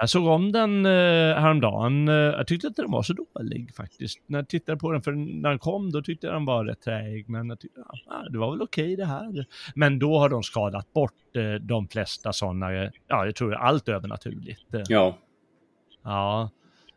Jag 0.00 0.10
såg 0.10 0.26
om 0.26 0.52
den 0.52 0.86
eh, 0.86 1.40
häromdagen. 1.40 2.08
Eh, 2.08 2.14
jag 2.14 2.46
tyckte 2.46 2.66
inte 2.66 2.82
den 2.82 2.90
var 2.90 3.02
så 3.02 3.12
dålig 3.12 3.74
faktiskt. 3.74 4.18
När 4.26 4.38
jag 4.38 4.48
tittade 4.48 4.78
på 4.78 4.92
den, 4.92 5.02
för 5.02 5.12
när 5.12 5.48
den 5.48 5.58
kom 5.58 5.92
då 5.92 6.02
tyckte 6.02 6.26
jag 6.26 6.36
den 6.36 6.44
var 6.44 6.64
rätt 6.64 6.80
träig. 6.80 7.28
Men 7.28 7.48
jag 7.48 7.60
tyckte, 7.60 7.80
ja, 8.06 8.28
det 8.30 8.38
var 8.38 8.50
väl 8.50 8.62
okej 8.62 8.84
okay 8.84 8.96
det 8.96 9.04
här. 9.04 9.46
Men 9.74 9.98
då 9.98 10.18
har 10.18 10.28
de 10.28 10.42
skadat 10.42 10.92
bort 10.92 11.36
eh, 11.36 11.54
de 11.54 11.88
flesta 11.88 12.32
sådana, 12.32 12.72
ja 12.72 12.90
jag 13.06 13.34
tror 13.34 13.54
allt 13.54 13.88
övernaturligt. 13.88 14.74
Eh. 14.74 14.82
Ja. 14.88 15.18
Ja. 16.04 16.50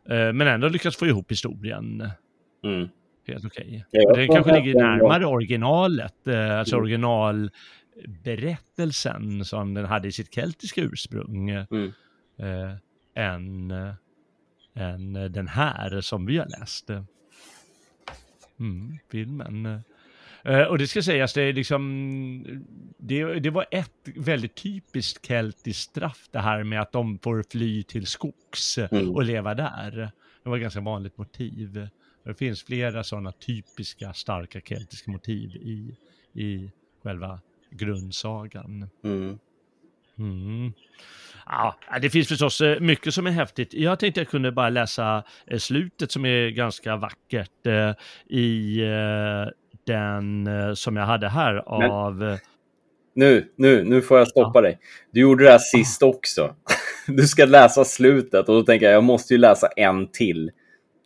Eh, 0.08 0.32
men 0.32 0.40
ändå 0.40 0.68
lyckats 0.68 0.96
få 0.96 1.06
ihop 1.06 1.30
historien. 1.30 2.10
Mm. 2.64 2.88
Helt 3.26 3.44
okej. 3.44 3.86
Okay. 3.92 4.26
Den 4.26 4.28
kanske 4.28 4.60
ligger 4.60 4.74
närmare 4.74 5.26
originalet, 5.26 6.26
eh, 6.26 6.58
alltså 6.58 6.76
mm. 6.76 6.82
originalberättelsen 6.82 9.44
som 9.44 9.74
den 9.74 9.84
hade 9.84 10.08
i 10.08 10.12
sitt 10.12 10.34
keltiska 10.34 10.80
ursprung. 10.80 11.50
Mm 11.50 11.92
än, 13.14 13.70
än 14.74 15.12
den 15.12 15.48
här 15.48 16.00
som 16.00 16.26
vi 16.26 16.38
har 16.38 16.46
läst. 16.46 16.90
Mm, 18.58 18.98
filmen. 19.10 19.82
Eh, 20.44 20.62
och 20.62 20.78
det 20.78 20.86
ska 20.86 21.02
sägas, 21.02 21.32
det, 21.32 21.42
är 21.42 21.52
liksom, 21.52 22.64
det, 22.98 23.24
det 23.24 23.50
var 23.50 23.66
ett 23.70 24.08
väldigt 24.16 24.54
typiskt 24.54 25.26
keltiskt 25.26 25.90
straff 25.90 26.28
det 26.30 26.38
här 26.38 26.64
med 26.64 26.80
att 26.80 26.92
de 26.92 27.18
får 27.18 27.44
fly 27.50 27.82
till 27.82 28.06
skogs 28.06 28.78
mm. 28.78 29.10
och 29.10 29.24
leva 29.24 29.54
där. 29.54 29.90
Det 30.42 30.48
var 30.48 30.56
ett 30.56 30.62
ganska 30.62 30.80
vanligt 30.80 31.18
motiv. 31.18 31.88
Det 32.24 32.34
finns 32.34 32.62
flera 32.62 33.04
sådana 33.04 33.32
typiska 33.32 34.12
starka 34.12 34.60
keltiska 34.60 35.10
motiv 35.10 35.56
i, 35.56 35.96
i 36.32 36.70
själva 37.02 37.40
grundsagan. 37.70 38.90
Mm. 39.04 39.38
Mm. 40.18 40.72
Ja, 41.46 41.76
det 42.02 42.10
finns 42.10 42.28
förstås 42.28 42.60
eh, 42.60 42.80
mycket 42.80 43.14
som 43.14 43.26
är 43.26 43.30
häftigt. 43.30 43.74
Jag 43.74 43.98
tänkte 43.98 44.20
jag 44.20 44.28
kunde 44.28 44.52
bara 44.52 44.70
läsa 44.70 45.24
eh, 45.46 45.58
slutet 45.58 46.12
som 46.12 46.24
är 46.24 46.50
ganska 46.50 46.96
vackert 46.96 47.66
eh, 47.66 48.36
i 48.38 48.80
den 49.86 50.48
som 50.76 50.96
jag 50.96 51.06
hade 51.06 51.28
här 51.28 51.54
av... 51.56 52.14
Men, 52.14 52.38
nu, 53.14 53.44
nu, 53.56 53.84
nu 53.84 54.02
får 54.02 54.18
jag 54.18 54.28
stoppa 54.28 54.58
ja. 54.58 54.60
dig. 54.60 54.78
Du 55.12 55.20
gjorde 55.20 55.44
det 55.44 55.50
här 55.50 55.58
sist 55.58 56.02
också. 56.02 56.54
Du 57.06 57.26
ska 57.26 57.44
läsa 57.44 57.84
slutet 57.84 58.48
och 58.48 58.54
då 58.54 58.62
tänker 58.62 58.86
jag 58.86 58.94
jag 58.94 59.04
måste 59.04 59.34
ju 59.34 59.38
läsa 59.38 59.66
en 59.66 60.10
till. 60.12 60.50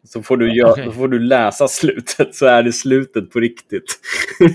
Så 0.08 0.22
får 0.22 0.36
du, 0.36 0.56
gör, 0.56 0.70
okay. 0.70 0.84
då 0.84 0.92
får 0.92 1.08
du 1.08 1.18
läsa 1.18 1.68
slutet, 1.68 2.34
så 2.34 2.46
är 2.46 2.62
det 2.62 2.72
slutet 2.72 3.30
på 3.30 3.40
riktigt. 3.40 3.84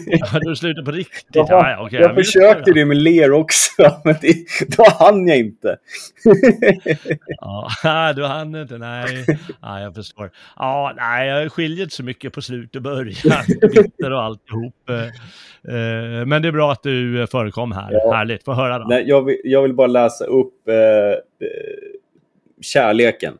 Ja, 0.06 0.40
du 0.42 0.56
slutet 0.56 0.86
på 0.86 0.92
riktigt? 0.92 1.30
Ja, 1.34 1.48
ja, 1.50 1.86
okay. 1.86 2.00
Jag, 2.00 2.10
jag 2.10 2.16
försökte 2.16 2.72
det 2.72 2.86
med 2.86 2.98
ler 2.98 3.32
också, 3.32 3.72
men 4.04 4.16
det, 4.22 4.36
då 4.78 4.84
hann 5.00 5.28
jag 5.28 5.38
inte. 5.38 5.78
ja, 7.84 8.14
du 8.16 8.26
hann 8.26 8.56
inte, 8.56 8.78
nej. 8.78 9.26
Ja, 9.62 9.82
jag 9.82 9.96
förstår. 9.96 10.32
Ja, 10.56 10.94
nej, 10.98 11.30
jag 11.30 11.52
skiljer 11.52 11.84
inte 11.84 11.96
så 11.96 12.04
mycket 12.04 12.34
på 12.34 12.42
slut 12.42 12.76
och 12.76 12.82
början, 12.82 13.44
bitter 13.62 14.12
och 14.12 14.24
alltihop. 14.24 14.90
Eh, 14.90 16.26
men 16.26 16.42
det 16.42 16.48
är 16.48 16.52
bra 16.52 16.72
att 16.72 16.84
du 16.84 17.28
förekom 17.28 17.72
här. 17.72 17.90
Ja. 17.92 18.14
Härligt, 18.14 18.44
få 18.44 18.54
höra 18.54 18.80
då. 18.80 18.86
Nej, 18.90 19.04
jag, 19.08 19.26
vill, 19.26 19.38
jag 19.44 19.62
vill 19.62 19.74
bara 19.74 19.88
läsa 19.88 20.26
upp 20.26 20.68
eh, 20.68 20.76
eh, 20.76 21.18
kärleken, 22.62 23.34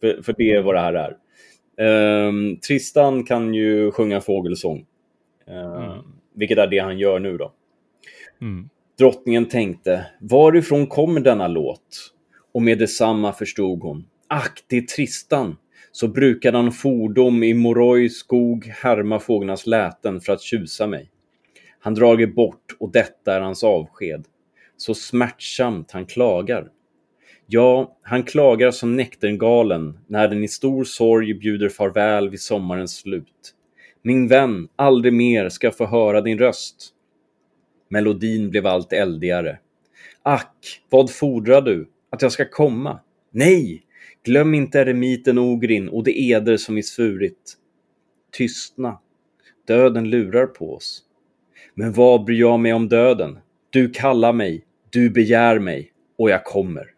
för, 0.00 0.22
för 0.22 0.34
det 0.38 0.54
är 0.54 0.62
vad 0.62 0.74
det 0.74 0.80
här 0.80 0.94
är. 0.94 1.14
Um, 1.80 2.56
Tristan 2.56 3.24
kan 3.24 3.54
ju 3.54 3.90
sjunga 3.90 4.20
fågelsång. 4.20 4.86
Uh, 5.50 5.84
mm. 5.84 5.98
Vilket 6.34 6.58
är 6.58 6.66
det 6.66 6.78
han 6.78 6.98
gör 6.98 7.18
nu 7.18 7.36
då. 7.36 7.52
Mm. 8.40 8.68
Drottningen 8.98 9.46
tänkte, 9.46 10.06
varifrån 10.20 10.86
kommer 10.86 11.20
denna 11.20 11.48
låt? 11.48 12.14
Och 12.52 12.62
med 12.62 12.78
detsamma 12.78 13.32
förstod 13.32 13.82
hon, 13.82 14.06
ack, 14.28 14.64
det 14.66 14.76
är 14.76 14.82
Tristan. 14.82 15.56
Så 15.92 16.08
brukade 16.08 16.58
han 16.58 16.72
fordom 16.72 17.42
i 17.42 17.54
Moroj 17.54 18.08
skog 18.08 18.64
härma 18.64 19.20
fåglarnas 19.20 19.66
läten 19.66 20.20
för 20.20 20.32
att 20.32 20.42
tjusa 20.42 20.86
mig. 20.86 21.10
Han 21.80 21.94
drager 21.94 22.26
bort 22.26 22.76
och 22.80 22.92
detta 22.92 23.34
är 23.34 23.40
hans 23.40 23.64
avsked. 23.64 24.24
Så 24.76 24.94
smärtsamt 24.94 25.90
han 25.90 26.06
klagar. 26.06 26.68
Ja, 27.50 27.98
han 28.02 28.22
klagar 28.22 28.70
som 28.70 28.96
näktergalen 28.96 29.98
när 30.06 30.28
den 30.28 30.44
i 30.44 30.48
stor 30.48 30.84
sorg 30.84 31.34
bjuder 31.34 31.68
farväl 31.68 32.30
vid 32.30 32.40
sommarens 32.40 32.96
slut. 32.96 33.54
Min 34.02 34.28
vän, 34.28 34.68
aldrig 34.76 35.12
mer 35.12 35.48
ska 35.48 35.70
få 35.70 35.86
höra 35.86 36.20
din 36.20 36.38
röst. 36.38 36.90
Melodin 37.90 38.50
blev 38.50 38.66
allt 38.66 38.92
eldigare. 38.92 39.58
Ack, 40.22 40.82
vad 40.90 41.10
fordrar 41.10 41.62
du? 41.62 41.88
Att 42.10 42.22
jag 42.22 42.32
ska 42.32 42.50
komma? 42.50 43.00
Nej! 43.30 43.82
Glöm 44.24 44.54
inte 44.54 44.78
eremiten 44.78 45.38
Ogrin 45.38 45.88
och 45.88 46.04
de 46.04 46.32
eder 46.32 46.56
som 46.56 46.74
vi 46.74 46.82
svurit. 46.82 47.56
Tystna. 48.32 48.98
Döden 49.66 50.10
lurar 50.10 50.46
på 50.46 50.74
oss. 50.74 51.02
Men 51.74 51.92
vad 51.92 52.24
bryr 52.24 52.40
jag 52.40 52.60
mig 52.60 52.72
om 52.72 52.88
döden? 52.88 53.38
Du 53.70 53.90
kallar 53.90 54.32
mig, 54.32 54.64
du 54.90 55.10
begär 55.10 55.58
mig 55.58 55.92
och 56.18 56.30
jag 56.30 56.44
kommer. 56.44 56.97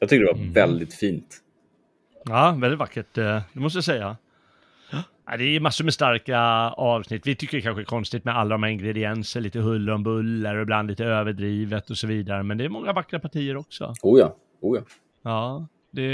Jag 0.00 0.08
tycker 0.08 0.24
det 0.24 0.32
var 0.32 0.38
mm. 0.38 0.52
väldigt 0.52 0.94
fint. 0.94 1.40
Ja, 2.24 2.56
väldigt 2.58 2.78
vackert, 2.78 3.18
eh, 3.18 3.42
det 3.52 3.60
måste 3.60 3.76
jag 3.76 3.84
säga. 3.84 4.16
Det 5.38 5.44
är 5.44 5.60
massor 5.60 5.84
med 5.84 5.94
starka 5.94 6.40
avsnitt. 6.70 7.26
Vi 7.26 7.34
tycker 7.34 7.56
det 7.56 7.62
kanske 7.62 7.82
är 7.82 7.84
konstigt 7.84 8.24
med 8.24 8.36
alla 8.36 8.50
de 8.50 8.62
här 8.62 8.70
ingredienser, 8.70 9.40
lite 9.40 9.58
huller 9.58 9.92
om 9.92 10.02
buller 10.02 10.56
och 10.56 10.62
ibland 10.62 10.88
lite 10.90 11.04
överdrivet 11.04 11.90
och 11.90 11.96
så 11.96 12.06
vidare. 12.06 12.42
Men 12.42 12.58
det 12.58 12.64
är 12.64 12.68
många 12.68 12.92
vackra 12.92 13.18
partier 13.18 13.56
också. 13.56 13.94
Oh 14.02 14.18
ja, 14.18 14.36
oh 14.60 14.78
ja. 14.78 14.82
Ja, 15.22 15.66
det, 15.90 16.12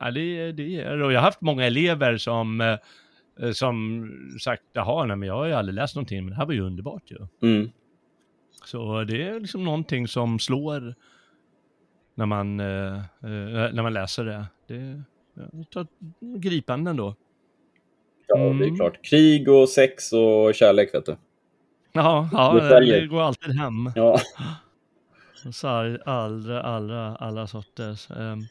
ja, 0.00 0.10
det, 0.10 0.52
det 0.52 0.80
är 0.80 1.02
Och 1.02 1.12
jag 1.12 1.20
har 1.20 1.24
haft 1.24 1.40
många 1.40 1.66
elever 1.66 2.16
som, 2.16 2.60
eh, 2.60 3.50
som 3.52 4.08
sagt, 4.40 4.62
jaha, 4.72 5.06
nej, 5.06 5.16
men 5.16 5.26
jag 5.26 5.34
har 5.34 5.46
ju 5.46 5.52
aldrig 5.52 5.74
läst 5.74 5.94
någonting, 5.94 6.24
men 6.24 6.30
det 6.30 6.36
här 6.36 6.46
var 6.46 6.52
ju 6.52 6.60
underbart 6.60 7.10
ju. 7.10 7.48
Mm. 7.48 7.70
Så 8.64 9.04
det 9.04 9.22
är 9.22 9.40
liksom 9.40 9.64
någonting 9.64 10.08
som 10.08 10.38
slår 10.38 10.94
när 12.14 12.26
man, 12.26 12.60
eh, 12.60 12.96
eh, 12.96 13.72
när 13.72 13.82
man 13.82 13.92
läser 13.92 14.24
det. 14.24 14.46
Det 14.68 14.74
är 14.74 15.02
ja, 15.74 15.86
gripande 16.20 16.90
ändå. 16.90 17.14
Ja, 18.26 18.36
mm. 18.36 18.58
det 18.58 18.64
är 18.64 18.66
mm. 18.66 18.76
klart. 18.76 19.04
Krig 19.04 19.48
och 19.48 19.68
sex 19.68 20.12
och 20.12 20.54
kärlek, 20.54 20.94
vet 20.94 21.06
du. 21.06 21.16
Ja, 21.92 22.28
ja 22.32 22.52
det, 22.52 23.00
det 23.00 23.06
går 23.06 23.22
alltid 23.22 23.58
hem. 23.58 23.90
Ja. 23.94 24.18
Så 25.52 25.68
allra, 26.04 26.62
allra, 26.62 27.16
alla 27.16 27.46
sorters. 27.46 28.10
Um, 28.10 28.46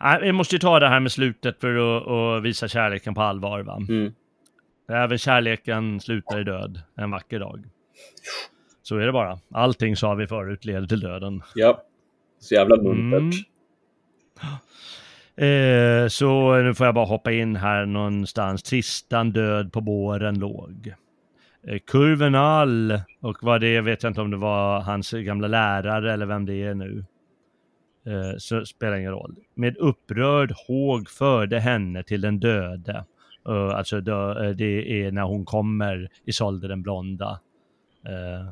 nej, 0.00 0.18
vi 0.22 0.32
måste 0.32 0.54
ju 0.54 0.58
ta 0.58 0.78
det 0.78 0.88
här 0.88 1.00
med 1.00 1.12
slutet 1.12 1.60
för 1.60 1.74
att, 1.76 2.08
att 2.08 2.42
visa 2.42 2.68
kärleken 2.68 3.14
på 3.14 3.22
allvar. 3.22 3.60
Va? 3.60 3.76
Mm. 3.88 4.12
Även 4.88 5.18
kärleken 5.18 6.00
slutar 6.00 6.40
i 6.40 6.44
död 6.44 6.80
en 6.94 7.10
vacker 7.10 7.40
dag. 7.40 7.64
Så 8.82 8.96
är 8.96 9.06
det 9.06 9.12
bara. 9.12 9.38
Allting 9.54 9.96
sa 9.96 10.14
vi 10.14 10.26
förut 10.26 10.64
leder 10.64 10.86
till 10.86 11.00
döden. 11.00 11.42
Ja. 11.54 11.82
Så 12.40 12.54
jävla 12.54 12.76
muntert. 12.76 13.20
Mm. 13.20 13.44
Eh, 15.36 16.08
så 16.08 16.56
nu 16.56 16.74
får 16.74 16.86
jag 16.86 16.94
bara 16.94 17.04
hoppa 17.04 17.32
in 17.32 17.56
här 17.56 17.86
någonstans. 17.86 18.62
Tristan 18.62 19.32
död 19.32 19.72
på 19.72 19.80
båren 19.80 20.38
låg. 20.38 20.94
Eh, 21.66 21.78
Kurvenal 21.78 23.00
och 23.20 23.36
vad 23.42 23.60
det 23.60 23.76
är 23.76 23.82
vet 23.82 24.02
jag 24.02 24.10
inte 24.10 24.20
om 24.20 24.30
det 24.30 24.36
var 24.36 24.80
hans 24.80 25.10
gamla 25.10 25.48
lärare 25.48 26.12
eller 26.12 26.26
vem 26.26 26.46
det 26.46 26.54
är 26.54 26.74
nu. 26.74 27.04
Eh, 28.06 28.36
så 28.38 28.64
spelar 28.66 28.96
ingen 28.96 29.12
roll. 29.12 29.36
Med 29.54 29.76
upprörd 29.76 30.52
håg 30.66 31.08
förde 31.08 31.60
henne 31.60 32.02
till 32.02 32.20
den 32.20 32.40
döde. 32.40 33.04
Uh, 33.48 33.74
alltså 33.74 34.00
dö, 34.00 34.44
eh, 34.44 34.50
det 34.50 35.02
är 35.02 35.12
när 35.12 35.22
hon 35.22 35.44
kommer 35.44 36.08
Isolde 36.24 36.68
den 36.68 36.82
blonda. 36.82 37.40
Uh, 38.08 38.50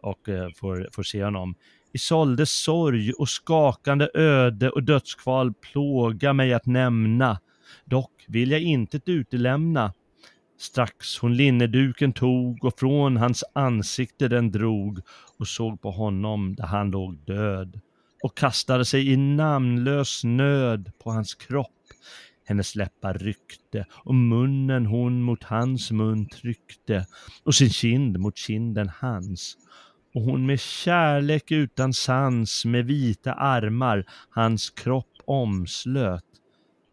och 0.00 0.28
uh, 0.28 0.48
får, 0.56 0.88
får 0.92 1.02
se 1.02 1.24
honom. 1.24 1.54
Isoldes 1.96 2.52
sorg 2.52 3.12
och 3.12 3.28
skakande 3.28 4.08
öde 4.14 4.70
och 4.70 4.82
dödskval 4.82 5.54
plåga 5.54 6.32
mig 6.32 6.54
att 6.54 6.66
nämna. 6.66 7.40
Dock 7.84 8.24
vill 8.28 8.50
jag 8.50 8.60
intet 8.60 9.08
utelämna. 9.08 9.92
Strax 10.58 11.18
hon 11.18 11.36
linneduken 11.36 12.12
tog 12.12 12.64
och 12.64 12.78
från 12.78 13.16
hans 13.16 13.44
ansikte 13.52 14.28
den 14.28 14.50
drog 14.50 15.00
och 15.38 15.48
såg 15.48 15.80
på 15.80 15.90
honom 15.90 16.54
där 16.54 16.66
han 16.66 16.90
låg 16.90 17.16
död 17.16 17.80
och 18.22 18.36
kastade 18.36 18.84
sig 18.84 19.12
i 19.12 19.16
namnlös 19.16 20.24
nöd 20.24 20.92
på 21.02 21.10
hans 21.10 21.34
kropp. 21.34 21.72
Hennes 22.44 22.74
läppar 22.74 23.14
ryckte 23.14 23.86
och 23.90 24.14
munnen 24.14 24.86
hon 24.86 25.22
mot 25.22 25.44
hans 25.44 25.90
mun 25.90 26.28
tryckte 26.28 27.06
och 27.44 27.54
sin 27.54 27.70
kind 27.70 28.18
mot 28.18 28.36
kinden 28.36 28.90
hans 29.00 29.56
och 30.16 30.22
hon 30.22 30.46
med 30.46 30.60
kärlek 30.60 31.50
utan 31.50 31.92
sans 31.92 32.64
med 32.64 32.86
vita 32.86 33.32
armar 33.32 34.04
hans 34.30 34.70
kropp 34.70 35.12
omslöt. 35.24 36.24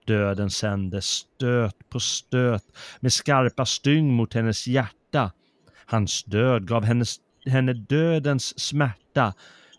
Döden 0.05 0.49
sände 0.49 1.01
stöt 1.01 1.89
på 1.89 1.99
stöt 1.99 2.63
med 2.99 3.13
skarpa 3.13 3.65
styng 3.65 4.13
mot 4.13 4.33
hennes 4.33 4.67
hjärta. 4.67 5.31
Hans 5.85 6.23
död 6.23 6.67
gav 6.67 6.83
hennes, 6.83 7.15
henne 7.45 7.73
dödens 7.73 8.59
smärta 8.59 9.33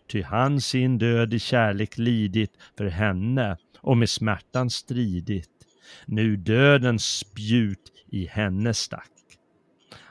ty 0.07 0.21
han 0.21 0.61
sin 0.61 0.97
död 0.97 1.33
i 1.33 1.39
kärlek 1.39 1.97
lidit 1.97 2.51
för 2.77 2.85
henne 2.85 3.57
och 3.79 3.97
med 3.97 4.09
smärtan 4.09 4.69
stridit. 4.69 5.49
Nu 6.05 6.35
dödens 6.35 7.05
spjut 7.05 7.91
i 8.07 8.25
henne 8.25 8.73
stack. 8.73 9.14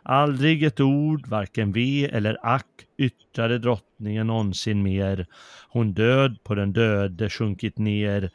Aldrig 0.07 0.63
ett 0.63 0.81
ord, 0.81 1.27
varken 1.27 1.73
ve 1.73 2.05
eller 2.05 2.39
ack, 2.43 2.87
yttrade 2.99 3.59
drottningen 3.59 4.27
någonsin 4.27 4.83
mer. 4.83 5.27
Hon 5.69 5.93
död 5.93 6.39
på 6.45 6.55
den 6.55 6.73
döde 6.73 7.31
sjunkit 7.31 7.79
ner. 7.79 8.31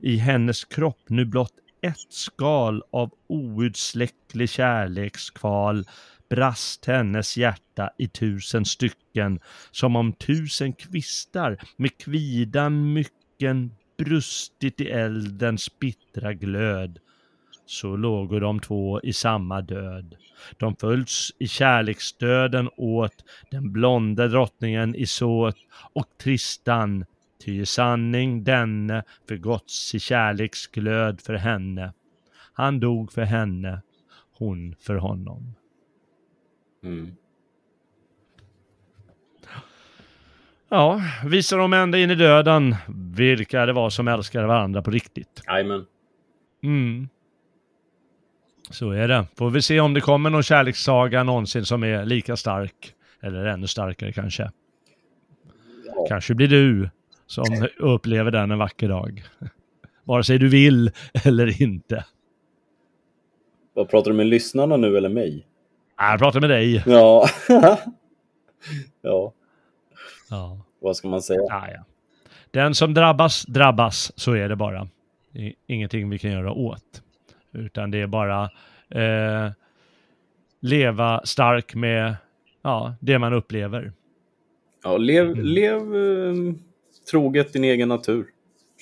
I 0.00 0.16
hennes 0.16 0.64
kropp 0.64 1.00
nu 1.08 1.24
blott 1.24 1.52
ett 1.82 2.12
skal 2.12 2.82
av 2.90 3.10
outsläcklig 3.26 4.50
kärlekskval 4.50 5.84
brast 6.30 6.86
hennes 6.86 7.36
hjärta 7.36 7.90
i 7.98 8.08
tusen 8.08 8.64
stycken 8.64 9.40
som 9.70 9.96
om 9.96 10.12
tusen 10.12 10.72
kvistar 10.72 11.58
med 11.76 11.98
kvidan 11.98 12.92
mycken 12.92 13.72
brustit 13.98 14.80
i 14.80 14.90
eldens 14.90 15.78
bittra 15.78 16.32
glöd. 16.32 16.98
Så 17.66 17.96
lågo 17.96 18.38
de 18.38 18.60
två 18.60 19.00
i 19.00 19.12
samma 19.12 19.60
död. 19.60 20.16
De 20.56 20.76
följs 20.76 21.32
i 21.38 21.48
kärleksdöden 21.48 22.70
åt 22.76 23.24
den 23.50 23.72
blonda 23.72 24.28
drottningen 24.28 24.94
Isot 24.94 25.56
och 25.92 26.06
Tristan, 26.22 27.04
ty 27.44 27.60
i 27.60 27.66
sanning 27.66 28.44
denne 28.44 29.02
förgåtts 29.28 29.94
i 29.94 30.00
kärleksglöd 30.00 31.20
för 31.20 31.34
henne. 31.34 31.92
Han 32.52 32.80
dog 32.80 33.12
för 33.12 33.22
henne, 33.22 33.82
hon 34.38 34.74
för 34.80 34.96
honom. 34.96 35.54
Mm. 36.84 37.16
Ja, 40.68 41.00
visar 41.24 41.58
de 41.58 41.72
ända 41.72 41.98
in 41.98 42.10
i 42.10 42.14
döden 42.14 42.76
vilka 43.16 43.66
det 43.66 43.72
var 43.72 43.90
som 43.90 44.08
älskade 44.08 44.46
varandra 44.46 44.82
på 44.82 44.90
riktigt. 44.90 45.42
Jajamän. 45.46 45.86
Mm. 46.62 47.08
Så 48.70 48.90
är 48.90 49.08
det. 49.08 49.26
Får 49.36 49.50
vi 49.50 49.62
se 49.62 49.80
om 49.80 49.94
det 49.94 50.00
kommer 50.00 50.30
någon 50.30 50.42
kärlekssaga 50.42 51.22
någonsin 51.22 51.64
som 51.64 51.82
är 51.84 52.04
lika 52.04 52.36
stark. 52.36 52.94
Eller 53.22 53.44
ännu 53.44 53.66
starkare 53.66 54.12
kanske. 54.12 54.50
Ja. 55.86 56.06
Kanske 56.08 56.34
blir 56.34 56.48
du 56.48 56.90
som 57.26 57.68
upplever 57.78 58.30
den 58.30 58.50
en 58.50 58.58
vacker 58.58 58.88
dag. 58.88 59.24
Vare 60.04 60.24
sig 60.24 60.38
du 60.38 60.48
vill 60.48 60.90
eller 61.24 61.62
inte. 61.62 62.04
Vad 63.74 63.88
pratar 63.88 64.10
du 64.10 64.16
med 64.16 64.26
lyssnarna 64.26 64.76
nu 64.76 64.96
eller 64.96 65.08
mig? 65.08 65.46
Jag 65.98 66.18
pratar 66.18 66.40
med 66.40 66.50
dig. 66.50 66.82
Ja. 66.86 67.28
ja, 69.02 69.32
Ja. 70.30 70.60
vad 70.80 70.96
ska 70.96 71.08
man 71.08 71.22
säga? 71.22 71.40
Ja, 71.48 71.68
ja. 71.70 71.84
Den 72.50 72.74
som 72.74 72.94
drabbas, 72.94 73.44
drabbas. 73.46 74.12
Så 74.16 74.32
är 74.32 74.48
det 74.48 74.56
bara. 74.56 74.88
Det 75.32 75.46
är 75.46 75.52
ingenting 75.66 76.10
vi 76.10 76.18
kan 76.18 76.30
göra 76.30 76.52
åt. 76.52 77.02
Utan 77.54 77.90
det 77.90 77.98
är 77.98 78.06
bara 78.06 78.42
eh, 78.90 79.50
leva 80.60 81.20
stark 81.24 81.74
med 81.74 82.16
ja, 82.62 82.94
det 83.00 83.18
man 83.18 83.32
upplever. 83.32 83.92
Ja, 84.84 84.96
lev, 84.96 85.26
Mm. 85.30 85.44
lev 85.44 85.80
eh, 85.96 86.54
troget 87.10 87.52
din 87.52 87.64
egen 87.64 87.88
natur. 87.88 88.26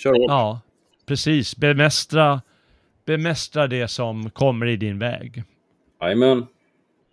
Kör 0.03 0.11
hårt. 0.11 0.31
Ja, 0.31 0.61
precis. 1.07 1.57
Bemästra, 1.57 2.43
bemästra 3.05 3.67
det 3.67 3.89
som 3.89 4.31
kommer 4.31 4.67
i 4.67 4.77
din 4.77 4.99
väg. 4.99 5.45
Jajamän. 6.01 6.47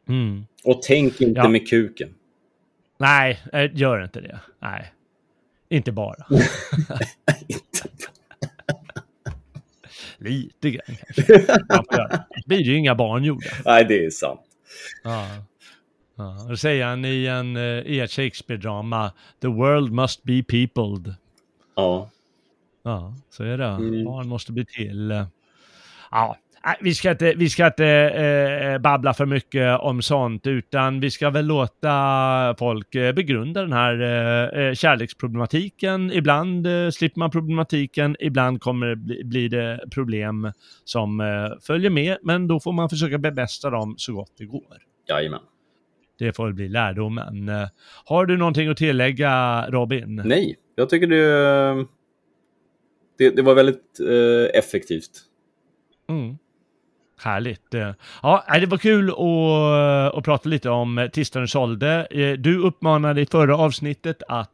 Mm. 0.07 0.45
Och 0.63 0.81
tänk 0.81 1.21
inte 1.21 1.39
Ja. 1.39 1.49
med 1.49 1.67
kuken. 1.69 2.09
Nej, 2.97 3.39
eh, 3.53 3.69
gör 3.73 4.03
inte 4.03 4.21
det. 4.21 4.39
Nej, 4.59 4.93
inte 5.69 5.91
bara. 5.91 6.25
Lite 10.19 10.71
grann 10.71 10.97
kanske. 11.05 11.37
Då 12.29 12.41
blir 12.45 12.61
ju 12.61 12.77
inga 12.77 12.95
barn 12.95 13.23
gjorda. 13.23 13.49
Nej, 13.65 13.85
det 13.85 14.05
är 14.05 14.09
sant. 14.09 14.41
Ja. 15.03 15.27
Ja. 16.15 16.45
Det 16.49 16.57
säger 16.57 16.85
han 16.85 17.05
i, 17.05 17.25
en, 17.25 17.55
eh, 17.55 17.63
i 17.63 17.99
ett 17.99 18.11
Shakespeare-drama. 18.11 19.11
The 19.41 19.47
world 19.47 19.91
must 19.91 20.23
be 20.23 20.43
peopled. 20.43 21.15
Ja. 21.75 22.09
Ja, 22.83 23.13
så 23.29 23.43
är 23.43 23.57
det. 23.57 23.65
Mm. 23.65 24.05
Barn 24.05 24.27
måste 24.27 24.51
bli 24.51 24.65
till. 24.65 25.25
Ja, 26.11 26.37
nej, 26.65 26.77
vi 26.81 26.95
ska 26.95 27.11
inte, 27.11 27.33
vi 27.37 27.49
ska 27.49 27.67
inte 27.67 27.85
eh, 27.85 28.81
babbla 28.81 29.13
för 29.13 29.25
mycket 29.25 29.79
om 29.79 30.01
sånt, 30.01 30.47
utan 30.47 30.99
vi 30.99 31.11
ska 31.11 31.29
väl 31.29 31.45
låta 31.45 32.55
folk 32.59 32.95
eh, 32.95 33.13
begrunda 33.13 33.61
den 33.61 33.73
här 33.73 34.01
eh, 34.01 34.63
eh, 34.63 34.73
kärleksproblematiken. 34.73 36.11
Ibland 36.11 36.67
eh, 36.67 36.89
slipper 36.89 37.19
man 37.19 37.31
problematiken, 37.31 38.15
ibland 38.19 38.61
kommer 38.61 38.87
det 38.87 38.95
bli, 38.95 39.23
blir 39.23 39.49
det 39.49 39.79
problem 39.91 40.51
som 40.83 41.19
eh, 41.19 41.25
följer 41.61 41.89
med, 41.89 42.17
men 42.23 42.47
då 42.47 42.59
får 42.59 42.71
man 42.71 42.89
försöka 42.89 43.17
bemästra 43.17 43.69
dem 43.69 43.95
så 43.97 44.13
gott 44.13 44.31
det 44.37 44.45
går. 44.45 44.77
Jajamän. 45.07 45.41
Det 46.19 46.35
får 46.35 46.51
bli 46.51 46.69
lärdomen. 46.69 47.51
Har 48.05 48.25
du 48.25 48.37
någonting 48.37 48.67
att 48.67 48.77
tillägga, 48.77 49.65
Robin? 49.69 50.21
Nej, 50.25 50.55
jag 50.75 50.89
tycker 50.89 51.07
det, 51.07 51.85
det, 53.17 53.35
det 53.35 53.41
var 53.41 53.55
väldigt 53.55 53.99
effektivt. 54.53 55.11
Mm. 56.09 56.37
Härligt. 57.21 57.73
Eh, 57.73 57.91
Ja, 58.23 58.43
det 58.53 58.65
var 58.65 58.77
kul 58.77 59.09
att, 59.09 60.17
att 60.17 60.23
prata 60.23 60.49
lite 60.49 60.69
om 60.69 60.97
eh, 60.97 61.07
Tisdagen 61.07 61.47
sålde. 61.47 62.07
Eh, 62.11 62.31
Du 62.33 62.57
uppmanade 62.57 63.21
i 63.21 63.25
förra 63.25 63.57
avsnittet 63.57 64.23
att 64.27 64.49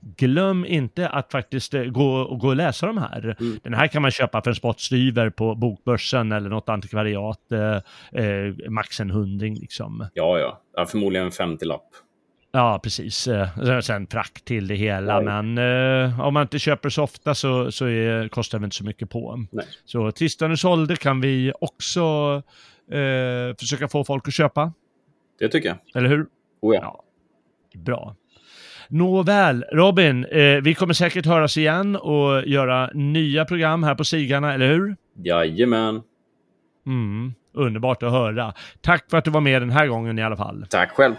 glöm 0.00 0.64
inte 0.64 1.08
att 1.08 1.32
faktiskt 1.32 1.74
gå 1.86 2.14
och, 2.14 2.38
gå 2.38 2.48
och 2.48 2.56
läsa 2.56 2.86
de 2.86 2.98
här. 2.98 3.36
Mm. 3.40 3.58
Den 3.62 3.74
här 3.74 3.86
kan 3.86 4.02
man 4.02 4.10
köpa 4.10 4.42
för 4.42 4.50
en 4.50 4.54
spottstyver 4.54 5.30
på 5.30 5.54
bokbörsen 5.54 6.32
eller 6.32 6.48
något 6.48 6.68
antikvariat, 6.68 7.52
eh, 7.52 8.70
max 8.70 9.00
en 9.00 9.10
hundring 9.10 9.54
liksom. 9.54 10.06
Ja, 10.14 10.38
ja. 10.38 10.60
ja 10.76 10.86
förmodligen 10.86 11.26
en 11.26 11.32
50-lapp. 11.32 11.88
Ja, 12.54 12.80
precis. 12.82 13.28
Eh, 13.28 13.80
Sen 13.80 14.06
frack 14.06 14.40
till 14.44 14.66
det 14.66 14.74
hela, 14.74 15.12
Ja. 15.22 15.42
men 15.42 15.58
eh, 16.10 16.20
om 16.20 16.34
man 16.34 16.42
inte 16.42 16.58
köper 16.58 16.88
så 16.88 17.02
ofta 17.02 17.34
så, 17.34 17.72
så 17.72 17.86
är, 17.86 18.28
kostar 18.28 18.58
det 18.58 18.64
inte 18.64 18.76
så 18.76 18.84
mycket 18.84 19.10
på. 19.10 19.44
Nej. 19.50 19.66
Så 19.84 20.10
Tisdagen 20.10 20.56
sålde 20.56 20.96
kan 20.96 21.20
vi 21.20 21.52
också 21.60 22.02
eh, 22.90 23.56
försöka 23.60 23.88
få 23.88 24.04
folk 24.04 24.28
att 24.28 24.34
köpa, 24.34 24.72
Det 25.38 25.48
tycker 25.48 25.68
jag. 25.68 25.78
eller 25.94 26.08
hur? 26.08 26.26
Oh, 26.60 26.74
ja. 26.74 27.04
Ja. 27.72 27.80
Bra. 27.80 28.16
Nåväl, 28.88 29.64
Robin, 29.72 30.24
eh, 30.24 30.40
vi 30.62 30.74
kommer 30.74 30.94
säkert 30.94 31.26
höras 31.26 31.56
igen 31.56 31.96
och 31.96 32.46
göra 32.46 32.90
nya 32.94 33.44
program 33.44 33.82
här 33.82 33.94
på 33.94 34.04
Sigarna, 34.04 34.54
eller 34.54 34.66
hur? 34.68 34.96
Jajamän. 35.24 36.02
Mm, 36.86 37.34
underbart 37.54 38.02
att 38.02 38.12
höra. 38.12 38.54
Tack 38.80 39.10
för 39.10 39.16
att 39.18 39.24
du 39.24 39.30
var 39.30 39.40
med 39.40 39.62
den 39.62 39.70
här 39.70 39.86
gången 39.86 40.18
i 40.18 40.22
alla 40.22 40.36
fall. 40.36 40.66
Tack 40.70 40.90
själv. 40.90 41.14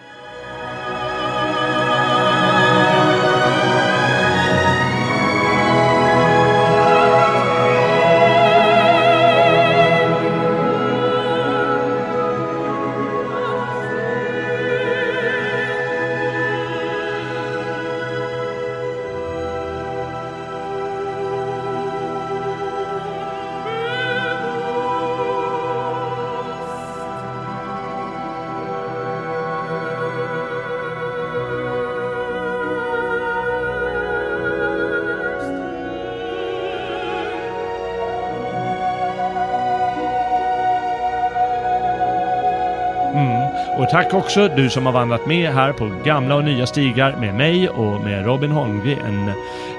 Tack 43.94 44.14
också 44.14 44.48
du 44.48 44.70
som 44.70 44.86
har 44.86 44.94
vandrat 44.94 45.26
med 45.26 45.54
här 45.54 45.74
på 45.74 45.92
gamla 46.04 46.36
och 46.36 46.44
nya 46.44 46.66
stigar 46.66 47.18
med 47.20 47.36
mig 47.36 47.70
och 47.70 48.02
med 48.02 48.26
Robin 48.26 48.52
Holmgren. 48.52 49.32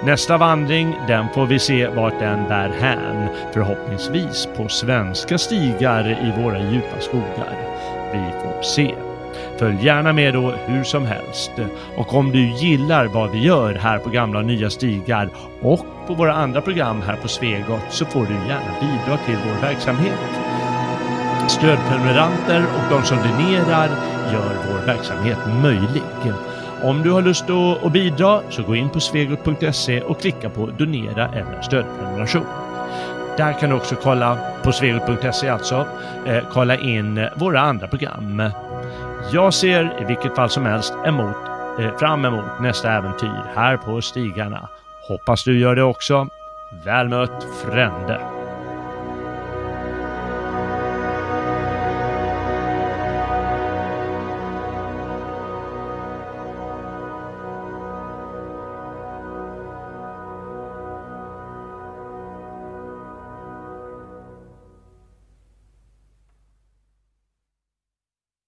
Nästa 0.05 0.37
vandring, 0.37 0.97
den 1.09 1.27
får 1.35 1.47
vi 1.47 1.59
se 1.59 1.87
vart 1.87 2.19
den 2.19 2.49
bär 2.49 2.69
hän. 2.69 3.29
Förhoppningsvis 3.53 4.49
på 4.57 4.69
svenska 4.69 5.39
stigar 5.39 6.11
i 6.11 6.43
våra 6.43 6.59
djupa 6.59 7.01
skogar. 7.01 7.57
Vi 8.13 8.19
får 8.43 8.63
se. 8.63 8.95
Följ 9.59 9.87
gärna 9.87 10.13
med 10.13 10.35
då 10.35 10.55
hur 10.67 10.85
som 10.85 11.07
helst. 11.07 11.53
Och 11.97 12.15
om 12.15 12.33
du 12.33 12.51
gillar 12.51 13.07
vad 13.07 13.31
vi 13.31 13.39
gör 13.39 13.75
här 13.75 13.99
på 13.99 14.11
gamla 14.11 14.39
och 14.39 14.47
nya 14.47 14.71
stigar 14.71 15.31
och 15.63 15.87
på 16.07 16.15
våra 16.15 16.35
andra 16.35 16.61
program 16.61 17.03
här 17.03 17.17
på 17.17 17.29
Svegot 17.29 17.83
så 17.91 18.05
får 18.05 18.27
du 18.27 18.35
gärna 18.35 18.75
bidra 18.81 19.19
till 19.27 19.39
vår 19.47 19.61
verksamhet. 19.69 20.45
Stödprenumeranter 21.49 22.67
de 22.91 23.05
som 23.05 23.17
donerar 23.17 23.89
gör 24.33 24.57
vår 24.69 24.87
verksamhet 24.87 25.39
möjlig. 25.63 26.03
om 26.83 27.03
du 27.03 27.11
har 27.11 27.23
lust 27.23 27.51
att, 27.51 27.85
att 27.85 27.93
bidra 27.93 28.41
så 28.51 28.63
gå 28.63 28.77
in 28.77 28.91
på 28.91 29.01
svegot.se 29.01 30.01
och 30.01 30.21
klicka 30.21 30.49
på 30.49 30.67
donera 30.67 31.29
eller 31.29 31.63
stödprenumeration. 31.63 32.47
Där 33.37 33.53
kan 33.53 33.71
du 33.71 33.77
också 33.77 33.95
kolla 34.03 34.39
på 34.63 34.73
svegot.se 34.73 35.49
alltså, 35.49 35.87
eh, 36.27 36.45
kolla 36.53 36.77
in 36.77 37.19
eh, 37.19 37.29
våra 37.37 37.61
andra 37.61 37.89
program. 37.89 38.43
Jag 39.33 39.55
ser 39.55 40.03
i 40.03 40.05
vilket 40.05 40.35
fall 40.37 40.51
som 40.51 40.67
helst 40.67 40.95
emot, 41.07 41.37
eh, 41.81 41.97
fram 41.97 42.25
emot 42.25 42.61
nästa 42.61 42.93
äventyr 42.93 43.43
här 43.55 43.77
på 43.77 44.03
stigarna. 44.03 44.69
Hoppas 45.09 45.45
du 45.45 45.59
gör 45.59 45.75
det 45.75 45.83
också. 45.83 46.29
Väl 46.85 47.09
mött 47.09 47.47
Frände! 47.63 48.34